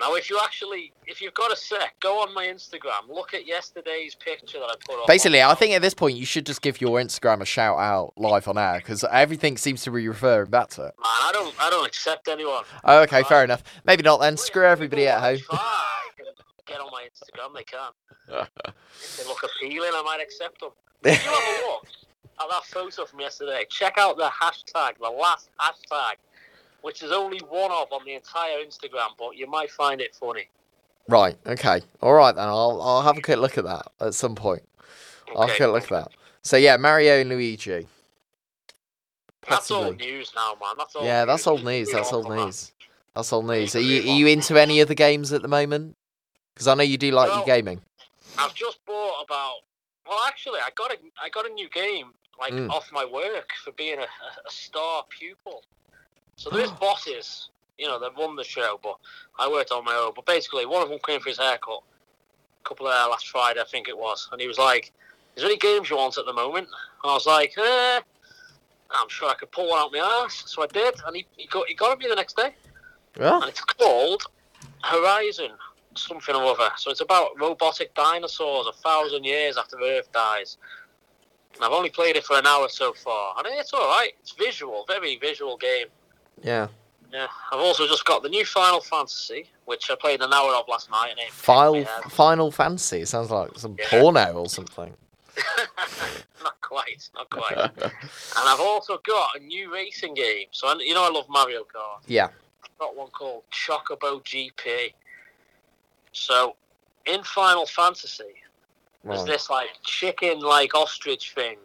Now, 0.00 0.14
if 0.14 0.30
you 0.30 0.38
actually, 0.42 0.92
if 1.06 1.20
you've 1.20 1.34
got 1.34 1.52
a 1.52 1.56
sec, 1.56 1.94
go 2.00 2.20
on 2.22 2.32
my 2.34 2.46
Instagram. 2.46 3.08
Look 3.08 3.34
at 3.34 3.46
yesterday's 3.46 4.14
picture 4.14 4.58
that 4.58 4.66
I 4.66 4.74
put 4.86 5.00
up. 5.00 5.06
Basically, 5.06 5.42
I 5.42 5.54
think 5.54 5.74
at 5.74 5.82
this 5.82 5.94
point 5.94 6.16
you 6.16 6.24
should 6.24 6.46
just 6.46 6.62
give 6.62 6.80
your 6.80 6.98
Instagram 6.98 7.40
a 7.40 7.44
shout 7.44 7.78
out 7.78 8.12
live 8.16 8.48
on 8.48 8.56
air 8.58 8.78
because 8.78 9.04
everything 9.10 9.56
seems 9.56 9.82
to 9.84 9.90
be 9.90 10.08
referring 10.08 10.50
back 10.50 10.68
to 10.70 10.82
it. 10.82 10.94
Man, 10.98 11.04
I 11.06 11.30
don't, 11.32 11.54
I 11.60 11.70
don't 11.70 11.86
accept 11.86 12.28
anyone. 12.28 12.64
Oh, 12.84 13.00
okay, 13.02 13.16
Right. 13.18 13.26
fair 13.26 13.44
enough. 13.44 13.62
Maybe 13.84 14.02
not 14.02 14.20
then. 14.20 14.36
Screw 14.36 14.64
everybody 14.64 15.06
at 15.08 15.20
home. 15.20 15.38
Get 16.66 16.80
on 16.80 16.90
my 16.90 17.04
Instagram, 17.04 17.54
they 17.54 17.64
can. 17.64 17.90
if 18.94 19.16
they 19.18 19.24
look 19.28 19.42
appealing, 19.42 19.90
I 19.94 20.02
might 20.04 20.20
accept 20.22 20.60
them. 20.60 20.70
If 21.04 21.24
you 21.24 21.30
have 21.30 21.42
a 21.42 21.66
look 21.66 21.86
at 22.40 22.48
that 22.48 22.64
photo 22.64 23.04
from 23.04 23.20
yesterday, 23.20 23.66
check 23.68 23.98
out 23.98 24.16
the 24.16 24.30
hashtag, 24.40 24.92
the 25.00 25.10
last 25.10 25.50
hashtag, 25.60 26.14
which 26.82 27.02
is 27.02 27.10
only 27.10 27.38
one 27.38 27.70
of 27.70 27.90
on 27.92 28.04
the 28.04 28.14
entire 28.14 28.58
Instagram, 28.58 29.08
but 29.18 29.36
you 29.36 29.46
might 29.46 29.70
find 29.70 30.00
it 30.00 30.14
funny. 30.14 30.48
Right. 31.08 31.36
Okay. 31.46 31.80
All 32.00 32.14
right 32.14 32.34
then. 32.34 32.46
I'll 32.46 32.80
I'll 32.82 33.02
have 33.02 33.18
a 33.18 33.22
quick 33.22 33.38
look 33.38 33.58
at 33.58 33.64
that 33.64 33.86
at 34.00 34.14
some 34.14 34.34
point. 34.34 34.62
I'll 35.34 35.42
have 35.42 35.50
a 35.50 35.52
Okay, 35.54 35.56
quick 35.64 35.72
look 35.72 35.84
at 35.84 36.04
that. 36.04 36.12
So 36.42 36.56
yeah, 36.56 36.76
Mario 36.76 37.20
and 37.20 37.30
Luigi. 37.30 37.86
That's 39.48 39.70
old 39.70 39.98
news 39.98 40.32
now, 40.36 40.56
man. 40.60 40.74
That's 40.78 40.94
old 40.94 41.04
Yeah, 41.06 41.24
that's 41.24 41.46
old 41.46 41.64
news. 41.64 41.90
That's 41.90 42.12
old 42.12 42.28
news. 42.28 42.72
That's 43.14 43.32
old 43.32 43.46
news. 43.46 43.74
Are 43.74 43.80
you 43.80 44.00
are 44.12 44.16
you 44.16 44.26
into 44.28 44.56
any 44.58 44.80
of 44.80 44.88
the 44.88 44.94
games 44.94 45.32
at 45.32 45.42
the 45.42 45.48
moment? 45.48 45.96
Because 46.54 46.68
I 46.68 46.74
know 46.74 46.82
you 46.84 46.98
do 46.98 47.10
like 47.10 47.34
your 47.34 47.44
gaming. 47.44 47.80
I've 48.38 48.54
just 48.54 48.84
bought 48.86 49.24
about. 49.24 49.56
Well, 50.08 50.18
actually, 50.26 50.60
I 50.60 50.70
got 50.74 50.92
a 50.92 50.96
I 51.22 51.28
got 51.28 51.46
a 51.46 51.52
new 51.52 51.68
game 51.70 52.12
like 52.40 52.52
Mm. 52.54 52.70
off 52.70 52.90
my 52.92 53.04
work 53.04 53.50
for 53.62 53.72
being 53.72 53.98
a, 53.98 54.02
a 54.02 54.50
star 54.50 55.04
pupil. 55.10 55.62
So 56.36 56.50
there 56.50 56.60
is 56.60 56.70
bosses, 56.80 57.48
you 57.78 57.86
know, 57.86 57.98
that 57.98 58.12
run 58.18 58.36
the 58.36 58.44
show, 58.44 58.78
but 58.82 58.96
I 59.38 59.48
worked 59.48 59.72
on 59.72 59.84
my 59.84 59.94
own. 59.94 60.12
But 60.14 60.26
basically, 60.26 60.66
one 60.66 60.82
of 60.82 60.88
them 60.88 60.98
came 61.04 61.20
for 61.20 61.28
his 61.28 61.38
haircut 61.38 61.82
a 62.64 62.68
couple 62.68 62.86
of 62.86 62.92
hours 62.92 63.10
last 63.10 63.28
Friday, 63.28 63.60
I 63.60 63.64
think 63.64 63.88
it 63.88 63.96
was, 63.96 64.28
and 64.32 64.40
he 64.40 64.46
was 64.46 64.58
like, 64.58 64.92
"Is 65.36 65.42
there 65.42 65.50
any 65.50 65.58
games 65.58 65.90
you 65.90 65.96
want 65.96 66.16
at 66.18 66.26
the 66.26 66.32
moment?" 66.32 66.68
And 66.68 67.10
I 67.10 67.14
was 67.14 67.26
like, 67.26 67.56
eh, 67.58 68.00
"I'm 68.90 69.08
sure 69.08 69.28
I 69.28 69.34
could 69.34 69.50
pull 69.50 69.70
one 69.70 69.80
out 69.80 69.92
my 69.92 69.98
ass." 70.24 70.44
So 70.46 70.62
I 70.62 70.66
did, 70.66 70.94
and 71.06 71.16
he, 71.16 71.26
he 71.36 71.46
got 71.46 71.66
he 71.66 71.74
got 71.74 71.92
it 71.92 71.98
me 71.98 72.08
the 72.08 72.14
next 72.14 72.36
day 72.36 72.54
Yeah. 73.18 73.36
and 73.40 73.48
it's 73.48 73.60
called 73.60 74.22
Horizon 74.84 75.52
something 75.94 76.34
or 76.34 76.44
other. 76.44 76.70
So 76.76 76.90
it's 76.90 77.00
about 77.00 77.38
robotic 77.38 77.94
dinosaurs 77.94 78.66
a 78.66 78.72
thousand 78.72 79.24
years 79.24 79.56
after 79.58 79.76
Earth 79.82 80.10
dies. 80.12 80.56
And 81.54 81.64
I've 81.64 81.72
only 81.72 81.90
played 81.90 82.16
it 82.16 82.24
for 82.24 82.38
an 82.38 82.46
hour 82.46 82.68
so 82.68 82.94
far, 82.94 83.34
and 83.36 83.46
it's 83.46 83.74
all 83.74 83.88
right. 83.88 84.12
It's 84.20 84.32
visual, 84.32 84.84
very 84.88 85.16
visual 85.18 85.56
game. 85.58 85.88
Yeah. 86.42 86.68
Yeah, 87.12 87.26
I've 87.52 87.60
also 87.60 87.86
just 87.86 88.04
got 88.06 88.22
the 88.22 88.30
new 88.30 88.44
Final 88.46 88.80
Fantasy, 88.80 89.46
which 89.66 89.90
I 89.90 89.96
played 89.96 90.22
an 90.22 90.32
hour 90.32 90.54
of 90.54 90.66
last 90.66 90.90
night. 90.90 91.10
And 91.10 91.18
it 91.20 91.30
Final 91.30 91.82
uh, 91.82 92.08
Final 92.08 92.50
Fantasy 92.50 93.04
sounds 93.04 93.30
like 93.30 93.50
some 93.58 93.76
Yeah. 93.78 93.88
porno 93.90 94.32
or 94.32 94.48
something. 94.48 94.94
not 96.42 96.60
quite, 96.62 97.08
not 97.14 97.28
quite. 97.30 97.56
and 97.56 97.92
I've 98.36 98.60
also 98.60 98.98
got 99.06 99.36
a 99.36 99.40
new 99.40 99.72
racing 99.72 100.14
game. 100.14 100.46
So 100.52 100.68
I, 100.68 100.76
you 100.80 100.94
know 100.94 101.04
I 101.04 101.10
love 101.10 101.26
Mario 101.28 101.60
Kart. 101.64 102.00
yeah. 102.06 102.28
I've 102.64 102.78
got 102.78 102.96
one 102.96 103.08
called 103.10 103.42
Chocobo 103.52 104.22
GP. 104.24 104.92
So 106.12 106.56
in 107.06 107.22
Final 107.24 107.66
Fantasy, 107.66 108.24
There's 109.04 109.18
Right. 109.20 109.26
this 109.28 109.50
like 109.50 109.68
chicken 109.82 110.40
like 110.40 110.74
ostrich 110.74 111.32
thing, 111.34 111.58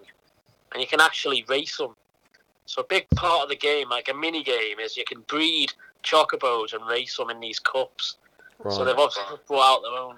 and 0.74 0.82
you 0.82 0.88
can 0.88 1.00
actually 1.00 1.46
race 1.48 1.78
them. 1.78 1.96
So 2.68 2.82
a 2.82 2.86
big 2.86 3.10
part 3.12 3.44
of 3.44 3.50
the 3.50 3.56
game, 3.56 3.90
like 3.90 4.10
a 4.10 4.14
mini 4.14 4.44
game, 4.44 4.80
is 4.80 4.98
you 4.98 5.06
can 5.06 5.22
breed 5.22 5.72
chocobos 6.04 6.74
and 6.74 6.86
race 6.86 7.16
them 7.16 7.30
in 7.30 7.40
these 7.40 7.60
cups. 7.60 8.18
So 8.70 8.84
they've 8.84 8.98
obviously 8.98 9.38
brought 9.48 9.78
out 9.78 9.82
their 9.84 10.00
own 10.00 10.18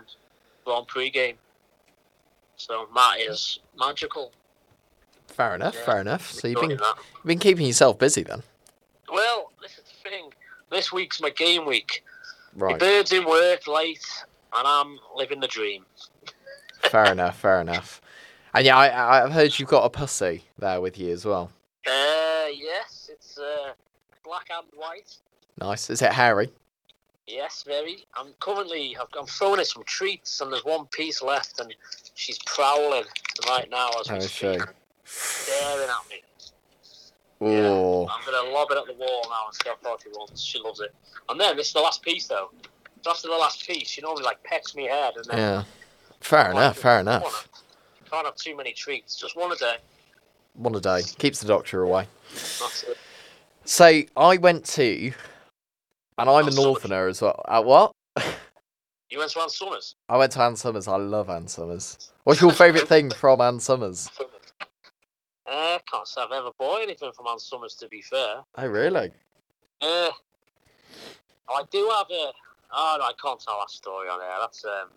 Grand 0.65 0.87
Prix 0.87 1.11
game. 1.11 1.35
So 2.55 2.87
that 2.95 3.19
is 3.19 3.59
magical. 3.77 4.31
Fair 5.27 5.55
enough. 5.55 5.75
Yeah. 5.75 5.85
Fair 5.85 6.01
enough. 6.01 6.31
So 6.31 6.47
you've 6.47 6.59
been 6.59 6.77
that. 6.77 6.95
you've 7.17 7.25
been 7.25 7.39
keeping 7.39 7.67
yourself 7.67 7.99
busy 7.99 8.23
then. 8.23 8.41
Well, 9.11 9.51
this 9.61 9.73
is 9.73 9.83
the 9.83 10.09
thing. 10.09 10.33
This 10.71 10.91
week's 10.91 11.21
my 11.21 11.29
game 11.29 11.65
week. 11.65 12.03
Right. 12.55 12.79
bird's 12.79 13.11
in 13.11 13.25
work 13.25 13.67
late, 13.67 14.05
and 14.57 14.67
I'm 14.67 14.97
living 15.15 15.39
the 15.39 15.47
dream. 15.47 15.85
fair 16.81 17.11
enough. 17.11 17.37
Fair 17.37 17.61
enough. 17.61 18.01
And 18.55 18.65
yeah, 18.65 18.75
I, 18.75 19.23
I've 19.23 19.31
heard 19.31 19.59
you've 19.59 19.69
got 19.69 19.85
a 19.85 19.89
pussy 19.89 20.45
there 20.57 20.81
with 20.81 20.97
you 20.97 21.13
as 21.13 21.25
well. 21.25 21.51
Uh, 21.87 22.47
yes, 22.53 23.09
it's 23.11 23.37
uh, 23.37 23.73
black 24.23 24.47
and 24.55 24.67
white. 24.75 25.15
Nice. 25.59 25.89
Is 25.89 26.01
it 26.01 26.11
hairy? 26.11 26.51
Yes, 27.27 27.63
very. 27.65 28.05
I'm 28.17 28.33
currently, 28.39 28.97
I've, 28.99 29.07
I'm 29.17 29.27
throwing 29.27 29.59
it 29.59 29.67
some 29.67 29.83
treats, 29.83 30.41
and 30.41 30.51
there's 30.51 30.65
one 30.65 30.87
piece 30.87 31.21
left, 31.21 31.59
and 31.59 31.73
she's 32.15 32.39
prowling 32.45 33.03
right 33.47 33.69
now 33.69 33.89
as 33.99 34.09
we 34.09 34.17
Oh, 34.17 34.19
speak, 34.19 34.61
staring 35.05 35.89
at 35.89 36.09
me. 36.09 36.21
Oh. 37.41 38.07
I'm 38.07 38.25
gonna 38.25 38.51
lob 38.51 38.69
it 38.71 38.77
at 38.77 38.85
the 38.87 38.93
wall 38.93 39.21
now 39.29 39.45
and 39.47 39.55
see 39.55 39.69
how 39.69 39.75
far 39.81 39.97
she 40.03 40.09
runs. 40.17 40.43
She 40.43 40.59
loves 40.59 40.81
it. 40.81 40.93
And 41.29 41.39
then 41.39 41.55
this 41.55 41.67
is 41.67 41.73
the 41.73 41.79
last 41.79 42.01
piece, 42.01 42.27
though. 42.27 42.49
So 43.03 43.11
after 43.11 43.27
the 43.29 43.35
last 43.35 43.65
piece, 43.65 43.87
she 43.87 44.01
normally 44.01 44.23
like 44.23 44.43
pecks 44.43 44.75
me 44.75 44.87
head, 44.87 45.13
and 45.15 45.25
then 45.25 45.37
Yeah. 45.37 45.63
Fair 46.19 46.51
enough. 46.51 46.77
Fair 46.77 46.99
enough. 46.99 47.47
Can't 48.11 48.25
have 48.25 48.35
too 48.35 48.57
many 48.57 48.73
treats. 48.73 49.15
Just 49.15 49.37
one 49.37 49.51
a 49.51 49.55
day. 49.55 49.77
One 50.53 50.75
a 50.75 50.79
day 50.79 51.01
keeps 51.17 51.39
the 51.39 51.47
doctor 51.47 51.83
away. 51.83 52.07
So 53.65 54.01
I 54.17 54.37
went 54.37 54.65
to, 54.65 55.11
and 56.17 56.29
I'm 56.29 56.47
a 56.47 56.51
northerner 56.51 57.07
as 57.07 57.21
well. 57.21 57.43
At 57.47 57.65
what? 57.65 57.91
You 59.09 59.19
went 59.19 59.31
to 59.31 59.41
Ann 59.41 59.49
Summers. 59.49 59.95
I 60.07 60.17
went 60.17 60.31
to 60.33 60.41
Ann 60.41 60.55
Summers. 60.55 60.87
I 60.87 60.97
love 60.97 61.29
Ann 61.29 61.47
Summers. 61.47 62.11
What's 62.25 62.41
your 62.41 62.51
favourite 62.51 62.87
thing 62.87 63.09
from 63.09 63.41
Ann 63.41 63.59
Summers? 63.59 64.09
Uh, 65.51 65.79
can't 65.89 66.07
say 66.07 66.21
I've 66.21 66.31
ever 66.31 66.51
bought 66.59 66.83
anything 66.83 67.11
from 67.11 67.25
Ann 67.25 67.39
Summers. 67.39 67.73
To 67.75 67.87
be 67.87 68.03
fair. 68.03 68.43
Oh, 68.55 68.67
really? 68.67 69.09
Uh, 69.81 70.11
I 71.49 71.63
do 71.71 71.91
have 71.97 72.05
a. 72.11 72.31
Oh 72.71 72.95
no, 72.99 73.05
I 73.05 73.11
can't 73.21 73.39
tell 73.39 73.57
that 73.59 73.69
story 73.69 74.07
on 74.09 74.21
air. 74.21 74.37
That's 74.39 74.65
um. 74.65 74.89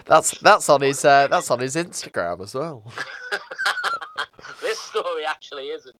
That's 0.06 0.38
that's 0.40 0.68
on 0.68 0.80
his 0.80 1.04
uh, 1.04 1.28
that's 1.28 1.50
on 1.50 1.60
his 1.60 1.76
Instagram 1.76 2.40
as 2.42 2.54
well. 2.54 2.82
this 4.60 4.78
story 4.78 5.24
actually 5.26 5.68
isn't. 5.68 5.96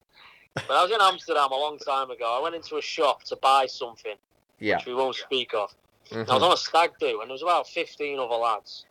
But 0.54 0.70
I 0.70 0.82
was 0.82 0.90
in 0.90 0.98
Amsterdam 1.00 1.52
a 1.52 1.56
long 1.56 1.78
time 1.78 2.10
ago. 2.10 2.36
I 2.38 2.42
went 2.42 2.54
into 2.54 2.76
a 2.78 2.82
shop 2.82 3.22
to 3.24 3.36
buy 3.36 3.66
something, 3.66 4.16
Yeah. 4.58 4.76
which 4.78 4.86
we 4.86 4.94
won't 4.94 5.14
speak 5.14 5.54
of. 5.54 5.72
I 6.12 6.18
was 6.20 6.28
Mhm. 6.28 6.42
on 6.42 6.52
a 6.52 6.56
stag 6.56 6.92
do, 6.98 7.20
and 7.20 7.28
there 7.28 7.34
was 7.34 7.42
about 7.42 7.68
15 7.68 8.18
other 8.18 8.34
lads. 8.34 8.86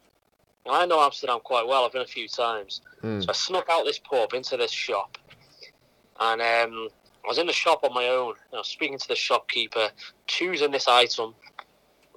And 0.66 0.76
I 0.76 0.86
know 0.86 1.02
Amsterdam 1.02 1.40
quite 1.44 1.66
well. 1.68 1.84
I've 1.84 1.92
been 1.92 2.02
a 2.04 2.06
few 2.06 2.28
times. 2.28 2.82
Mm. 3.04 3.24
So 3.24 3.30
I 3.30 3.34
snuck 3.34 3.68
out 3.70 3.84
this 3.86 4.00
pub 4.00 4.34
into 4.34 4.56
this 4.56 4.72
shop. 4.72 5.18
And 6.20 6.42
um, 6.42 6.90
I 7.26 7.28
was 7.28 7.38
in 7.38 7.48
the 7.48 7.54
shop 7.54 7.84
on 7.84 7.94
my 7.94 8.08
own. 8.08 8.36
I 8.54 8.58
was 8.58 8.68
speaking 8.68 8.98
to 9.00 9.08
the 9.08 9.16
shopkeeper, 9.16 9.90
choosing 10.28 10.72
this 10.72 10.88
item. 10.88 11.36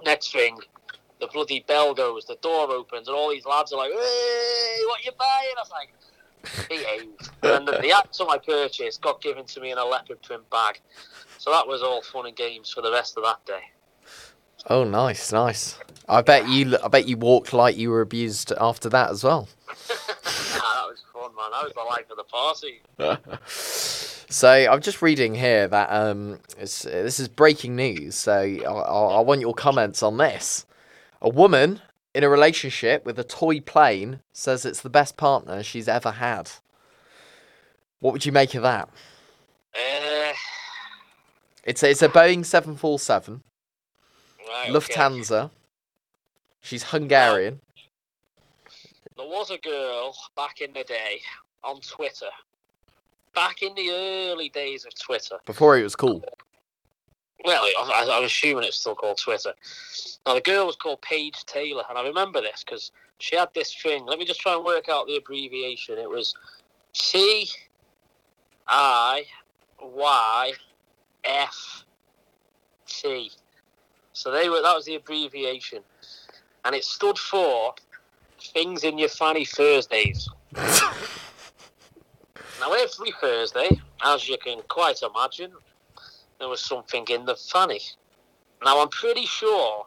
Next 0.05 0.33
thing, 0.33 0.59
the 1.21 1.27
bloody 1.27 1.65
bell 1.67 1.95
goes, 1.95 2.25
the 2.25 2.37
door 2.37 2.71
opens, 2.71 3.09
and 3.09 3.17
all 3.17 3.31
these 3.31 3.45
lads 3.45 3.73
are 3.73 3.77
like, 3.77 3.91
hey, 3.91 4.79
what 4.87 5.05
you 5.05 5.13
buying? 5.19 5.55
I 5.57 5.61
was 5.61 5.71
like, 5.71 6.69
behave. 6.69 7.09
and 7.43 7.69
the, 7.69 7.73
the 7.83 7.93
item 7.93 8.29
I 8.31 8.39
purchased 8.39 9.03
got 9.03 9.21
given 9.21 9.45
to 9.47 9.61
me 9.61 9.73
in 9.73 9.79
a 9.79 9.85
leopard 9.85 10.23
print 10.23 10.49
bag. 10.51 10.81
So 11.39 11.51
that 11.51 11.67
was 11.67 11.83
all 11.83 12.03
fun 12.03 12.27
and 12.27 12.37
games 12.37 12.71
for 12.71 12.83
the 12.83 12.91
rest 12.91 13.17
of 13.17 13.25
that 13.25 13.45
day. 13.47 13.63
Oh, 14.69 14.85
nice, 14.85 15.33
nice. 15.33 15.79
I 16.09 16.23
bet 16.23 16.49
you 16.49 16.77
I 16.83 16.89
bet 16.89 17.09
you 17.09 17.17
walked 17.17 17.53
like 17.53 17.77
you 17.77 17.91
were 17.91 18.03
abused 18.03 18.53
after 18.61 18.89
that 18.91 19.11
as 19.11 19.25
well. 19.25 19.49
that 19.69 20.85
was 20.87 21.03
man. 21.41 21.51
That 21.53 21.65
was 21.65 21.73
the 21.75 21.83
life 21.83 22.11
of 22.11 22.17
the 22.17 22.25
party. 22.25 22.83
So 24.33 24.49
I'm 24.49 24.81
just 24.81 25.03
reading 25.03 25.35
here 25.35 25.67
that 25.67 25.89
um, 25.91 26.39
it's, 26.57 26.83
this 26.83 27.19
is 27.19 27.27
breaking 27.27 27.75
news. 27.75 28.15
So 28.15 28.33
I, 28.33 28.61
I, 28.63 29.17
I 29.17 29.21
want 29.23 29.41
your 29.41 29.55
comments 29.55 30.05
on 30.05 30.19
this. 30.19 30.67
A 31.21 31.29
woman 31.29 31.81
in 32.15 32.23
a 32.23 32.29
relationship 32.29 33.05
with 33.05 33.19
a 33.19 33.25
toy 33.25 33.59
plane 33.59 34.21
says 34.33 34.65
it's 34.65 34.83
the 34.83 34.89
best 34.89 35.17
partner 35.17 35.65
she's 35.65 35.89
ever 35.89 36.13
had. 36.13 36.49
What 37.99 38.13
would 38.13 38.25
you 38.25 38.31
make 38.31 38.55
of 38.55 38.63
that? 38.63 38.89
Uh, 39.75 40.33
It's 41.65 41.83
a, 41.83 41.91
it's 41.91 42.03
a 42.03 42.09
Boeing 42.09 42.47
747, 42.47 43.43
right, 44.49 44.71
okay. 44.71 44.73
Lufthansa. 44.73 45.51
She's 46.61 46.85
Hungarian. 46.85 47.61
There 49.21 49.29
was 49.29 49.51
a 49.51 49.59
girl 49.59 50.17
back 50.35 50.63
in 50.63 50.73
the 50.73 50.83
day 50.83 51.21
on 51.63 51.83
Twitter. 51.83 52.31
Back 53.35 53.61
in 53.61 53.75
the 53.75 53.91
early 53.91 54.49
days 54.49 54.87
of 54.87 54.99
Twitter. 54.99 55.37
Before 55.45 55.77
it 55.77 55.83
was 55.83 55.95
cool. 55.95 56.25
Well, 57.45 57.63
I, 57.63 58.09
I'm 58.11 58.25
assuming 58.25 58.65
it's 58.65 58.81
still 58.81 58.95
called 58.95 59.19
Twitter. 59.19 59.53
Now, 60.27 60.35
the 60.35 60.41
girl 60.41 60.65
was 60.65 60.77
called 60.77 61.03
Paige 61.03 61.45
Taylor, 61.45 61.85
and 61.91 61.99
I 61.99 62.03
remember 62.03 62.41
this 62.41 62.65
because 62.65 62.93
she 63.19 63.37
had 63.37 63.51
this 63.55 63.75
thing. 63.75 64.07
Let 64.07 64.19
me 64.19 64.25
just 64.25 64.41
try 64.41 64.55
and 64.55 64.65
work 64.65 64.89
out 64.89 65.07
the 65.07 65.17
abbreviation. 65.17 65.99
It 65.99 66.09
was 66.09 66.35
T 66.95 67.51
I 68.69 69.25
Y 69.83 70.53
F 71.25 71.85
T. 72.87 73.31
So 74.15 74.31
they 74.31 74.49
were 74.49 74.63
that 74.63 74.75
was 74.75 74.87
the 74.87 74.95
abbreviation, 74.95 75.83
and 76.65 76.75
it 76.75 76.85
stood 76.85 77.19
for 77.19 77.75
things 78.43 78.85
in 78.85 78.99
your 78.99 79.09
fanny 79.09 79.45
Thursdays. 79.45 80.29
now 82.61 82.73
every 82.73 83.13
Thursday, 83.21 83.81
as 84.05 84.29
you 84.29 84.37
can 84.39 84.61
quite 84.69 85.01
imagine, 85.03 85.53
there 86.39 86.49
was 86.49 86.61
something 86.61 87.05
in 87.09 87.25
the 87.25 87.37
fanny. 87.37 87.81
Now 88.65 88.81
I'm 88.81 88.89
pretty 88.89 89.27
sure 89.27 89.85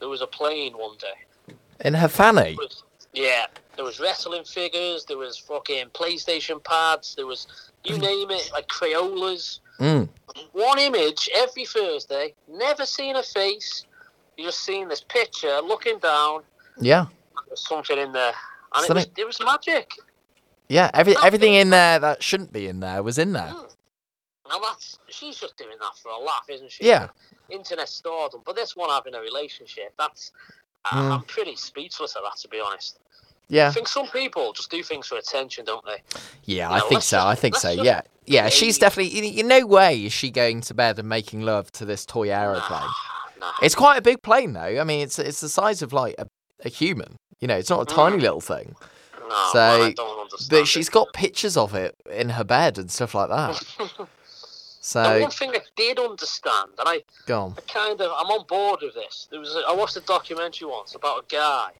there 0.00 0.08
was 0.08 0.20
a 0.20 0.26
plane 0.26 0.74
one 0.74 0.96
day. 0.98 1.54
In 1.84 1.94
her 1.94 2.08
fanny. 2.08 2.56
Was- 2.58 2.82
yeah, 3.12 3.46
there 3.76 3.84
was 3.84 3.98
wrestling 3.98 4.44
figures, 4.44 5.06
there 5.06 5.16
was 5.16 5.38
fucking 5.38 5.88
PlayStation 5.94 6.62
pads, 6.62 7.14
there 7.14 7.26
was 7.26 7.46
you 7.84 7.96
name 7.96 8.30
it, 8.30 8.50
like 8.52 8.68
Crayolas. 8.68 9.60
Mm. 9.80 10.08
One 10.52 10.78
image 10.78 11.28
every 11.34 11.64
Thursday, 11.64 12.34
never 12.48 12.84
seen 12.84 13.16
a 13.16 13.22
face. 13.22 13.86
You're 14.36 14.48
just 14.48 14.64
seen 14.64 14.88
this 14.88 15.00
picture 15.00 15.60
looking 15.62 15.98
down, 15.98 16.42
Yeah. 16.78 17.06
Something 17.54 17.98
in 17.98 18.12
there. 18.12 18.32
And 18.74 18.90
it 18.90 18.94
was, 18.94 19.06
it 19.16 19.26
was 19.26 19.40
magic. 19.44 19.92
Yeah. 20.68 20.90
Every, 20.92 21.14
everything 21.22 21.54
in 21.54 21.70
there 21.70 21.98
that 21.98 22.22
shouldn't 22.22 22.52
be 22.52 22.66
in 22.66 22.80
there 22.80 23.02
was 23.02 23.18
in 23.18 23.32
there. 23.32 23.52
Now 24.48 24.58
that's 24.60 24.98
she's 25.08 25.36
just 25.38 25.56
doing 25.56 25.76
that 25.80 25.96
for 26.00 26.10
a 26.10 26.18
laugh, 26.18 26.44
isn't 26.48 26.70
she? 26.70 26.84
Yeah. 26.86 27.08
Internet 27.48 27.88
stardom. 27.88 28.42
But 28.44 28.54
this 28.56 28.76
one 28.76 28.90
having 28.90 29.14
a 29.14 29.20
relationship, 29.20 29.94
that's 29.98 30.32
Mm. 30.86 31.10
I'm 31.10 31.22
pretty 31.22 31.56
speechless 31.56 32.14
at 32.14 32.22
that 32.22 32.36
to 32.42 32.48
be 32.48 32.60
honest. 32.60 33.00
Yeah. 33.48 33.68
I 33.68 33.72
think 33.72 33.88
some 33.88 34.06
people 34.06 34.52
just 34.52 34.70
do 34.70 34.84
things 34.84 35.08
for 35.08 35.18
attention, 35.18 35.64
don't 35.64 35.84
they? 35.84 36.00
Yeah, 36.44 36.68
You 36.70 36.76
I 36.76 36.80
think 36.80 37.02
so. 37.02 37.16
just- 37.16 37.26
I 37.26 37.34
think 37.34 37.56
so. 37.56 37.70
Yeah, 37.70 38.02
yeah. 38.24 38.48
She's 38.48 38.78
definitely. 38.78 39.18
In, 39.18 39.24
in 39.40 39.48
no 39.48 39.66
way 39.66 40.04
is 40.04 40.12
she 40.12 40.30
going 40.30 40.60
to 40.62 40.74
bed 40.74 40.98
and 41.00 41.08
making 41.08 41.42
love 41.42 41.72
to 41.72 41.84
this 41.84 42.06
toy 42.06 42.30
aeroplane. 42.30 42.88
Nah. 43.40 43.52
It's 43.62 43.74
quite 43.74 43.98
a 43.98 44.00
big 44.02 44.22
plane, 44.22 44.52
though. 44.52 44.80
I 44.80 44.84
mean, 44.84 45.00
it's 45.00 45.18
it's 45.18 45.40
the 45.40 45.48
size 45.48 45.82
of 45.82 45.92
like 45.92 46.14
a, 46.18 46.28
a 46.64 46.68
human. 46.68 47.16
You 47.40 47.48
know, 47.48 47.56
it's 47.56 47.70
not 47.70 47.82
a 47.90 47.94
tiny 47.94 48.16
Mm. 48.18 48.22
little 48.22 48.40
thing. 48.40 48.74
No, 49.28 49.48
So, 49.52 49.58
man, 49.58 49.80
I 49.82 49.92
don't 49.92 50.20
understand. 50.20 50.50
But 50.50 50.60
it. 50.60 50.66
she's 50.68 50.88
got 50.88 51.12
pictures 51.12 51.56
of 51.56 51.74
it 51.74 51.96
in 52.10 52.30
her 52.30 52.44
bed 52.44 52.78
and 52.78 52.90
stuff 52.90 53.14
like 53.14 53.28
that. 53.28 53.60
the 53.98 54.06
So 54.80 55.20
one 55.20 55.30
thing 55.30 55.50
I 55.50 55.60
did 55.74 55.98
understand, 55.98 56.70
and 56.78 56.88
I, 56.88 57.02
go 57.26 57.40
on. 57.42 57.54
I 57.58 57.60
kind 57.62 58.00
of, 58.00 58.12
I'm 58.16 58.30
on 58.30 58.46
board 58.46 58.80
with 58.82 58.94
this. 58.94 59.26
There 59.30 59.40
was, 59.40 59.54
a, 59.56 59.60
I 59.68 59.72
watched 59.72 59.96
a 59.96 60.00
documentary 60.00 60.68
once 60.68 60.94
about 60.94 61.24
a 61.24 61.24
guy. 61.28 61.70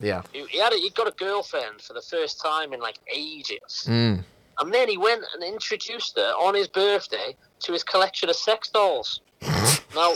Yeah. 0.00 0.22
Who, 0.34 0.44
he 0.46 0.58
had, 0.58 0.72
a, 0.72 0.76
he 0.76 0.90
got 0.90 1.06
a 1.08 1.12
girlfriend 1.12 1.80
for 1.80 1.92
the 1.92 2.02
first 2.02 2.40
time 2.40 2.72
in 2.72 2.80
like 2.80 2.98
ages, 3.14 3.84
Mm. 3.88 4.24
and 4.60 4.74
then 4.74 4.88
he 4.88 4.96
went 4.96 5.22
and 5.34 5.42
introduced 5.44 6.16
her 6.16 6.32
on 6.32 6.54
his 6.54 6.66
birthday 6.68 7.36
to 7.60 7.72
his 7.72 7.84
collection 7.84 8.28
of 8.28 8.36
sex 8.36 8.68
dolls. 8.70 9.20
now, 9.94 10.14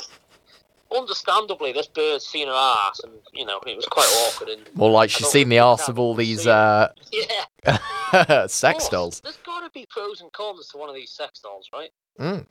understandably, 0.97 1.72
this 1.72 1.86
bird's 1.86 2.26
seen 2.26 2.47
her 2.49 2.53
ass, 2.55 3.01
and 3.05 3.12
you 3.32 3.45
know 3.45 3.61
it 3.66 3.76
was 3.76 3.86
quite 3.86 4.07
awkward. 4.26 4.49
And 4.51 4.74
More 4.74 4.90
like 4.90 5.11
she's 5.11 5.28
seen 5.28 5.49
the 5.49 5.59
ass 5.59 5.88
of 5.88 5.99
all 5.99 6.14
these 6.14 6.47
uh, 6.47 6.88
yeah, 7.12 8.47
sex 8.47 8.88
dolls. 8.88 9.20
There's 9.20 9.36
got 9.38 9.61
to 9.61 9.70
be 9.70 9.86
pros 9.90 10.20
and 10.20 10.32
cons 10.32 10.68
to 10.68 10.78
one 10.78 10.88
of 10.88 10.95
these 10.95 11.11
sex 11.11 11.40
dolls, 11.40 11.68
right? 11.72 11.90
Mm. 12.20 12.47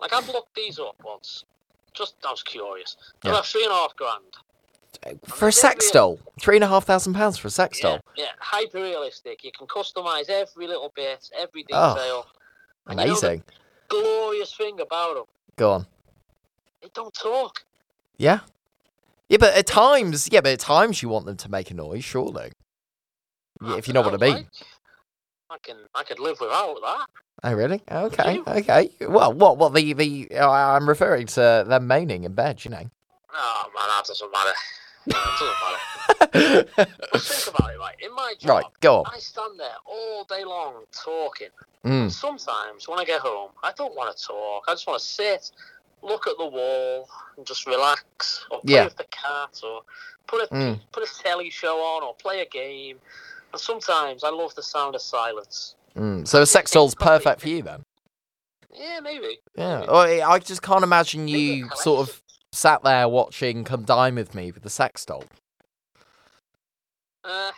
Like 0.00 0.12
I've 0.12 0.28
looked 0.28 0.54
these 0.54 0.78
up 0.78 0.96
once. 1.04 1.44
Just 1.94 2.16
I 2.26 2.30
was 2.30 2.42
curious. 2.42 2.96
They're 3.22 3.32
Yeah. 3.32 3.38
about 3.38 3.46
three 3.46 3.64
and 3.64 3.72
a 3.72 3.76
half 3.76 3.96
grand. 3.96 4.22
For 5.26 5.48
a 5.48 5.52
sex 5.52 5.90
doll, 5.90 6.18
three 6.40 6.56
and 6.56 6.64
a 6.64 6.68
half 6.68 6.84
thousand 6.84 7.14
pounds 7.14 7.36
for 7.38 7.48
a 7.48 7.50
sex 7.50 7.78
Yeah, 7.82 7.90
doll. 7.90 8.00
yeah, 8.16 8.26
hyper 8.38 8.80
realistic. 8.82 9.44
You 9.44 9.52
can 9.56 9.66
customize 9.66 10.28
every 10.30 10.66
little 10.66 10.90
bit, 10.94 11.28
every 11.38 11.64
Oh. 11.72 11.94
detail. 11.94 12.26
You 12.88 12.94
know 12.96 13.02
the 13.02 13.10
Amazing. 13.10 13.42
glorious 13.88 14.54
thing 14.54 14.80
about 14.80 15.14
them, 15.14 15.24
Go 15.56 15.72
on. 15.72 15.86
they 16.82 16.88
don't 16.94 17.12
talk. 17.14 17.64
Yeah. 18.16 18.40
Yeah, 19.28 19.38
but 19.38 19.54
at 19.54 19.66
times, 19.66 20.28
yeah, 20.30 20.40
but 20.40 20.52
at 20.52 20.60
times 20.60 21.02
you 21.02 21.08
want 21.08 21.26
them 21.26 21.36
to 21.36 21.50
make 21.50 21.70
a 21.70 21.74
noise, 21.74 22.04
surely. 22.04 22.52
Yeah, 23.62 23.76
if 23.76 23.88
you 23.88 23.94
know 23.94 24.02
what 24.02 24.14
I 24.14 24.18
mean. 24.18 24.34
Like, 24.34 24.46
I 25.50 25.56
can, 25.62 25.76
I 25.94 26.02
could 26.04 26.18
live 26.20 26.38
without 26.40 26.76
that. 26.82 27.06
Oh, 27.44 27.52
really? 27.52 27.82
Okay, 27.90 28.40
okay. 28.46 28.90
Well, 29.00 29.32
what, 29.32 29.58
what 29.58 29.74
the 29.74 29.92
the? 29.92 30.28
Uh, 30.34 30.50
I'm 30.50 30.88
referring 30.88 31.26
to 31.28 31.64
them 31.68 31.86
moaning 31.86 32.24
in 32.24 32.32
bed. 32.32 32.64
You 32.64 32.70
know. 32.70 32.90
Oh 33.34 33.64
man, 33.74 33.88
that 33.88 34.04
doesn't 34.06 34.32
matter. 34.32 34.52
It 35.06 35.12
doesn't 35.38 36.64
matter. 36.64 36.64
Think 37.18 37.54
about 37.56 37.70
it, 37.74 37.78
right? 37.78 37.94
In 38.02 38.14
my 38.14 38.34
job, 38.38 38.50
right, 38.50 38.64
go 38.80 39.00
on. 39.00 39.04
I 39.14 39.18
stand 39.18 39.60
there 39.60 39.68
all 39.84 40.24
day 40.24 40.44
long 40.44 40.84
talking. 40.92 41.48
Mm, 41.84 42.10
Sometimes 42.10 42.88
when 42.88 42.98
I 42.98 43.04
get 43.04 43.20
home, 43.20 43.50
I 43.62 43.72
don't 43.76 43.94
want 43.94 44.16
to 44.16 44.24
talk. 44.24 44.64
I 44.66 44.72
just 44.72 44.86
want 44.86 45.00
to 45.00 45.06
sit, 45.06 45.52
look 46.02 46.26
at 46.26 46.36
the 46.38 46.46
wall, 46.46 47.08
and 47.36 47.46
just 47.46 47.66
relax, 47.66 48.44
or 48.50 48.60
play 48.60 48.74
Yeah. 48.74 48.84
with 48.84 48.96
the 48.96 49.04
cat, 49.04 49.60
or 49.62 49.82
put 50.26 50.42
a 50.50 50.54
Mm. 50.54 50.80
put 50.92 51.02
a 51.02 51.22
telly 51.22 51.50
show 51.50 51.78
on, 51.80 52.02
or 52.02 52.14
play 52.14 52.40
a 52.40 52.46
game. 52.46 53.00
And 53.52 53.60
sometimes 53.60 54.24
I 54.24 54.30
love 54.30 54.54
the 54.54 54.62
sound 54.62 54.94
of 54.94 55.02
silence. 55.02 55.74
mm. 55.96 56.26
So 56.28 56.42
a 56.42 56.46
sex 56.46 56.70
doll's 56.72 56.94
perfect 56.94 57.40
for 57.40 57.48
you 57.48 57.62
then. 57.62 57.84
Yeah, 58.72 59.00
maybe. 59.00 59.38
Yeah. 59.56 59.78
maybe. 59.80 59.90
Well, 59.92 60.00
I 60.00 60.20
I 60.34 60.38
just 60.38 60.62
can't 60.62 60.84
imagine 60.84 61.26
you 61.28 61.70
sort 61.76 62.06
of 62.08 62.22
sat 62.52 62.82
there 62.82 63.08
watching 63.08 63.64
"Come 63.64 63.84
Dine 63.84 64.14
with 64.16 64.34
Me" 64.34 64.50
with 64.52 64.62
the 64.62 64.70
sex 64.70 65.04
doll. 65.06 65.24
Uh, 67.24 67.50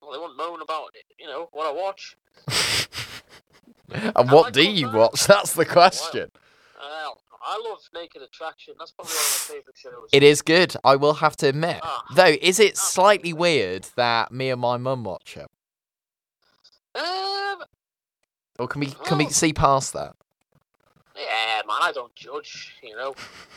well, 0.00 0.12
they 0.12 0.18
won't 0.18 0.36
moan 0.36 0.60
about 0.62 0.88
it. 0.94 1.04
You 1.18 1.26
know 1.26 1.48
what 1.52 1.66
I 1.66 1.72
watch. 1.72 2.16
and 3.92 4.12
I 4.16 4.22
what 4.22 4.44
like 4.46 4.52
do 4.54 4.62
you 4.68 4.90
watch? 4.90 5.24
That's 5.26 5.52
the 5.52 5.64
question. 5.66 6.30
Well, 6.80 7.20
I 7.48 7.62
love 7.68 7.78
Naked 7.94 8.22
Attraction. 8.22 8.74
That's 8.78 8.90
probably 8.90 9.14
one 9.14 9.18
of 9.18 9.48
my 9.48 9.54
favourite 9.54 9.76
shows. 9.76 10.08
It 10.12 10.22
is 10.24 10.42
good. 10.42 10.74
I 10.84 10.96
will 10.96 11.14
have 11.14 11.36
to 11.38 11.48
admit. 11.48 11.78
Ah. 11.82 12.02
Though, 12.14 12.36
is 12.40 12.58
it 12.58 12.72
Ah. 12.76 12.80
slightly 12.80 13.32
weird 13.32 13.84
that 13.96 14.32
me 14.32 14.50
and 14.50 14.60
my 14.60 14.76
mum 14.76 15.04
watch 15.04 15.36
it, 15.36 15.48
Um, 16.94 17.62
or 18.58 18.66
can 18.68 18.80
we 18.80 18.86
can 18.90 19.18
we 19.18 19.28
see 19.30 19.52
past 19.52 19.92
that? 19.92 20.16
yeah, 21.14 21.62
man, 21.66 21.78
I 21.82 21.92
don't 21.92 22.14
judge. 22.14 22.74
You 22.82 22.96
know, 22.96 23.14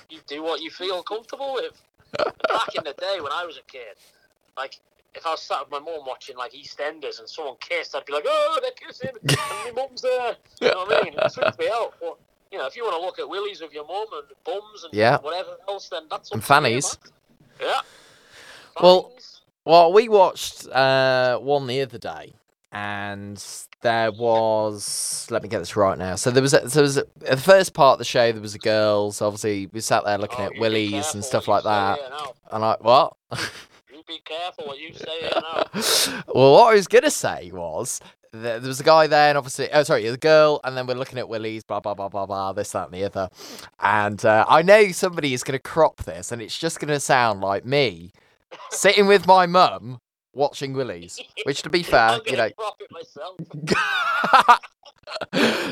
you 0.10 0.20
do 0.28 0.44
what 0.44 0.62
you 0.62 0.70
feel 0.70 1.02
comfortable 1.04 1.54
with. 1.54 1.82
Back 2.18 2.76
in 2.76 2.84
the 2.84 2.94
day 2.94 3.22
when 3.22 3.32
I 3.32 3.46
was 3.46 3.58
a 3.58 3.62
kid, 3.64 3.96
like 4.58 4.80
if 5.16 5.26
I 5.26 5.32
was 5.32 5.42
sat 5.42 5.62
with 5.62 5.72
my 5.72 5.80
mum 5.80 6.06
watching 6.06 6.36
like 6.38 6.54
EastEnders 6.54 7.20
and 7.20 7.30
someone 7.30 7.56
kissed, 7.60 7.96
I'd 7.96 8.06
be 8.06 8.14
like, 8.14 8.26
"Oh, 8.28 8.60
they're 8.62 8.72
kissing," 8.72 9.12
and 9.22 9.76
my 9.76 9.84
mum's 9.84 10.02
there. 10.02 10.36
You 10.62 10.70
know 10.70 10.86
what 10.86 11.02
I 11.02 11.04
mean? 11.06 11.14
It 11.18 11.32
freaks 11.32 11.58
me 11.58 11.70
out. 11.70 11.94
But 12.02 12.18
you 12.52 12.58
know, 12.58 12.66
if 12.68 12.76
you 12.76 12.84
want 12.84 12.96
to 12.96 13.02
look 13.02 13.20
at 13.20 13.28
willies 13.30 13.62
with 13.62 13.74
your 13.74 13.86
mum 13.88 14.06
and 14.14 14.24
bums 14.46 14.84
and 14.84 14.94
Yeah. 14.94 15.18
whatever 15.20 15.58
else, 15.68 15.90
then 15.90 16.04
that's 16.10 16.32
And 16.32 16.44
fannies. 16.44 16.98
Yeah. 17.62 17.82
Well. 18.82 19.12
Well, 19.66 19.94
we 19.94 20.10
watched 20.10 20.68
uh, 20.70 21.38
one 21.38 21.68
the 21.68 21.82
other 21.82 22.00
day, 22.00 22.34
and 22.72 23.44
there 23.82 24.12
was. 24.12 25.28
Let 25.30 25.44
me 25.44 25.50
get 25.50 25.60
this 25.60 25.76
right 25.76 25.98
now. 25.98 26.16
So 26.16 26.32
there 26.32 26.42
was. 26.42 26.54
A, 26.56 26.68
so 26.70 26.80
there 26.80 26.82
was 26.84 26.98
a, 26.98 27.04
the 27.20 27.38
first 27.38 27.74
part 27.76 27.94
of 27.94 28.00
the 28.00 28.06
show. 28.06 28.32
There 28.32 28.42
was 28.42 28.56
a 28.56 28.60
girl. 28.60 29.12
So 29.12 29.28
obviously 29.28 29.68
we 29.72 29.82
sat 29.82 30.06
there 30.06 30.18
looking 30.18 30.40
Oh, 30.46 30.46
at 30.46 30.60
willies 30.60 31.14
and 31.14 31.24
stuff 31.24 31.48
like 31.48 31.66
that. 31.66 32.00
And 32.52 32.64
I 32.66 32.78
what? 32.80 33.14
Be 34.10 34.20
careful 34.26 34.66
what 34.66 34.80
you 34.80 34.92
say 34.92 35.30
now. 35.36 36.24
well, 36.34 36.54
what 36.54 36.72
I 36.72 36.74
was 36.74 36.88
gonna 36.88 37.12
say 37.12 37.52
was 37.54 38.02
that 38.34 38.62
there 38.62 38.68
was 38.68 38.80
a 38.80 38.84
guy 38.84 39.06
there, 39.06 39.30
and 39.30 39.38
obviously, 39.38 39.72
oh 39.72 39.84
sorry, 39.84 40.10
the 40.10 40.18
girl, 40.18 40.60
and 40.64 40.76
then 40.76 40.88
we're 40.88 40.96
looking 40.96 41.20
at 41.20 41.30
willies, 41.30 41.64
blah 41.64 41.80
blah 41.80 41.94
blah 41.94 42.10
blah 42.10 42.26
blah, 42.26 42.52
this 42.52 42.72
that 42.72 42.86
and 42.86 42.94
the 42.96 43.04
other. 43.04 43.30
And 43.80 44.26
uh, 44.26 44.46
I 44.50 44.64
know 44.64 44.92
somebody 44.94 45.36
is 45.36 45.44
gonna 45.44 45.60
crop 45.60 46.06
this, 46.06 46.32
and 46.32 46.42
it's 46.42 46.58
just 46.58 46.80
gonna 46.80 47.00
sound 47.00 47.42
like 47.42 47.66
me 47.66 48.12
sitting 48.72 49.06
with 49.06 49.28
my 49.28 49.46
mum 49.46 50.00
watching 50.34 50.74
willies. 50.74 51.22
Which, 51.44 51.62
to 51.62 51.70
be 51.70 51.84
fair, 51.94 52.10
I'm 52.10 52.22
you 52.26 52.38
know. 52.38 52.50
crop 52.58 52.82
it 52.82 52.92
myself. 52.92 53.38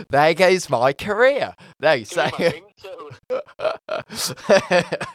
there 0.09 0.35
goes 0.35 0.69
my 0.69 0.93
career. 0.93 1.55
No, 1.79 1.97
Give 1.97 2.07
so 2.07 2.25
me 2.25 2.31
my 2.37 2.53
ringtone. 3.89 5.07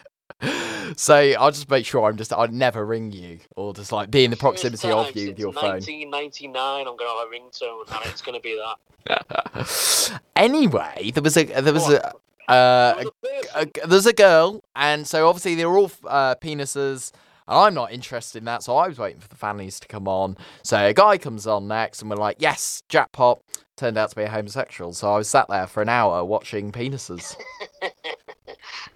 so 0.96 1.14
I'll 1.14 1.50
just 1.50 1.70
make 1.70 1.86
sure 1.86 2.08
I'm 2.08 2.16
just 2.16 2.32
I'd 2.32 2.52
never 2.52 2.84
ring 2.84 3.12
you 3.12 3.40
or 3.56 3.72
just 3.72 3.92
like 3.92 4.10
be 4.10 4.24
in 4.24 4.30
the 4.30 4.36
proximity 4.36 4.88
time 4.88 5.06
of 5.06 5.16
you 5.16 5.28
with 5.28 5.38
your 5.38 5.52
phone. 5.52 5.80
1999, 5.80 6.86
I'm 6.86 6.96
gonna 6.96 7.10
have 7.10 7.28
a 7.28 7.30
ringtone, 7.30 7.96
and 7.96 8.10
it's 8.10 8.22
gonna 8.22 8.40
be 8.40 8.58
that. 8.58 10.20
anyway, 10.36 11.10
there 11.12 11.22
was 11.22 11.36
a 11.36 11.44
there 11.44 11.72
was 11.72 11.88
a 11.90 12.12
uh, 12.48 13.04
a, 13.54 13.60
a, 13.62 13.86
there's 13.86 14.06
a 14.06 14.12
girl, 14.12 14.62
and 14.74 15.06
so 15.06 15.28
obviously 15.28 15.54
they're 15.54 15.74
all 15.74 15.90
uh, 16.06 16.34
penises. 16.36 17.12
And 17.48 17.58
I'm 17.58 17.74
not 17.74 17.92
interested 17.92 18.38
in 18.38 18.44
that, 18.44 18.62
so 18.62 18.76
I 18.76 18.86
was 18.86 18.98
waiting 18.98 19.20
for 19.20 19.28
the 19.28 19.34
fannies 19.36 19.80
to 19.80 19.88
come 19.88 20.06
on. 20.06 20.36
So 20.62 20.78
a 20.78 20.94
guy 20.94 21.18
comes 21.18 21.46
on 21.46 21.66
next, 21.66 22.00
and 22.00 22.10
we're 22.10 22.16
like, 22.16 22.36
"Yes, 22.38 22.82
jackpot!" 22.88 23.40
Turned 23.76 23.98
out 23.98 24.10
to 24.10 24.16
be 24.16 24.22
a 24.22 24.28
homosexual, 24.28 24.92
so 24.92 25.12
I 25.12 25.16
was 25.18 25.28
sat 25.28 25.46
there 25.48 25.66
for 25.66 25.82
an 25.82 25.88
hour 25.88 26.24
watching 26.24 26.70
penises. 26.70 27.36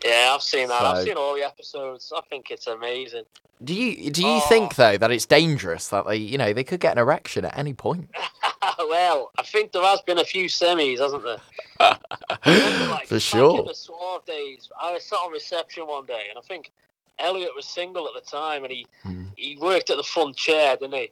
yeah, 0.05 0.31
I've 0.35 0.43
seen 0.43 0.69
that. 0.69 0.81
So- 0.81 0.87
I've 0.87 1.05
seen 1.05 1.17
all 1.17 1.35
the 1.35 1.43
episodes. 1.45 2.13
I 2.17 2.21
think 2.29 2.51
it's 2.51 2.67
amazing. 2.67 3.25
Do 3.65 3.73
you 3.75 4.11
do 4.11 4.21
you 4.23 4.37
Oh. 4.37 4.41
think 4.49 4.75
though 4.77 4.99
that 4.99 5.11
it's 5.11 5.25
dangerous 5.27 5.89
that 5.89 6.07
they 6.07 6.17
you 6.17 6.37
know 6.39 6.53
they 6.53 6.65
could 6.65 6.81
get 6.81 6.93
an 6.93 6.99
erection 6.99 7.45
at 7.47 7.57
any 7.57 7.73
point? 7.73 8.11
well, 8.79 9.31
I 9.39 9.43
think 9.43 9.73
there 9.73 9.83
has 9.83 10.03
been 10.03 10.19
a 10.19 10.25
few 10.25 10.47
semis, 10.47 10.99
hasn't 10.99 11.23
there? 11.25 11.41
Remember, 12.47 12.87
like, 12.95 13.07
For 13.07 13.19
sure. 13.21 13.63
The 13.65 13.75
Suave 13.75 14.25
days, 14.27 14.69
I 14.81 14.99
sat 14.99 15.17
on 15.17 15.33
reception 15.33 15.87
one 15.87 16.07
day, 16.07 16.27
and 16.29 16.39
I 16.39 16.43
think 16.47 16.71
Elliot 17.19 17.51
was 17.57 17.65
single 17.67 18.07
at 18.07 18.13
the 18.15 18.31
time, 18.31 18.65
and 18.65 18.73
he 18.73 18.87
Hmm. 19.03 19.25
he 19.37 19.57
worked 19.57 19.89
at 19.91 19.97
the 19.97 20.03
front 20.03 20.37
chair, 20.37 20.77
didn't 20.77 20.95
he? 20.95 21.11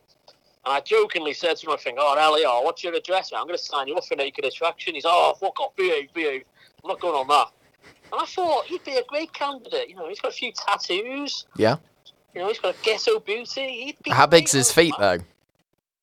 And 0.67 0.73
I 0.73 0.81
jokingly 0.81 1.35
said 1.35 1.57
to 1.59 1.67
him, 1.67 1.73
I 1.73 1.77
think, 1.77 1.99
oh, 2.01 2.15
Elliot, 2.15 2.65
what's 2.65 2.83
your 2.83 2.95
address, 2.95 3.33
man? 3.33 3.41
I'm 3.43 3.47
going 3.47 3.59
to 3.59 3.63
sign 3.63 3.87
you 3.87 3.97
up 3.97 4.05
for 4.07 4.17
Naked 4.17 4.45
Attraction. 4.47 4.95
He's, 4.95 5.05
oh, 5.07 5.35
fuck 5.39 5.61
off, 5.61 5.77
behave, 5.77 6.13
behave. 6.15 6.45
I'm 6.83 6.89
not 6.89 7.01
going 7.01 7.15
on 7.15 7.29
that. 7.29 7.49
And 8.15 8.23
I 8.23 8.27
thought, 8.27 8.67
he'd 8.67 8.85
be 8.85 8.97
a 8.97 9.03
great 9.09 9.33
candidate. 9.33 9.89
You 9.89 9.97
know, 9.97 10.09
he's 10.09 10.21
got 10.21 10.31
a 10.31 10.35
few 10.35 10.53
tattoos. 10.53 11.47
Yeah. 11.57 11.79
You 12.33 12.43
know, 12.43 12.49
he's 12.49 12.61
got 12.61 12.77
a 12.77 12.79
ghetto 12.85 13.19
booty. 13.19 13.97
How 14.09 14.27
big's 14.27 14.53
his 14.53 14.71
feet 14.71 14.95
that. 15.01 15.19
though? 15.19 15.25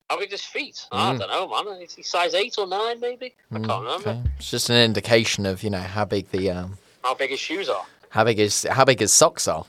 How 0.09 0.20
big's 0.20 0.34
his 0.34 0.41
feet? 0.43 0.86
I 0.91 1.14
Mm. 1.14 1.20
don't 1.20 1.30
know, 1.30 1.64
man. 1.72 1.82
Is 1.82 1.93
he 1.95 2.03
size 2.03 2.34
8 2.34 2.55
or 2.57 2.68
9, 2.68 2.99
maybe? 2.99 3.34
I 3.49 3.55
Mm, 3.59 3.66
can't 3.66 3.84
remember. 3.84 4.09
okay. 4.09 4.30
It's 4.38 4.51
just 4.51 4.70
an 4.70 4.76
indication 4.76 5.45
of 5.45 5.64
you 5.64 5.70
know 5.70 5.80
how 5.80 6.03
big 6.03 6.30
the 6.32 6.51
um 6.51 6.78
How 7.01 7.14
big 7.14 7.30
his 7.30 7.39
shoes 7.39 7.70
are. 7.70 7.86
how 8.09 8.26
big 8.26 8.38
his 8.39 8.64
how 8.70 8.84
big 8.84 8.99
his 8.99 9.14
socks 9.14 9.47
are. 9.47 9.64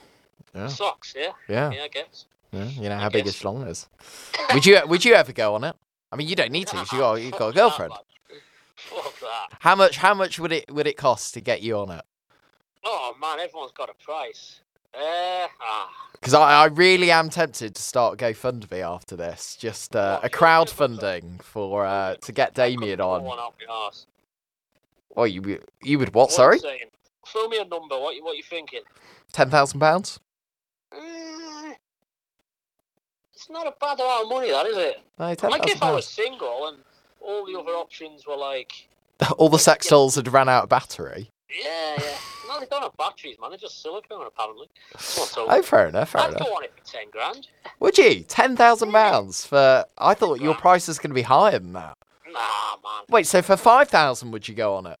Yeah. 0.53 0.67
Socks, 0.67 1.13
yeah? 1.17 1.31
Yeah, 1.47 1.71
Yeah, 1.71 1.83
I 1.83 1.87
guess. 1.87 2.25
yeah. 2.51 2.65
You 2.65 2.89
know 2.89 2.95
I 2.97 2.99
how 2.99 3.09
big 3.09 3.23
his 3.23 3.35
schlong 3.37 3.65
is. 3.69 3.87
Would 4.53 4.65
you 4.65 4.81
would 4.85 5.05
you 5.05 5.13
ever 5.13 5.31
go 5.31 5.55
on 5.55 5.63
it? 5.63 5.77
I 6.11 6.17
mean, 6.17 6.27
you 6.27 6.35
don't 6.35 6.51
need 6.51 6.67
to. 6.67 6.77
You 6.77 6.85
got 6.99 7.13
you 7.21 7.31
got 7.31 7.47
a 7.47 7.53
girlfriend. 7.61 7.93
Fuck 8.75 9.19
that. 9.21 9.57
How 9.61 9.75
much 9.75 9.95
how 9.97 10.13
much 10.13 10.39
would 10.39 10.51
it 10.51 10.69
would 10.69 10.87
it 10.87 10.97
cost 10.97 11.33
to 11.35 11.41
get 11.41 11.61
you 11.61 11.77
on 11.77 11.89
it? 11.91 12.03
Oh, 12.83 13.15
man, 13.19 13.39
everyone's 13.39 13.71
got 13.71 13.89
a 13.89 14.03
price. 14.03 14.59
Uh, 14.93 15.47
ah. 15.61 15.89
Because 16.13 16.33
I, 16.33 16.63
I 16.63 16.65
really 16.65 17.11
am 17.11 17.29
tempted 17.29 17.75
to 17.75 17.81
start 17.81 18.19
GoFundMe 18.19 18.81
after 18.81 19.15
this. 19.15 19.55
Just 19.59 19.95
uh, 19.95 20.19
a 20.23 20.29
crowdfunding 20.29 21.41
for 21.41 21.85
uh, 21.85 22.15
to 22.15 22.31
get 22.31 22.53
Damien 22.53 23.01
on. 23.01 23.23
One 23.23 23.39
out 23.39 23.55
my. 23.67 23.89
Oh, 25.15 25.25
you 25.25 25.59
you 25.83 25.99
would 25.99 26.13
what? 26.13 26.31
Sorry? 26.31 26.59
Throw 26.59 27.47
me 27.47 27.59
a 27.59 27.65
number. 27.65 27.99
What 27.99 28.15
you 28.15 28.23
what 28.23 28.37
you 28.37 28.43
thinking? 28.43 28.81
ten 29.31 29.49
thousand 29.49 29.79
pounds. 29.79 30.19
Uh, 30.91 31.73
it's 33.33 33.49
not 33.49 33.67
a 33.67 33.73
bad 33.79 33.99
amount 33.99 34.23
of 34.23 34.29
money, 34.29 34.51
that 34.51 34.65
is 34.65 34.77
it? 34.77 35.01
No, 35.19 35.25
Like 35.49 35.69
if 35.69 35.83
I 35.83 35.91
was 35.91 36.07
single 36.07 36.67
and 36.67 36.77
all 37.19 37.45
the 37.45 37.59
other 37.59 37.71
options 37.71 38.25
were 38.25 38.37
like, 38.37 38.87
All 39.37 39.49
the 39.49 39.59
sex 39.59 39.87
dolls 39.87 40.15
had 40.15 40.31
ran 40.31 40.47
out 40.47 40.63
of 40.63 40.69
battery. 40.69 41.29
Yeah, 41.53 41.95
yeah. 42.01 42.17
No, 42.45 42.59
they 42.59 42.65
don't 42.65 42.81
have 42.81 42.97
batteries, 42.97 43.37
man. 43.39 43.51
They're 43.51 43.57
just 43.57 43.81
silicone, 43.81 44.27
apparently. 44.27 44.67
Told 45.33 45.47
Oh, 45.49 45.61
fair 45.61 45.87
enough, 45.87 46.09
fair 46.09 46.21
I'd 46.23 46.29
enough. 46.31 46.45
go 46.45 46.55
on 46.55 46.65
it 46.65 46.73
for 46.77 46.85
ten 46.85 47.09
grand. 47.09 47.47
Would 47.79 47.97
you? 47.97 48.19
Ten 48.23 48.57
thousand 48.57 48.91
pounds 48.91 49.45
for? 49.45 49.85
I 49.97 50.13
thought 50.13 50.41
your 50.41 50.53
price 50.53 50.89
was 50.89 50.99
going 50.99 51.11
to 51.11 51.15
be 51.15 51.21
higher 51.21 51.57
than 51.57 51.71
that. 51.71 51.97
Nah, 52.29 52.39
man. 52.83 53.05
Wait, 53.09 53.27
so 53.27 53.41
for 53.41 53.55
five 53.55 53.87
thousand, 53.87 54.31
would 54.31 54.45
you 54.49 54.55
go 54.55 54.75
on 54.75 54.87
it? 54.87 54.97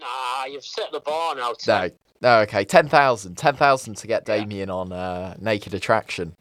Nah, 0.00 0.44
you've 0.46 0.64
set 0.64 0.92
the 0.92 1.00
bar 1.00 1.34
now. 1.34 1.54
No, 1.66 1.90
no. 2.22 2.38
Okay, 2.42 2.64
ten 2.64 2.88
thousand. 2.88 3.34
Ten 3.36 3.56
thousand 3.56 3.96
to 3.96 4.06
get 4.06 4.22
Yeah. 4.28 4.38
Damien 4.38 4.70
on 4.70 4.92
uh, 4.92 5.34
Naked 5.40 5.74
Attraction. 5.74 6.34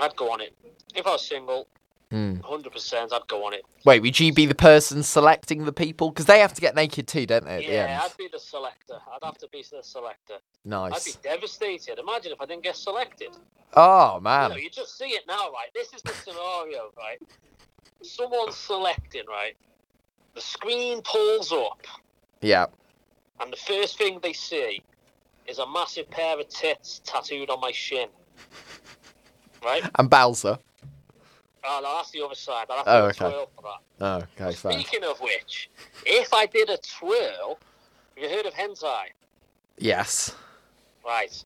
I'd 0.00 0.16
go 0.16 0.30
on 0.32 0.40
it. 0.40 0.54
If 0.94 1.06
I 1.06 1.10
was 1.10 1.26
single, 1.26 1.68
Hmm. 2.10 2.38
100%, 2.40 3.12
I'd 3.12 3.26
go 3.28 3.44
on 3.46 3.54
it. 3.54 3.62
Wait, 3.84 4.00
would 4.02 4.18
you 4.18 4.32
be 4.32 4.44
the 4.44 4.54
person 4.54 5.02
selecting 5.04 5.64
the 5.64 5.72
people? 5.72 6.10
Because 6.10 6.26
they 6.26 6.40
have 6.40 6.52
to 6.54 6.60
get 6.60 6.74
naked 6.74 7.06
too, 7.06 7.24
don't 7.24 7.44
they? 7.44 7.56
At 7.58 7.66
the 7.66 7.72
Yeah, 7.72 7.84
end. 7.84 8.02
I'd 8.02 8.16
be 8.16 8.28
the 8.32 8.38
selector. 8.40 8.94
I'd 9.12 9.24
have 9.24 9.38
to 9.38 9.48
be 9.52 9.64
the 9.70 9.82
selector. 9.82 10.38
Nice. 10.64 10.92
I'd 10.92 11.04
be 11.04 11.12
Nice. 11.12 11.34
devastated. 11.40 11.98
Imagine 12.00 12.32
if 12.32 12.40
I 12.40 12.46
didn't 12.46 12.64
get 12.64 12.76
selected. 12.76 13.28
Oh 13.74 14.16
You, 14.16 14.22
man. 14.22 14.50
know, 14.50 14.56
you 14.56 14.70
just 14.70 14.98
see 14.98 15.10
it 15.10 15.22
now, 15.28 15.52
right? 15.52 15.68
This 15.72 15.92
is 15.94 16.02
the 16.02 16.12
scenario, 16.14 16.90
right? 16.98 17.20
Someone's 18.02 18.56
selecting, 18.56 19.22
right? 19.28 19.56
the 20.34 20.40
screen 20.40 21.02
pulls 21.02 21.50
up, 21.52 21.80
Yeah. 22.40 22.66
and 23.40 23.52
the 23.52 23.56
first 23.56 23.98
thing 23.98 24.20
they 24.22 24.32
see 24.32 24.80
is 25.46 25.58
a 25.58 25.66
massive 25.68 26.08
pair 26.08 26.38
of 26.38 26.48
tits 26.48 27.00
tattooed 27.04 27.50
on 27.50 27.60
my 27.60 27.72
shin. 27.72 28.08
Right? 29.62 29.82
And 29.98 30.08
Bowser. 30.08 30.58
Oh, 31.64 31.80
no, 31.82 31.96
that's 31.96 32.10
the 32.10 32.24
other 32.24 32.34
side. 32.34 32.66
I'll 32.70 32.78
have 32.78 32.88
Oh, 32.88 33.00
to 33.00 33.06
okay. 33.08 33.18
twirl 33.18 33.50
for 33.56 33.62
that. 33.62 34.04
Oh, 34.38 34.44
okay, 34.46 34.54
fine. 34.56 34.80
Speaking 34.80 35.04
of 35.04 35.20
which, 35.20 35.70
if 36.06 36.32
I 36.32 36.46
did 36.46 36.70
a 36.70 36.78
twirl, 36.78 37.58
have 38.16 38.24
you 38.24 38.28
heard 38.34 38.46
of 38.46 38.54
hentai? 38.54 39.06
Yes. 39.78 40.34
Right. 41.04 41.44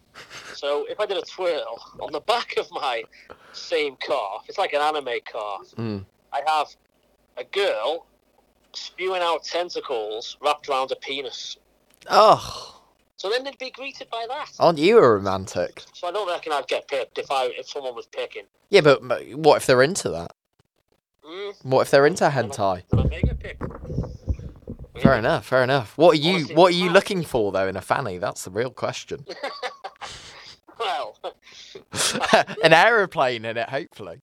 So 0.54 0.84
if 0.88 0.98
I 1.00 1.06
did 1.06 1.16
a 1.16 1.22
twirl 1.22 1.80
on 2.00 2.12
the 2.12 2.20
back 2.20 2.56
of 2.56 2.70
my 2.70 3.04
same 3.52 3.96
calf, 3.96 4.44
it's 4.48 4.58
like 4.58 4.72
an 4.72 4.80
anime 4.80 5.20
calf. 5.24 5.62
Mm. 5.76 6.04
I 6.32 6.42
have 6.46 6.68
a 7.36 7.44
girl 7.44 8.06
spewing 8.72 9.22
out 9.22 9.44
tentacles 9.44 10.36
wrapped 10.40 10.68
around 10.68 10.90
a 10.90 10.96
penis. 10.96 11.56
Oh, 12.10 12.73
So 13.24 13.30
then 13.30 13.42
they'd 13.42 13.56
be 13.56 13.70
greeted 13.70 14.10
by 14.10 14.26
that. 14.28 14.50
aren't 14.60 14.76
you 14.76 14.98
a 14.98 15.00
romantic? 15.14 15.82
So 15.94 16.08
I 16.08 16.12
don't 16.12 16.28
reckon 16.28 16.52
I'd 16.52 16.68
get 16.68 16.86
picked 16.86 17.16
if 17.16 17.30
I 17.30 17.46
if 17.58 17.66
someone 17.66 17.94
was 17.94 18.04
picking. 18.04 18.42
Yeah, 18.68 18.82
but 18.82 19.00
m- 19.00 19.42
what 19.42 19.56
if 19.56 19.64
they're 19.64 19.82
into 19.82 20.10
that? 20.10 20.32
Mm, 21.26 21.54
What 21.62 21.80
if 21.80 21.90
they're 21.90 22.04
into 22.06 22.24
hentai? 22.28 22.82
did 22.90 23.00
I 23.00 23.04
make 23.04 23.30
a 23.30 23.34
pick? 23.34 23.58
Fair 25.00 25.14
enough, 25.14 25.46
fair 25.46 25.64
enough. 25.64 25.96
What 25.96 26.18
are 26.18 26.20
you 26.20 26.34
Honestly, 26.34 26.54
what 26.54 26.72
are 26.74 26.76
you 26.76 26.90
looking 26.90 27.24
for 27.24 27.50
though 27.50 27.66
in 27.66 27.76
a 27.78 27.80
fanny? 27.80 28.18
That's 28.18 28.44
the 28.44 28.50
real 28.50 28.68
question. 28.70 29.24
Well, 30.78 31.16
An 32.62 32.72
aeroplane 32.74 33.44
in 33.46 33.56
it, 33.56 33.68
hopefully. 33.70 34.20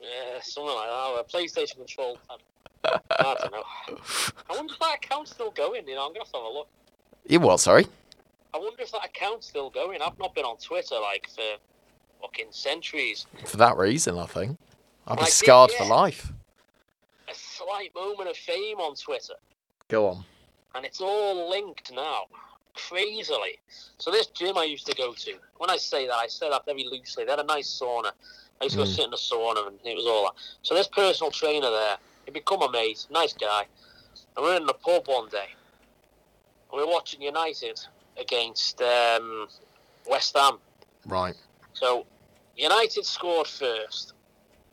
yeah, 0.00 0.40
something 0.40 0.74
like 0.74 0.88
that. 0.88 1.20
A 1.20 1.24
PlayStation 1.30 1.76
control. 1.76 2.18
I 2.82 2.98
don't 3.40 3.52
know. 3.52 3.62
I 4.50 4.56
wonder 4.56 4.72
if 4.72 4.80
that 4.80 4.96
account's 4.96 5.30
still 5.30 5.50
going. 5.52 5.86
You 5.86 5.94
know, 5.94 6.06
I'm 6.06 6.12
gonna 6.12 6.24
have 6.24 6.32
to 6.32 6.38
have 6.38 6.46
a 6.46 6.48
look. 6.48 6.68
You 7.28 7.38
what, 7.38 7.60
sorry? 7.60 7.86
I 8.54 8.58
wonder 8.58 8.82
if 8.82 8.92
that 8.92 9.04
account's 9.04 9.46
still 9.48 9.70
going. 9.70 10.00
I've 10.02 10.18
not 10.18 10.34
been 10.34 10.44
on 10.44 10.56
Twitter 10.58 10.96
like 11.00 11.28
for 11.34 11.42
fucking 12.20 12.48
centuries. 12.50 13.26
For 13.46 13.56
that 13.56 13.76
reason, 13.76 14.18
I 14.18 14.26
think. 14.26 14.58
I'd 15.06 15.16
be 15.16 15.22
I 15.22 15.24
did, 15.24 15.32
scarred 15.32 15.70
for 15.72 15.84
life. 15.84 16.32
A 17.28 17.34
slight 17.34 17.94
moment 17.94 18.28
of 18.28 18.36
fame 18.36 18.78
on 18.78 18.94
Twitter, 18.94 19.34
Go 19.88 20.08
on. 20.08 20.24
and 20.74 20.84
it's 20.84 21.00
all 21.00 21.48
linked 21.50 21.92
now, 21.92 22.24
crazily. 22.74 23.58
So 23.98 24.10
this 24.10 24.26
gym 24.28 24.58
I 24.58 24.64
used 24.64 24.86
to 24.86 24.94
go 24.94 25.12
to. 25.14 25.34
When 25.56 25.70
I 25.70 25.76
say 25.78 26.06
that, 26.06 26.14
I 26.14 26.26
say 26.26 26.50
that 26.50 26.64
very 26.66 26.84
loosely. 26.84 27.24
They 27.24 27.30
had 27.30 27.40
a 27.40 27.44
nice 27.44 27.68
sauna. 27.82 28.12
I 28.60 28.64
used 28.64 28.74
to 28.76 28.82
go 28.84 28.88
Mm. 28.88 28.94
sit 28.94 29.04
in 29.06 29.10
the 29.10 29.16
sauna, 29.16 29.66
and 29.68 29.78
it 29.84 29.96
was 29.96 30.06
all 30.06 30.24
that. 30.24 30.34
So 30.62 30.74
this 30.74 30.88
personal 30.88 31.30
trainer 31.30 31.70
there, 31.70 31.96
he'd 32.26 32.34
become 32.34 32.62
a 32.62 32.70
mate, 32.70 33.06
nice 33.10 33.32
guy. 33.32 33.66
And 34.36 34.44
we're 34.44 34.56
in 34.56 34.66
the 34.66 34.74
pub 34.74 35.08
one 35.08 35.28
day, 35.30 35.48
and 36.70 36.80
we're 36.80 36.86
watching 36.86 37.22
United 37.22 37.80
against 38.20 38.80
um, 38.82 39.48
West 40.08 40.36
Ham. 40.36 40.58
Right. 41.06 41.34
So 41.72 42.06
United 42.56 43.04
scored 43.04 43.46
first, 43.46 44.14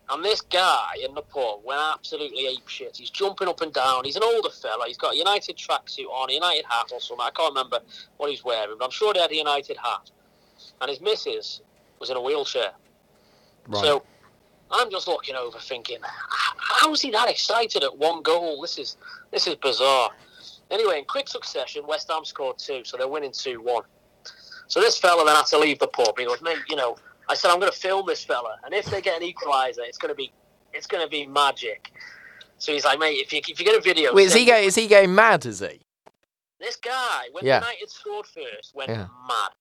and 0.10 0.24
this 0.24 0.42
guy 0.42 0.96
in 1.04 1.14
the 1.14 1.22
pub 1.22 1.62
went 1.64 1.82
absolutely 1.94 2.48
ape 2.48 2.68
shit. 2.68 2.98
He's 2.98 3.10
jumping 3.10 3.48
up 3.48 3.62
and 3.62 3.74
down. 3.74 4.06
He's 4.06 4.16
an 4.16 4.24
older 4.24 4.50
fella. 4.50 4.86
He's 4.88 4.98
got 4.98 5.14
a 5.14 5.18
United 5.18 5.58
tracksuit 5.58 6.06
on, 6.12 6.30
a 6.30 6.34
United 6.34 6.66
hat 6.68 6.92
or 6.92 7.00
something. 7.00 7.26
I 7.26 7.32
can't 7.32 7.54
remember 7.54 7.80
what 8.18 8.30
he's 8.30 8.44
wearing, 8.44 8.76
but 8.78 8.86
I'm 8.86 8.92
sure 8.92 9.14
he 9.14 9.22
had 9.22 9.32
a 9.32 9.36
United 9.36 9.78
hat. 9.78 10.12
And 10.82 10.90
his 10.90 11.00
missus 11.00 11.62
was 12.00 12.10
in 12.10 12.18
a 12.18 12.22
wheelchair. 12.22 12.72
Right. 13.68 13.84
So 13.84 14.04
I'm 14.72 14.90
just 14.92 15.08
looking 15.08 15.36
over, 15.36 15.60
thinking, 15.60 15.98
how 16.58 16.92
is 16.94 17.02
he 17.02 17.12
that 17.12 17.30
excited 17.30 17.84
at 17.84 17.98
one 17.98 18.22
goal? 18.22 18.62
This 18.62 18.78
is 18.78 18.98
this 19.32 19.48
is 19.48 19.56
bizarre. 19.56 20.10
Anyway, 20.72 20.99
in 20.99 21.05
quick 21.05 21.28
succession, 21.28 21.84
West 21.88 22.09
Ham 22.11 22.24
scored 22.26 22.57
two, 22.57 22.84
so 22.84 22.97
they're 22.97 23.07
winning 23.07 23.32
two 23.32 23.61
one. 23.61 23.84
So 24.67 24.80
this 24.80 24.97
fella 24.97 25.26
then 25.26 25.36
had 25.36 25.47
to 25.47 25.57
leave 25.57 25.80
the 25.80 25.88
pub. 25.88 26.17
He 26.17 26.26
goes, 26.26 26.41
mate, 26.41 26.59
you 26.70 26.76
know, 26.76 26.95
I 27.28 27.36
said 27.36 27.49
I'm 27.49 27.59
going 27.59 27.72
to 27.72 27.78
film 27.78 28.05
this 28.05 28.24
fella, 28.24 28.57
and 28.63 28.74
if 28.74 28.86
they 28.89 29.01
get 29.01 29.22
an 29.22 29.28
equaliser, 29.28 29.80
it's 29.80 29.97
going 29.97 30.09
to 30.11 30.15
be 30.15 30.32
it's 30.74 30.88
going 30.88 31.03
to 31.03 31.09
be 31.09 31.26
magic. 31.26 31.91
So 32.59 32.72
he's 32.74 32.86
like, 32.86 32.99
mate, 32.99 33.13
if 33.15 33.34
you 33.34 33.41
if 33.47 33.59
you 33.59 33.65
get 33.65 33.78
a 33.78 33.82
video, 33.82 34.13
Wait, 34.13 34.26
is 34.26 34.34
he 34.34 34.45
going? 34.45 34.65
Is 34.65 34.76
he 34.76 34.88
going 34.88 35.13
mad? 35.13 35.45
Is 35.45 35.59
he? 35.59 35.82
this 36.59 36.76
guy, 36.76 37.30
when 37.32 37.45
Yeah. 37.45 37.55
United 37.59 37.89
scored 37.89 38.28
first, 38.28 38.76
went 38.76 38.89
Yeah. 38.89 39.07
mad. 39.28 39.51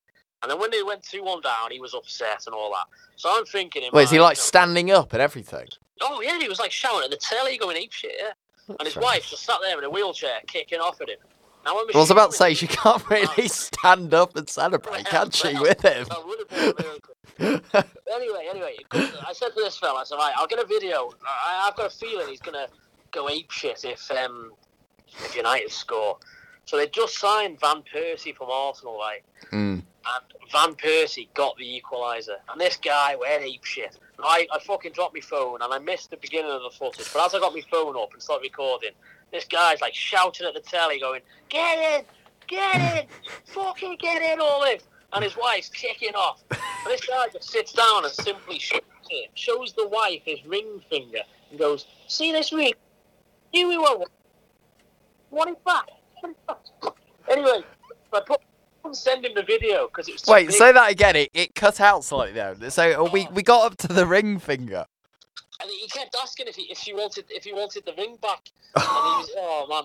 And 0.42 0.50
then 0.50 0.58
when 0.58 0.70
they 0.70 0.82
went 0.82 1.02
2 1.02 1.22
1 1.22 1.40
down, 1.40 1.70
he 1.70 1.80
was 1.80 1.94
upset 1.94 2.46
and 2.46 2.54
all 2.54 2.70
that. 2.72 2.86
So 3.16 3.30
I'm 3.36 3.44
thinking, 3.44 3.82
in 3.82 3.92
Wait, 3.92 4.04
is 4.04 4.10
he 4.10 4.20
like 4.20 4.36
you 4.36 4.40
know, 4.40 4.46
standing 4.46 4.90
up 4.90 5.12
and 5.12 5.22
everything? 5.22 5.68
Oh, 6.00 6.20
yeah, 6.20 6.38
he 6.38 6.48
was 6.48 6.58
like 6.60 6.70
shouting 6.70 7.04
at 7.04 7.10
the 7.10 7.16
telly, 7.16 7.56
going 7.56 7.76
ape 7.76 7.92
shit, 7.92 8.14
yeah. 8.18 8.32
And 8.68 8.82
his 8.82 8.96
wife 8.96 9.28
just 9.28 9.44
sat 9.44 9.58
there 9.62 9.78
in 9.78 9.84
a 9.84 9.90
wheelchair, 9.90 10.40
kicking 10.46 10.80
off 10.80 11.00
at 11.00 11.08
him. 11.08 11.18
Now, 11.64 11.76
when 11.76 11.86
I 11.94 11.98
was 11.98 12.10
about 12.10 12.30
to 12.30 12.36
say 12.36 12.54
she 12.54 12.66
can't 12.66 13.08
really 13.10 13.48
stand 13.48 14.14
up 14.14 14.36
and 14.36 14.48
celebrate, 14.48 15.04
can 15.06 15.30
she, 15.30 15.58
with 15.58 15.82
him? 15.82 16.06
that 16.08 16.26
would 16.26 16.38
have 16.38 16.48
been 16.48 16.74
a 16.78 16.82
miracle. 16.82 17.14
anyway, 18.12 18.46
anyway, 18.50 18.76
I 18.92 19.32
said 19.32 19.50
to 19.50 19.54
this 19.56 19.76
fella, 19.78 20.00
I 20.00 20.04
said, 20.04 20.16
right, 20.16 20.32
I'll 20.36 20.46
get 20.46 20.58
a 20.58 20.66
video. 20.66 21.10
I, 21.26 21.68
I've 21.68 21.76
got 21.76 21.86
a 21.86 21.96
feeling 21.96 22.28
he's 22.28 22.40
going 22.40 22.54
to 22.54 22.68
go 23.12 23.28
ape 23.28 23.50
shit 23.50 23.84
if, 23.84 24.10
um, 24.10 24.52
if 25.08 25.36
United 25.36 25.70
score. 25.70 26.18
So 26.68 26.76
they 26.76 26.86
just 26.88 27.16
signed 27.16 27.58
Van 27.60 27.82
Persie 27.82 28.36
from 28.36 28.50
Arsenal, 28.50 28.98
right? 28.98 29.22
Mm. 29.52 29.82
and 29.82 30.24
Van 30.52 30.74
Persie 30.74 31.32
got 31.32 31.56
the 31.56 31.64
equaliser. 31.64 32.36
And 32.52 32.60
this 32.60 32.76
guy 32.76 33.16
went 33.16 33.42
ape 33.42 33.64
shit. 33.64 33.98
And 34.18 34.26
I, 34.26 34.46
I 34.52 34.58
fucking 34.58 34.92
dropped 34.92 35.14
my 35.14 35.22
phone 35.22 35.62
and 35.62 35.72
I 35.72 35.78
missed 35.78 36.10
the 36.10 36.18
beginning 36.18 36.50
of 36.50 36.60
the 36.60 36.68
footage. 36.78 37.10
But 37.10 37.24
as 37.24 37.34
I 37.34 37.38
got 37.38 37.54
my 37.54 37.62
phone 37.70 37.96
up 37.96 38.12
and 38.12 38.22
started 38.22 38.42
recording, 38.42 38.90
this 39.32 39.46
guy's 39.46 39.80
like 39.80 39.94
shouting 39.94 40.46
at 40.46 40.52
the 40.52 40.60
telly, 40.60 41.00
going, 41.00 41.22
"Get 41.48 41.78
in, 41.78 42.04
get 42.46 42.98
in, 42.98 43.06
fucking 43.46 43.96
get 43.98 44.20
in, 44.20 44.38
Olive!" 44.38 44.82
And 45.14 45.24
his 45.24 45.38
wife's 45.38 45.70
kicking 45.70 46.14
off. 46.14 46.42
And 46.50 46.60
this 46.86 47.06
guy 47.06 47.28
just 47.32 47.48
sits 47.48 47.72
down 47.72 48.04
and 48.04 48.12
simply 48.12 48.58
shows 48.58 48.82
shows 49.32 49.72
the 49.72 49.88
wife 49.88 50.20
his 50.26 50.44
ring 50.44 50.82
finger, 50.90 51.20
and 51.48 51.58
goes, 51.58 51.86
"See 52.08 52.30
this 52.30 52.52
ring? 52.52 52.74
You 53.54 53.68
we 53.68 53.78
won't 53.78 54.06
want 55.30 55.48
it 55.48 55.64
back." 55.64 55.88
Want 56.22 56.36
it 56.36 56.46
back." 56.46 56.94
Anyway, 57.30 57.64
I 58.12 58.20
put. 58.20 58.40
Send 58.92 59.26
him 59.26 59.32
the 59.34 59.42
video 59.42 59.86
because 59.88 60.08
it 60.08 60.12
was 60.12 60.22
too 60.22 60.32
Wait, 60.32 60.46
big. 60.46 60.56
say 60.56 60.72
that 60.72 60.90
again. 60.90 61.14
It, 61.14 61.30
it 61.34 61.54
cut 61.54 61.78
out 61.78 62.04
slightly 62.04 62.32
though 62.32 62.68
So 62.70 63.04
uh, 63.04 63.10
we 63.10 63.28
we 63.32 63.42
got 63.42 63.66
up 63.66 63.76
to 63.78 63.88
the 63.88 64.06
ring 64.06 64.38
finger. 64.38 64.86
And 65.60 65.70
he 65.70 65.88
kept 65.88 66.16
asking 66.22 66.46
if 66.46 66.56
he 66.56 66.62
if 66.70 66.78
he 66.78 66.94
wanted 66.94 67.26
if 67.28 67.44
he 67.44 67.52
wanted 67.52 67.84
the 67.84 67.92
ring 67.98 68.16
back. 68.22 68.50
And 68.76 68.84
he 68.84 68.90
was, 68.90 69.30
oh 69.36 69.66
man. 69.68 69.84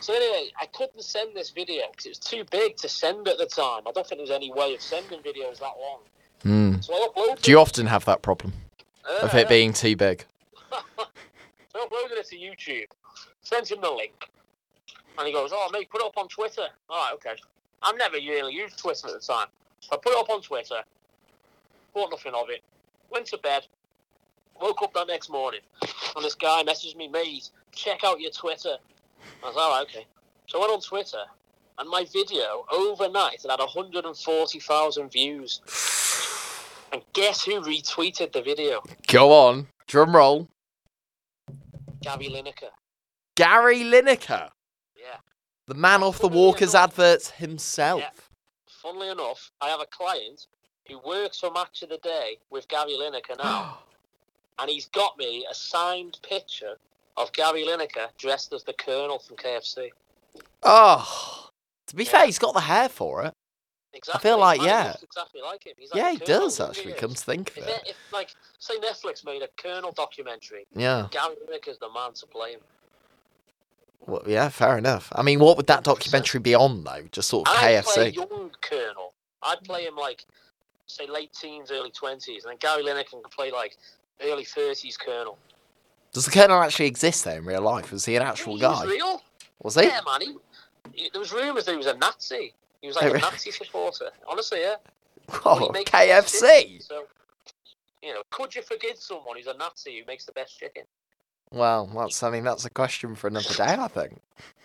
So 0.00 0.14
anyway, 0.14 0.50
I 0.58 0.66
couldn't 0.66 1.02
send 1.02 1.36
this 1.36 1.50
video 1.50 1.82
because 1.90 2.06
it 2.06 2.10
was 2.10 2.18
too 2.18 2.44
big 2.50 2.76
to 2.78 2.88
send 2.88 3.28
at 3.28 3.36
the 3.36 3.46
time. 3.46 3.82
I 3.86 3.92
don't 3.92 4.06
think 4.06 4.18
there 4.18 4.20
was 4.20 4.30
any 4.30 4.50
way 4.52 4.74
of 4.74 4.80
sending 4.80 5.20
videos 5.20 5.58
that 5.58 5.74
long. 5.78 6.00
Mm. 6.44 6.84
So 6.84 6.94
I 6.94 7.08
uploaded. 7.08 7.42
Do 7.42 7.50
you 7.50 7.58
often 7.58 7.86
have 7.86 8.04
that 8.06 8.22
problem 8.22 8.54
uh, 9.08 9.26
of 9.26 9.34
it 9.34 9.48
being 9.48 9.74
too 9.74 9.96
big? 9.96 10.24
so 10.70 10.78
I 11.74 11.86
uploaded 11.86 12.18
it 12.18 12.26
to 12.28 12.36
YouTube. 12.36 12.86
Sent 13.42 13.70
him 13.70 13.80
the 13.82 13.90
link, 13.90 14.30
and 15.18 15.26
he 15.26 15.32
goes, 15.32 15.50
"Oh 15.52 15.68
mate, 15.72 15.90
put 15.90 16.00
it 16.00 16.06
up 16.06 16.16
on 16.16 16.28
Twitter." 16.28 16.66
All 16.88 17.04
right, 17.04 17.14
okay. 17.14 17.36
I've 17.82 17.96
never 17.96 18.16
really 18.16 18.54
used 18.54 18.78
Twitter 18.78 19.08
at 19.08 19.14
the 19.14 19.20
time. 19.20 19.48
So 19.80 19.90
I 19.92 19.96
put 19.96 20.12
it 20.12 20.18
up 20.18 20.30
on 20.30 20.42
Twitter. 20.42 20.82
Thought 21.94 22.10
nothing 22.10 22.34
of 22.34 22.50
it. 22.50 22.62
Went 23.10 23.26
to 23.26 23.38
bed. 23.38 23.66
Woke 24.60 24.82
up 24.82 24.92
that 24.92 25.06
next 25.06 25.30
morning, 25.30 25.60
and 26.14 26.22
this 26.22 26.34
guy 26.34 26.62
messaged 26.62 26.94
me, 26.94 27.08
mate, 27.08 27.48
check 27.72 28.04
out 28.04 28.20
your 28.20 28.30
Twitter. 28.30 28.76
I 29.42 29.46
was 29.46 29.56
like, 29.56 29.64
all 29.64 29.70
right, 29.70 29.88
okay. 29.88 30.06
So 30.48 30.58
I 30.58 30.60
went 30.60 30.72
on 30.74 30.80
Twitter, 30.82 31.24
and 31.78 31.88
my 31.88 32.04
video 32.12 32.66
overnight 32.70 33.40
had 33.40 33.50
had 33.50 33.60
140,000 33.60 35.10
views. 35.10 35.60
And 36.92 37.02
guess 37.14 37.42
who 37.42 37.62
retweeted 37.62 38.32
the 38.32 38.42
video? 38.42 38.82
Go 39.06 39.32
on, 39.32 39.66
drum 39.86 40.14
roll. 40.14 40.46
Gary 42.02 42.28
Lineker. 42.28 42.68
Gary 43.36 43.80
Lineker. 43.80 44.50
The 45.70 45.74
man 45.76 46.02
off 46.02 46.16
the 46.18 46.22
Funnily 46.28 46.40
Walker's 46.40 46.74
enough- 46.74 46.90
adverts 46.98 47.30
himself. 47.30 48.00
Yeah. 48.00 48.10
Funnily 48.82 49.08
enough, 49.08 49.52
I 49.60 49.68
have 49.68 49.80
a 49.80 49.86
client 49.86 50.46
who 50.88 50.98
works 51.06 51.38
for 51.38 51.50
Match 51.52 51.82
of 51.82 51.90
the 51.90 51.98
Day 51.98 52.38
with 52.50 52.66
Gary 52.66 52.94
Lineker 52.98 53.38
now, 53.38 53.78
and 54.58 54.68
he's 54.68 54.86
got 54.86 55.16
me 55.16 55.46
a 55.48 55.54
signed 55.54 56.18
picture 56.28 56.76
of 57.16 57.32
Gary 57.32 57.64
Lineker 57.64 58.08
dressed 58.18 58.52
as 58.52 58.64
the 58.64 58.72
Colonel 58.72 59.20
from 59.20 59.36
KFC. 59.36 59.90
oh, 60.64 61.50
to 61.86 61.96
be 61.96 62.04
fair, 62.04 62.26
he's 62.26 62.38
got 62.38 62.54
the 62.54 62.60
hair 62.60 62.88
for 62.88 63.22
it. 63.24 63.34
Exactly. 63.92 64.30
like, 64.32 64.58
Man, 64.58 64.66
he 64.66 64.72
yeah. 64.72 64.94
exactly 65.02 65.40
like 65.42 65.64
him. 65.64 65.74
He's 65.76 65.90
like 65.92 65.98
Yeah, 66.02 66.10
he 66.12 66.18
Colonel, 66.18 66.40
does 66.42 66.60
actually. 66.60 66.92
is. 66.92 67.00
Come 67.00 67.14
to 67.14 67.16
think 67.24 67.50
of 67.50 67.58
If, 67.58 67.64
it. 67.68 67.70
it, 67.70 67.88
if 67.90 67.96
like 68.12 68.30
say 68.58 68.74
Netflix 68.78 69.24
made 69.24 69.42
a 69.42 69.48
Colonel 69.56 69.92
documentary, 69.92 70.66
Yeah. 70.74 71.06
Gary 71.10 71.34
Lineker's 71.48 71.78
the 71.78 71.90
man 71.92 72.12
to 72.14 72.26
play 72.26 72.52
him. 72.52 72.60
Well, 74.10 74.22
yeah, 74.26 74.48
fair 74.48 74.76
enough. 74.78 75.12
I 75.14 75.22
mean, 75.22 75.38
what 75.38 75.56
would 75.56 75.66
that 75.68 75.84
documentary 75.84 76.40
be 76.40 76.54
on 76.54 76.84
though? 76.84 77.02
Just 77.12 77.28
sort 77.28 77.48
of 77.48 77.54
I'd 77.56 77.84
play 77.84 78.10
KFC. 78.12 78.16
young 78.16 78.50
Colonel. 78.60 79.12
I'd 79.42 79.62
play 79.64 79.84
him 79.84 79.96
like 79.96 80.24
say 80.86 81.06
late 81.06 81.32
teens, 81.32 81.70
early 81.70 81.90
twenties, 81.90 82.44
and 82.44 82.50
then 82.52 82.58
Gary 82.58 82.82
Lineker 82.84 83.10
can 83.10 83.22
play 83.30 83.50
like 83.50 83.76
early 84.22 84.44
thirties 84.44 84.96
Colonel. 84.96 85.38
Does 86.12 86.24
the 86.24 86.30
Colonel 86.32 86.60
actually 86.62 86.86
exist 86.86 87.24
though 87.24 87.30
in 87.32 87.44
real 87.44 87.62
life? 87.62 87.92
Was 87.92 88.04
he 88.04 88.16
an 88.16 88.22
actual 88.22 88.54
He 88.56 88.60
guy? 88.60 88.84
was 88.84 88.86
real. 88.90 89.22
Was 89.62 89.74
he? 89.76 89.82
Yeah, 89.86 90.00
man. 90.04 90.20
He, 90.22 90.34
he- 91.04 91.10
there 91.12 91.20
was 91.20 91.32
rumours 91.32 91.64
that 91.66 91.72
he 91.72 91.76
was 91.78 91.86
a 91.86 91.96
Nazi. 91.96 92.52
He 92.80 92.86
was 92.88 92.96
like 92.96 93.04
Oh, 93.04 93.08
a 93.08 93.12
really? 93.12 93.22
Nazi 93.22 93.50
supporter. 93.50 94.10
Honestly, 94.28 94.60
yeah. 94.62 94.76
Oh, 95.44 95.58
he 95.58 95.70
makes 95.70 95.90
the 95.90 95.96
best 95.98 96.34
KFC. 96.34 96.62
chicken, 96.62 96.80
So, 96.80 97.04
you 98.02 98.14
know, 98.14 98.22
could 98.30 98.52
you 98.54 98.62
forgive 98.62 98.96
someone 98.96 99.36
who's 99.36 99.46
a 99.46 99.56
Nazi 99.56 100.00
who 100.00 100.06
makes 100.06 100.24
the 100.24 100.32
best 100.32 100.58
chicken? 100.58 100.82
Well, 101.52 101.86
that's 101.86 102.22
I 102.22 102.30
mean 102.30 102.44
that's 102.44 102.64
a 102.64 102.70
question 102.70 103.14
for 103.14 103.26
another 103.28 103.52
day, 103.54 103.64
I 103.78 103.88
think. 103.88 104.20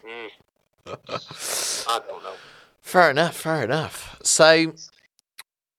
Mm, 0.05 0.29
I 1.88 1.99
don't 2.07 2.23
know. 2.23 2.33
Fair 2.81 3.09
enough, 3.09 3.36
fair 3.36 3.63
enough. 3.63 4.17
So, 4.23 4.73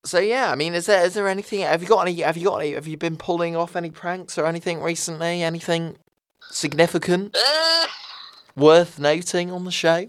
so 0.05 0.19
yeah, 0.19 0.51
I 0.51 0.57
mean, 0.57 0.75
is 0.75 0.87
there 0.87 1.05
is 1.05 1.15
there 1.15 1.29
anything? 1.29 1.61
Have 1.61 1.83
you 1.83 1.89
got 1.89 2.01
any? 2.09 2.21
Have 2.23 2.37
you 2.37 2.45
got 2.49 2.57
any? 2.59 2.73
Have 2.73 2.89
you 2.89 2.97
been 2.97 3.17
pulling 3.17 3.55
off 3.55 3.77
any 3.77 3.91
pranks 3.91 4.37
or 4.37 4.47
anything 4.47 4.83
recently? 4.83 5.43
Anything 5.43 5.97
significant 6.51 7.37
Uh, 7.37 7.87
worth 8.57 8.99
noting 8.99 9.51
on 9.53 9.65
the 9.65 9.71
show? 9.71 10.09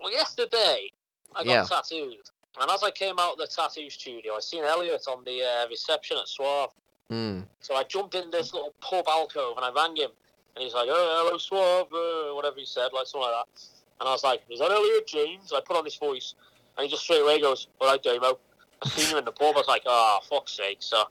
well, 0.00 0.10
yesterday 0.10 0.90
I 1.36 1.44
got 1.44 1.46
Yeah. 1.46 1.64
tattooed, 1.64 2.16
and 2.60 2.70
as 2.70 2.82
I 2.82 2.90
came 2.90 3.18
out 3.20 3.32
of 3.34 3.38
the 3.38 3.46
tattoo 3.46 3.88
studio, 3.90 4.34
I 4.36 4.40
seen 4.40 4.64
Elliot 4.64 5.04
on 5.08 5.22
the 5.24 5.42
uh, 5.44 5.68
reception 5.68 6.16
at 6.18 6.26
Suave. 6.26 6.70
Hmm. 7.08 7.40
So 7.60 7.74
I 7.76 7.84
jumped 7.84 8.14
in 8.16 8.30
this 8.30 8.52
little 8.54 8.74
pub 8.80 9.06
alcove 9.08 9.56
and 9.58 9.64
I 9.66 9.70
rang 9.70 9.94
him, 9.96 10.10
and 10.54 10.64
he's 10.64 10.74
like, 10.74 10.88
"Oh, 10.90 11.24
hello, 11.24 11.38
Suave," 11.38 11.92
uh, 11.92 12.34
whatever 12.34 12.56
he 12.58 12.66
said, 12.66 12.88
like 12.92 13.06
something 13.06 13.30
like 13.30 13.46
that. 13.46 13.62
And 14.00 14.08
I 14.08 14.12
was 14.12 14.24
like, 14.24 14.42
"Is 14.50 14.58
that 14.60 14.70
Elliot 14.70 15.06
James?" 15.06 15.52
I 15.52 15.60
put 15.60 15.76
on 15.76 15.84
his 15.84 15.96
voice, 15.96 16.34
and 16.76 16.84
he 16.84 16.90
just 16.90 17.02
straight 17.02 17.22
away 17.22 17.40
goes, 17.40 17.68
"All 17.80 17.88
right, 17.88 18.02
Damo." 18.02 18.38
I 18.84 18.88
seen 18.88 19.10
him 19.12 19.18
in 19.18 19.24
the 19.24 19.32
pub. 19.32 19.54
I 19.54 19.58
was 19.58 19.68
like, 19.68 19.82
"Oh, 19.86 20.18
fuck's 20.28 20.52
sake!" 20.52 20.78
So 20.80 21.04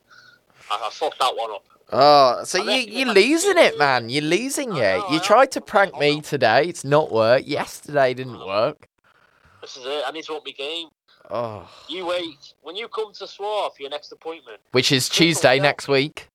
I, 0.69 0.87
I 0.87 0.89
fucked 0.91 1.19
that 1.19 1.35
one 1.35 1.51
up. 1.51 1.65
Oh, 1.93 2.43
so 2.45 2.63
you 2.63 2.71
you're 2.71 3.13
losing 3.13 3.57
it, 3.57 3.77
man. 3.77 4.09
You're 4.09 4.23
losing 4.23 4.77
it. 4.77 5.01
You 5.11 5.19
tried 5.19 5.51
to 5.51 5.61
prank 5.61 5.97
me 5.97 6.21
today. 6.21 6.65
It's 6.65 6.85
not 6.85 7.11
work. 7.11 7.43
Yesterday 7.45 8.13
didn't 8.13 8.45
work. 8.45 8.87
This 9.61 9.75
is 9.77 9.85
it. 9.85 10.03
I 10.07 10.11
need 10.11 10.23
to 10.25 10.35
up 10.35 10.43
my 10.45 10.51
game. 10.51 10.87
Oh, 11.29 11.69
You 11.87 12.05
wait. 12.07 12.53
When 12.61 12.75
you 12.75 12.87
come 12.87 13.13
to 13.13 13.27
Suave 13.27 13.75
for 13.75 13.81
your 13.81 13.89
next 13.89 14.11
appointment, 14.11 14.59
which 14.71 14.91
is 14.91 15.07
Tuesday 15.07 15.59
next 15.59 15.87
week. 15.87 16.27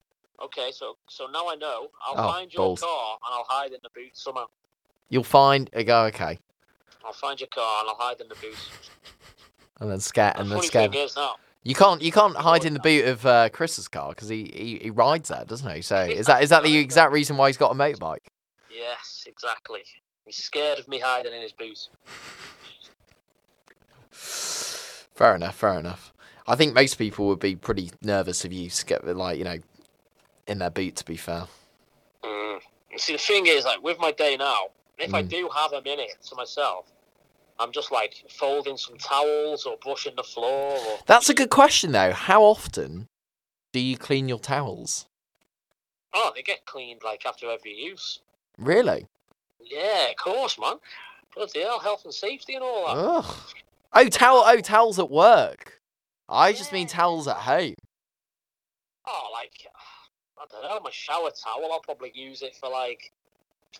Okay, 0.44 0.70
so 0.72 0.96
so 1.08 1.26
now 1.26 1.48
I 1.48 1.54
know. 1.56 1.88
I'll 2.06 2.28
Oh, 2.28 2.32
find 2.32 2.52
your 2.52 2.66
balls. 2.68 2.80
car 2.80 3.18
and 3.26 3.34
I'll 3.34 3.46
hide 3.48 3.72
in 3.72 3.78
the 3.82 3.90
boot 3.94 4.10
somehow. 4.14 4.46
You'll 5.08 5.24
find 5.24 5.70
a 5.72 5.84
go. 5.84 6.04
Okay, 6.06 6.38
I'll 7.04 7.12
find 7.12 7.40
your 7.40 7.48
car 7.48 7.80
and 7.80 7.90
I'll 7.90 7.96
hide 7.96 8.20
in 8.20 8.28
the 8.28 8.34
boot. 8.36 8.56
and 9.80 9.90
then 9.90 10.00
scare 10.00 10.32
The 10.34 10.40
and 10.40 10.50
then 10.50 10.56
funny 10.58 10.68
scare. 10.68 10.88
thing 10.88 11.00
is 11.00 11.16
now, 11.16 11.36
You 11.62 11.74
can't 11.74 12.02
you 12.02 12.12
can't 12.12 12.36
hide 12.36 12.64
in 12.64 12.74
the 12.74 12.80
boot 12.80 13.06
of 13.06 13.24
uh, 13.26 13.48
Chris's 13.50 13.88
car 13.88 14.10
because 14.10 14.28
he, 14.28 14.50
he 14.54 14.78
he 14.82 14.90
rides 14.90 15.28
that, 15.28 15.46
doesn't 15.46 15.70
he? 15.74 15.82
So 15.82 15.96
is 16.04 16.26
that 16.26 16.42
is 16.42 16.50
that 16.50 16.62
the 16.62 16.76
exact 16.86 17.12
reason 17.12 17.36
why 17.36 17.48
he's 17.48 17.56
got 17.56 17.72
a 17.72 17.74
motorbike? 17.74 18.26
yes, 18.70 19.24
exactly. 19.26 19.80
He's 20.24 20.36
scared 20.36 20.78
of 20.78 20.88
me 20.88 20.98
hiding 20.98 21.32
in 21.32 21.40
his 21.42 21.52
boot. 21.52 21.88
Fair 24.10 25.34
enough, 25.36 25.54
fair 25.54 25.78
enough. 25.78 26.12
I 26.48 26.56
think 26.56 26.74
most 26.74 26.96
people 26.96 27.26
would 27.28 27.40
be 27.40 27.56
pretty 27.56 27.90
nervous 28.02 28.44
if 28.44 28.52
you 28.52 28.68
like 29.14 29.38
you 29.38 29.44
know 29.44 29.58
in 30.46 30.58
their 30.58 30.70
boot. 30.70 30.96
To 30.96 31.04
be 31.04 31.16
fair, 31.16 31.46
Mm. 32.22 32.60
See, 32.96 33.12
the 33.12 33.18
thing 33.18 33.46
is, 33.46 33.64
like 33.64 33.82
with 33.82 33.98
my 33.98 34.10
day 34.12 34.36
now, 34.36 34.70
if 34.98 35.12
I 35.14 35.22
Mm. 35.22 35.28
do 35.28 35.48
have 35.54 35.72
a 35.72 35.82
minute 35.82 36.16
to 36.28 36.34
myself, 36.34 36.86
I'm 37.58 37.72
just 37.72 37.90
like 37.92 38.24
folding 38.30 38.76
some 38.76 38.96
towels 38.98 39.64
or 39.66 39.76
brushing 39.78 40.14
the 40.16 40.22
floor. 40.22 40.78
Or 40.78 40.98
that's 41.06 41.28
a 41.28 41.34
good 41.34 41.50
question 41.50 41.92
though. 41.92 42.12
How 42.12 42.42
often 42.42 43.08
do 43.72 43.80
you 43.80 43.96
clean 43.98 44.28
your 44.28 44.38
towels? 44.38 45.06
oh, 46.18 46.32
they 46.34 46.42
get 46.42 46.64
cleaned 46.64 47.02
like 47.04 47.26
after 47.26 47.50
every 47.50 47.74
use. 47.74 48.20
Really? 48.56 49.06
Yeah, 49.60 50.08
of 50.10 50.16
course, 50.16 50.58
man. 50.58 50.76
Bloody 51.34 51.60
hell, 51.60 51.78
health 51.78 52.06
and 52.06 52.14
safety 52.14 52.54
and 52.54 52.64
all 52.64 52.86
that. 52.86 52.96
Ugh. 52.96 53.36
Oh, 53.92 54.08
towel. 54.08 54.42
Oh, 54.46 54.60
towels 54.60 54.98
at 54.98 55.10
work. 55.10 55.78
I 56.26 56.52
just 56.52 56.72
mean 56.72 56.86
towels 56.86 57.28
at 57.28 57.36
home. 57.36 57.74
Oh, 59.06 59.28
like 59.34 59.66
I 60.38 60.44
don't 60.50 60.62
know, 60.62 60.80
my 60.80 60.90
shower 60.90 61.30
towel. 61.30 61.70
I'll 61.72 61.80
probably 61.80 62.12
use 62.14 62.42
it 62.42 62.54
for 62.56 62.68
like 62.68 63.12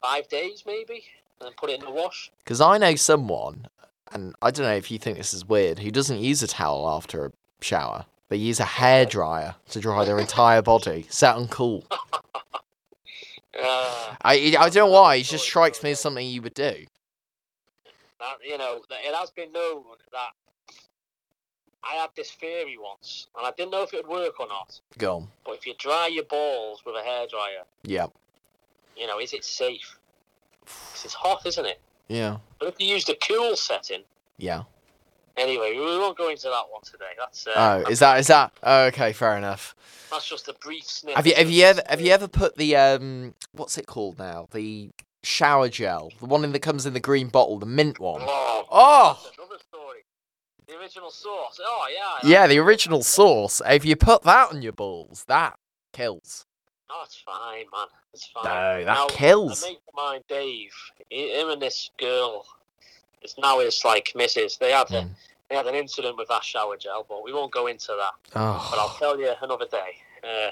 five 0.01 0.29
days, 0.29 0.65
maybe, 0.67 1.05
and 1.41 1.49
then 1.49 1.53
put 1.57 1.71
it 1.71 1.81
in 1.81 1.85
the 1.85 1.91
wash. 1.91 2.31
Because 2.39 2.61
I 2.61 2.79
know 2.79 2.95
someone, 2.95 3.69
and 4.13 4.35
I 4.41 4.51
don't 4.51 4.67
know 4.67 4.75
if 4.75 4.91
you 4.91 4.99
think 4.99 5.19
this 5.19 5.35
is 5.35 5.45
weird, 5.47 5.81
who 5.81 5.91
doesn't 5.91 6.19
use 6.19 6.43
a 6.43 6.47
towel 6.47 6.89
after 6.89 7.27
a 7.27 7.33
shower. 7.61 8.07
They 8.29 8.37
use 8.37 8.59
a 8.59 8.65
hair 8.65 9.07
dryer 9.07 9.55
to 9.71 9.81
dry 9.81 10.05
their 10.05 10.19
entire 10.19 10.63
body. 10.63 11.07
Set 11.09 11.37
uncool. 11.37 11.85
Uh, 13.59 14.15
I 14.21 14.55
I 14.59 14.69
don't 14.69 14.75
know 14.75 14.87
why. 14.89 15.15
It 15.15 15.23
just 15.23 15.45
strikes 15.45 15.83
me 15.83 15.93
as 15.93 15.99
something 16.01 16.27
you 16.27 16.43
would 16.43 16.53
do. 16.53 16.85
that 18.21 18.37
you 18.45 18.59
know, 18.59 18.83
it 18.91 19.15
has 19.15 19.31
been 19.31 19.51
known 19.51 19.83
that 20.13 20.33
I 21.89 21.95
had 21.97 22.11
this 22.17 22.31
theory 22.33 22.77
once, 22.81 23.29
and 23.37 23.47
I 23.47 23.51
didn't 23.57 23.71
know 23.71 23.83
if 23.83 23.95
it 23.95 24.07
would 24.07 24.11
work 24.13 24.41
or 24.41 24.49
not. 24.49 24.81
Go 24.99 25.17
on. 25.17 25.29
But 25.45 25.53
if 25.57 25.67
you 25.67 25.75
dry 25.79 26.09
your 26.09 26.25
balls 26.25 26.83
with 26.85 26.95
a 26.97 27.01
hairdryer, 27.03 27.65
Yeah. 27.85 28.07
you 28.97 29.07
know, 29.07 29.19
is 29.21 29.33
it 29.33 29.45
safe? 29.45 29.99
'Cause 30.65 31.05
it's 31.05 31.15
hot, 31.15 31.45
isn't 31.47 31.65
it? 31.67 31.81
Yeah. 32.09 32.39
But 32.59 32.69
if 32.69 32.81
you 32.81 32.87
use 32.89 33.05
the 33.05 33.15
cool 33.17 33.57
setting, 33.57 34.03
Yeah. 34.39 34.65
anyway, 35.37 35.75
we 35.77 35.81
won't 35.99 36.17
go 36.19 36.29
into 36.29 36.49
that 36.49 36.71
one 36.71 36.83
today. 36.83 37.13
That's 37.19 37.47
uh, 37.47 37.83
Oh, 37.85 37.91
is 37.91 38.01
that 38.01 38.19
is 38.19 38.27
that? 38.29 38.53
Oh, 38.63 38.85
okay, 38.87 39.13
fair 39.13 39.37
enough. 39.37 39.75
that's 40.11 40.29
just 40.29 40.49
a 40.49 40.55
brief 40.55 40.85
snippet. 40.85 41.17
Have 41.17 41.27
you 41.27 41.35
have 41.35 41.51
you 41.51 41.65
ever 41.65 41.83
have 41.89 42.01
you 42.01 42.11
ever 42.13 42.27
put 42.29 42.57
the 42.57 42.75
um 42.77 43.35
what's 43.53 43.77
it 43.79 43.87
called 43.87 44.19
now? 44.19 44.49
The 44.51 44.91
shower 45.23 45.69
gel, 45.69 46.11
the 46.21 46.27
one 46.27 46.51
that 46.51 46.61
comes 46.61 46.85
in 46.87 46.95
the 46.95 47.01
green 47.01 47.29
bottle, 47.29 47.59
the 47.59 47.67
mint 47.67 47.99
one. 48.01 48.23
Oh, 48.27 48.67
Oh, 48.71 49.21
that's 49.25 49.37
another 49.39 49.59
story. 49.69 49.86
The 50.69 50.77
Original 50.79 51.11
Source. 51.11 51.61
Oh 51.65 51.87
yeah. 51.95 52.29
yeah, 52.29 52.47
the 52.47 52.59
Original 52.59 53.03
Source. 53.03 53.63
If 53.67 53.85
you 53.85 53.95
put 53.97 54.23
that 54.23 54.53
on 54.53 54.63
your 54.63 54.73
balls, 54.73 55.25
that 55.29 55.59
kills. 55.93 56.45
Oh, 56.91 57.03
it's 57.05 57.17
fine, 57.17 57.65
man. 57.73 57.87
It's 58.13 58.27
fine. 58.27 58.45
No, 58.45 58.85
that 58.85 58.95
Now, 58.95 59.07
kills. 59.09 59.63
A 59.63 59.67
mate 59.69 59.79
of 59.89 59.95
mine, 59.95 60.21
Dave, 60.29 60.73
him 61.11 61.51
and 61.51 61.61
this 61.63 61.91
girl, 61.99 62.45
it's 63.23 63.37
now 63.39 63.61
his 63.61 63.85
like 63.85 64.13
missus. 64.15 64.57
They 64.57 64.73
had 64.73 64.91
a, 64.91 65.03
Mm. 65.03 65.09
they 65.51 65.57
had 65.57 65.67
an 65.67 65.75
incident 65.75 66.17
with 66.17 66.29
that 66.29 66.43
shower 66.45 66.77
gel, 66.77 67.05
but 67.09 67.23
we 67.25 67.33
won't 67.33 67.53
go 67.53 67.67
into 67.69 67.89
that. 67.99 68.13
But 68.33 68.41
I'll 68.41 68.91
Oh, 68.93 68.97
tell 68.99 69.19
you 69.21 69.33
another 69.43 69.67
day. 69.67 69.99
Uh, 70.25 70.51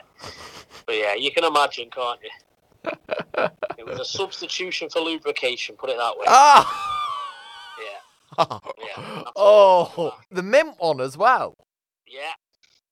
but 0.86 0.96
yeah, 0.96 1.14
you 1.14 1.32
can 1.32 1.44
imagine, 1.44 1.90
can't 1.90 2.20
you? 2.22 2.30
it 3.78 3.86
was 3.86 3.98
a 3.98 4.04
substitution 4.04 4.90
for 4.90 5.00
lubrication. 5.00 5.74
Put 5.76 5.90
it 5.90 5.96
that 5.98 6.16
way. 6.18 6.24
ah. 6.28 6.93
Yeah, 8.39 9.22
oh, 9.37 10.16
the 10.30 10.43
mint 10.43 10.74
one 10.78 11.01
as 11.01 11.16
well. 11.16 11.57
yeah. 12.07 12.32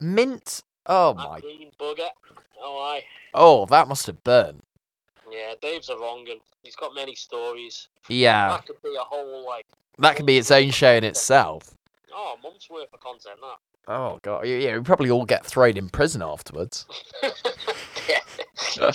Mint. 0.01 0.63
Oh 0.87 1.15
That 1.15 1.29
my. 1.29 1.41
green 1.41 1.71
bugger. 1.81 2.09
Oh, 2.61 2.79
aye. 2.93 3.05
Oh, 3.35 3.67
that 3.67 3.87
must 3.89 4.07
have 4.07 4.23
burnt. 4.25 4.63
Yeah, 5.31 5.55
Dave's 5.63 5.89
a 5.89 5.97
wrong 5.97 6.27
and 6.31 6.41
he's 6.63 6.75
got 6.77 6.95
many 6.95 7.15
stories. 7.15 7.89
Yeah, 8.09 8.49
That 8.49 8.67
could 8.67 8.83
be 8.83 8.95
a 8.97 9.05
whole 9.05 9.47
like 9.47 9.67
that 9.99 10.17
could 10.17 10.27
be 10.27 10.39
its 10.39 10.51
own 10.51 10.71
show 10.71 10.93
in 10.95 11.05
itself. 11.05 11.75
oh 12.15 12.37
a 12.39 12.43
month's 12.43 12.69
worth 12.69 12.93
of 12.93 13.01
content. 13.01 13.37
That. 13.41 13.93
Oh 13.93 14.19
god, 14.23 14.47
yeah, 14.47 14.77
we 14.77 14.83
probably 14.83 15.11
all 15.11 15.25
get 15.25 15.47
thrown 15.47 15.77
in 15.77 15.89
prison 15.89 16.23
afterwards. 16.23 16.87
yeah. 18.09 18.19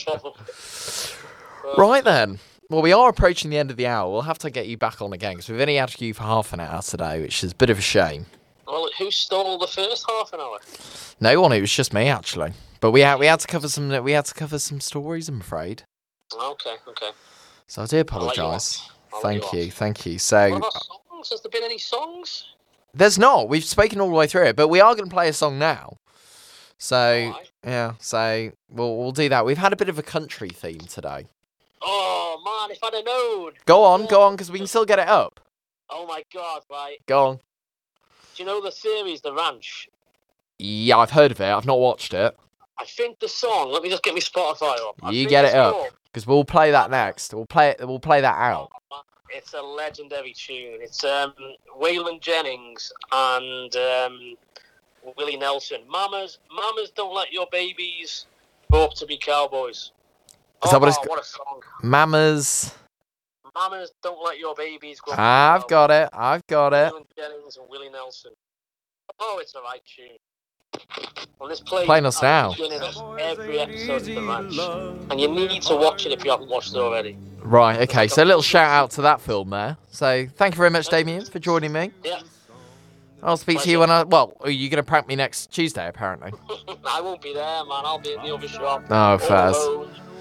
Right 1.77 2.03
then. 2.03 2.39
Well, 2.69 2.81
we 2.81 2.91
are 2.91 3.09
approaching 3.09 3.49
the 3.49 3.57
end 3.57 3.71
of 3.71 3.77
the 3.77 3.87
hour. 3.87 4.11
We'll 4.11 4.23
have 4.23 4.39
to 4.39 4.49
get 4.49 4.67
you 4.67 4.77
back 4.77 5.01
on 5.01 5.13
again 5.13 5.33
because 5.33 5.47
we've 5.49 5.61
only 5.61 5.75
had 5.75 5.99
you 6.01 6.13
for 6.13 6.23
half 6.23 6.51
an 6.51 6.59
hour 6.59 6.81
today, 6.81 7.21
which 7.21 7.43
is 7.43 7.53
a 7.53 7.55
bit 7.55 7.69
of 7.69 7.77
a 7.79 7.81
shame. 7.81 8.25
Well, 8.67 8.89
who 8.97 9.09
stole 9.09 9.57
the 9.57 9.67
first 9.67 10.05
half 10.09 10.33
an 10.33 10.41
hour? 10.41 10.57
No 11.21 11.39
one. 11.41 11.53
It 11.53 11.61
was 11.61 11.71
just 11.71 11.93
me 11.93 12.07
actually. 12.07 12.51
But 12.81 12.91
we 12.91 13.01
had 13.01 13.19
we 13.19 13.25
had 13.27 13.39
to 13.39 13.47
cover 13.47 13.69
some 13.69 14.03
we 14.03 14.11
had 14.11 14.25
to 14.25 14.33
cover 14.33 14.59
some 14.59 14.81
stories. 14.81 15.29
I'm 15.29 15.39
afraid. 15.39 15.83
Okay, 16.33 16.75
okay. 16.89 17.11
So 17.67 17.83
I 17.83 17.85
do 17.85 18.03
I'll 18.11 18.25
let 18.25 18.35
you 18.37 18.43
apologise. 18.43 18.79
off. 18.81 18.91
I'll 19.13 19.19
let 19.19 19.23
Thank 19.41 19.53
you 19.53 19.59
you, 19.61 19.71
thank 19.71 20.05
you. 20.05 20.19
So 20.19 20.49
songs? 20.49 21.29
Has 21.29 21.41
there 21.41 21.49
been 21.49 21.63
any 21.63 21.77
songs? 21.77 22.53
there's 22.93 23.17
not. 23.17 23.47
We've 23.47 23.63
spoken 23.63 24.01
all 24.01 24.09
the 24.09 24.15
way 24.15 24.27
through 24.27 24.45
it, 24.47 24.55
but 24.57 24.67
we 24.67 24.81
are 24.81 24.93
going 24.93 25.07
to 25.09 25.13
play 25.13 25.29
a 25.29 25.33
song 25.33 25.57
now. 25.57 25.97
So 26.77 26.97
Alright. 26.97 27.51
yeah, 27.65 27.93
so 27.99 28.51
we'll 28.69 28.97
we'll 28.97 29.11
do 29.13 29.29
that. 29.29 29.45
We've 29.45 29.57
had 29.57 29.71
a 29.71 29.77
bit 29.77 29.87
of 29.87 29.97
a 29.97 30.03
country 30.03 30.49
theme 30.49 30.79
today. 30.81 31.25
Oh 31.81 32.41
man, 32.67 32.75
if 32.75 32.83
I'd 32.83 32.93
have 32.93 33.05
known. 33.05 33.51
Go 33.65 33.83
on, 33.83 34.05
go 34.07 34.21
on, 34.21 34.33
because 34.33 34.51
we 34.51 34.57
can 34.57 34.67
still 34.67 34.85
get 34.85 34.99
it 34.99 35.07
up. 35.07 35.39
Oh 35.89 36.05
my 36.05 36.23
god, 36.33 36.61
right. 36.69 36.97
Go 37.05 37.27
on. 37.27 37.35
Do 37.37 38.43
you 38.43 38.45
know 38.45 38.61
the 38.61 38.71
series 38.71 39.21
The 39.21 39.33
Ranch? 39.33 39.87
Yeah, 40.59 40.97
I've 40.97 41.11
heard 41.11 41.31
of 41.31 41.39
it. 41.39 41.45
I've 41.45 41.65
not 41.65 41.79
watched 41.79 42.13
it 42.13 42.35
I 42.79 42.85
think 42.85 43.19
the 43.19 43.27
song. 43.27 43.71
Let 43.71 43.83
me 43.83 43.89
just 43.89 44.03
get 44.03 44.13
my 44.13 44.19
Spotify 44.19 44.75
up. 44.87 44.95
I 45.03 45.11
You 45.11 45.27
get 45.27 45.45
it 45.45 45.55
up. 45.55 45.75
because 46.05 46.27
we'll 46.27 46.43
play 46.45 46.71
that 46.71 46.91
next. 46.91 47.33
We'll 47.33 47.45
play 47.45 47.69
it. 47.69 47.79
We'll 47.87 47.99
play 47.99 48.21
that 48.21 48.35
Oh, 48.35 48.69
out. 48.91 49.03
It's 49.29 49.53
a 49.53 49.61
legendary 49.61 50.33
tune. 50.33 50.79
It's 50.81 51.03
um, 51.03 51.33
Waylon 51.79 52.21
Jennings 52.21 52.91
and 53.11 53.75
um, 53.75 54.35
Willie 55.17 55.37
Nelson. 55.37 55.81
Mamas, 55.87 56.37
mamas, 56.51 56.91
don't 56.91 57.13
let 57.13 57.31
your 57.31 57.47
babies 57.51 58.25
grow 58.71 58.85
up 58.85 58.93
to 58.95 59.05
be 59.05 59.17
cowboys. 59.17 59.91
Is 60.63 60.71
that 60.71 60.79
what 60.81 60.89
it's 60.89 60.97
Oh, 61.01 61.05
what 61.07 61.21
a 61.21 61.23
song. 61.25 61.61
Mamas. 61.83 62.73
Mamas, 63.55 63.91
don't 64.03 64.23
let 64.23 64.37
your 64.37 64.53
babies 64.55 64.99
grow. 64.99 65.13
I've 65.17 65.61
up. 65.61 65.69
got 65.69 65.91
it. 65.91 66.09
I've 66.13 66.45
got 66.47 66.73
it. 66.73 66.93
Jennings 67.17 67.57
and 67.57 67.67
Willie 67.69 67.89
Nelson. 67.89 68.31
Oh, 69.19 69.39
it's 69.41 69.55
a 69.55 69.61
right 69.61 69.81
tune. 69.85 70.17
Well, 71.39 71.49
this 71.49 71.59
plays 71.61 71.85
Playing 71.85 72.05
us 72.05 72.21
now. 72.21 72.51
every 73.19 73.59
episode 73.59 73.95
of 74.01 74.05
The 74.05 74.21
Ranch. 74.21 75.11
And 75.11 75.19
you 75.19 75.27
need 75.27 75.61
to 75.63 75.75
watch 75.75 76.05
it 76.05 76.11
if 76.11 76.23
you 76.23 76.31
haven't 76.31 76.49
watched 76.49 76.73
it 76.73 76.77
already. 76.77 77.17
Right, 77.41 77.79
okay. 77.89 78.07
So 78.07 78.23
a 78.23 78.25
little 78.25 78.41
shout 78.41 78.69
out 78.69 78.91
to 78.91 79.01
that 79.03 79.21
film 79.21 79.49
there. 79.49 79.77
So 79.89 80.27
thank 80.35 80.55
you 80.55 80.57
very 80.57 80.69
much, 80.69 80.89
Damien, 80.89 81.25
for 81.25 81.39
joining 81.39 81.71
me. 81.71 81.91
Yeah, 82.03 82.19
I'll 83.23 83.37
speak 83.37 83.61
to 83.61 83.69
you 83.69 83.79
when 83.79 83.89
I. 83.89 84.03
Well, 84.03 84.37
are 84.41 84.49
you 84.49 84.69
going 84.69 84.83
to 84.83 84.87
prank 84.87 85.07
me 85.07 85.15
next 85.15 85.51
Tuesday, 85.51 85.87
apparently? 85.87 86.31
I 86.85 87.01
won't 87.01 87.21
be 87.21 87.33
there, 87.33 87.65
man. 87.65 87.83
I'll 87.83 87.99
be 87.99 88.13
at 88.13 88.23
the 88.23 88.33
other 88.33 88.47
shop. 88.47 88.83
Oh, 88.89 89.17
fairs. 89.17 89.57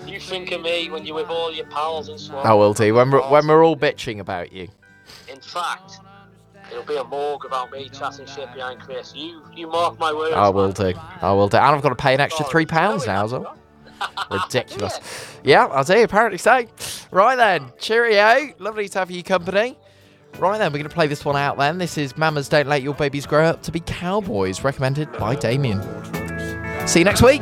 You 0.06 0.20
think 0.20 0.52
of 0.52 0.62
me 0.62 0.88
when 0.88 1.04
you're 1.04 1.16
with 1.16 1.28
all 1.28 1.52
your 1.52 1.66
pals 1.66 2.08
and 2.08 2.18
so 2.18 2.36
on. 2.36 2.46
I 2.46 2.54
will 2.54 2.72
do. 2.72 2.94
When 2.94 3.10
we're, 3.10 3.28
when 3.28 3.46
we're 3.48 3.64
all 3.64 3.76
bitching 3.76 4.20
about 4.20 4.52
you. 4.52 4.68
In 5.28 5.40
fact, 5.40 5.98
it'll 6.70 6.84
be 6.84 6.96
a 6.96 7.04
morgue 7.04 7.44
about 7.44 7.70
me 7.72 7.88
chatting 7.88 8.26
shit 8.26 8.52
behind 8.54 8.80
Chris. 8.80 9.14
You 9.14 9.42
you 9.54 9.66
mark 9.66 9.98
my 9.98 10.12
words. 10.12 10.34
I 10.34 10.48
will 10.48 10.72
man. 10.78 10.92
do. 10.92 10.98
I 11.20 11.32
will 11.32 11.48
do. 11.48 11.58
And 11.58 11.76
I've 11.76 11.82
got 11.82 11.90
to 11.90 11.96
pay 11.96 12.14
an 12.14 12.20
extra 12.20 12.46
oh, 12.46 12.48
three 12.48 12.66
pounds 12.66 13.06
now 13.06 13.24
as 13.24 13.32
well. 13.32 13.56
Ridiculous. 14.30 15.00
Yeah, 15.42 15.66
I'll 15.66 15.84
do. 15.84 16.02
Apparently 16.02 16.38
so. 16.38 16.64
Right 17.10 17.36
then. 17.36 17.72
Cheerio. 17.78 18.54
Lovely 18.58 18.88
to 18.88 18.98
have 18.98 19.10
you 19.10 19.22
company. 19.22 19.76
Right 20.38 20.58
then, 20.58 20.70
we're 20.70 20.78
going 20.78 20.88
to 20.88 20.94
play 20.94 21.06
this 21.06 21.24
one 21.24 21.34
out 21.34 21.56
then. 21.56 21.78
This 21.78 21.96
is 21.96 22.14
Mamas 22.18 22.50
Don't 22.50 22.66
Let 22.66 22.82
Your 22.82 22.92
Babies 22.92 23.24
Grow 23.24 23.46
Up 23.46 23.62
to 23.62 23.72
Be 23.72 23.80
Cowboys, 23.80 24.62
recommended 24.62 25.10
by 25.12 25.34
Damien. 25.34 25.80
See 26.86 26.98
you 26.98 27.06
next 27.06 27.22
week. 27.22 27.40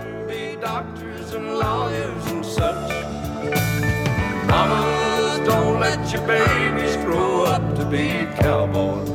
Mamas, 4.46 5.40
don't 5.44 5.80
let 5.80 6.12
your 6.12 6.24
babies 6.24 6.96
grow 6.98 7.44
up 7.44 7.74
to 7.74 7.84
be 7.84 8.26
cowboys. 8.40 9.08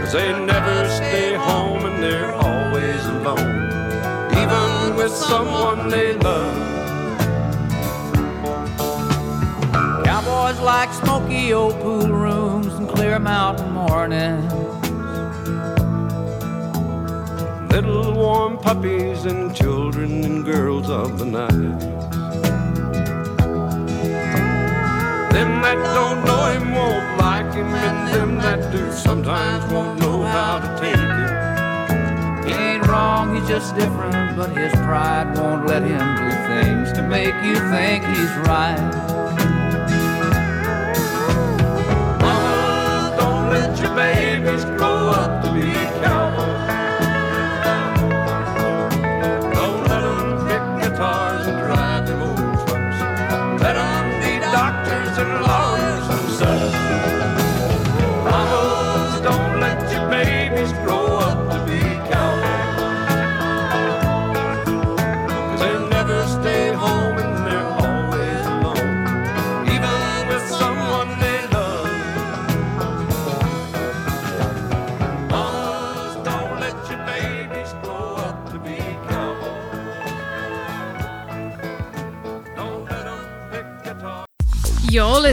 Cause 0.00 0.12
they 0.14 0.32
never 0.44 0.88
stay 0.88 1.34
home 1.34 1.84
and 1.86 2.02
they're 2.02 2.32
always 2.32 3.06
alone, 3.06 3.68
even 4.36 4.96
with 4.96 5.12
someone 5.12 5.88
they 5.88 6.14
love. 6.14 6.83
Cowboys 10.44 10.60
like 10.60 10.92
smoky 10.92 11.54
old 11.54 11.80
pool 11.80 12.06
rooms 12.06 12.74
and 12.74 12.86
clear 12.86 13.18
mountain 13.18 13.70
mornings. 13.72 14.52
Little 17.72 18.12
warm 18.12 18.58
puppies 18.58 19.24
and 19.24 19.56
children 19.56 20.22
and 20.22 20.44
girls 20.44 20.90
of 20.90 21.18
the 21.18 21.24
night. 21.24 21.80
Them 25.32 25.62
that 25.62 25.80
don't 25.94 26.22
know 26.26 26.44
him 26.52 26.74
won't 26.74 27.18
like 27.18 27.54
him, 27.54 27.74
and 27.74 28.14
them 28.14 28.36
that 28.36 28.70
do 28.70 28.92
sometimes 28.92 29.72
won't 29.72 29.98
know 29.98 30.24
how 30.24 30.58
to 30.58 30.68
take 30.78 30.94
him. 30.94 32.44
He 32.46 32.52
ain't 32.52 32.86
wrong, 32.86 33.34
he's 33.34 33.48
just 33.48 33.74
different, 33.76 34.36
but 34.36 34.54
his 34.54 34.74
pride 34.74 35.38
won't 35.38 35.66
let 35.66 35.84
him 35.84 36.06
do 36.20 36.30
things 36.52 36.92
to 36.92 37.02
make 37.08 37.34
you 37.46 37.56
think 37.70 38.04
he's 38.04 38.36
right. 38.46 39.23
Babies 43.94 44.64
grow 44.64 45.10
up 45.10 45.44
to 45.44 45.52
be 45.52 45.83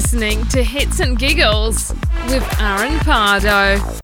listening 0.01 0.43
to 0.47 0.63
Hits 0.63 0.99
and 0.99 1.17
Giggles 1.19 1.93
with 2.27 2.43
Aaron 2.59 2.97
Pardo. 3.01 4.00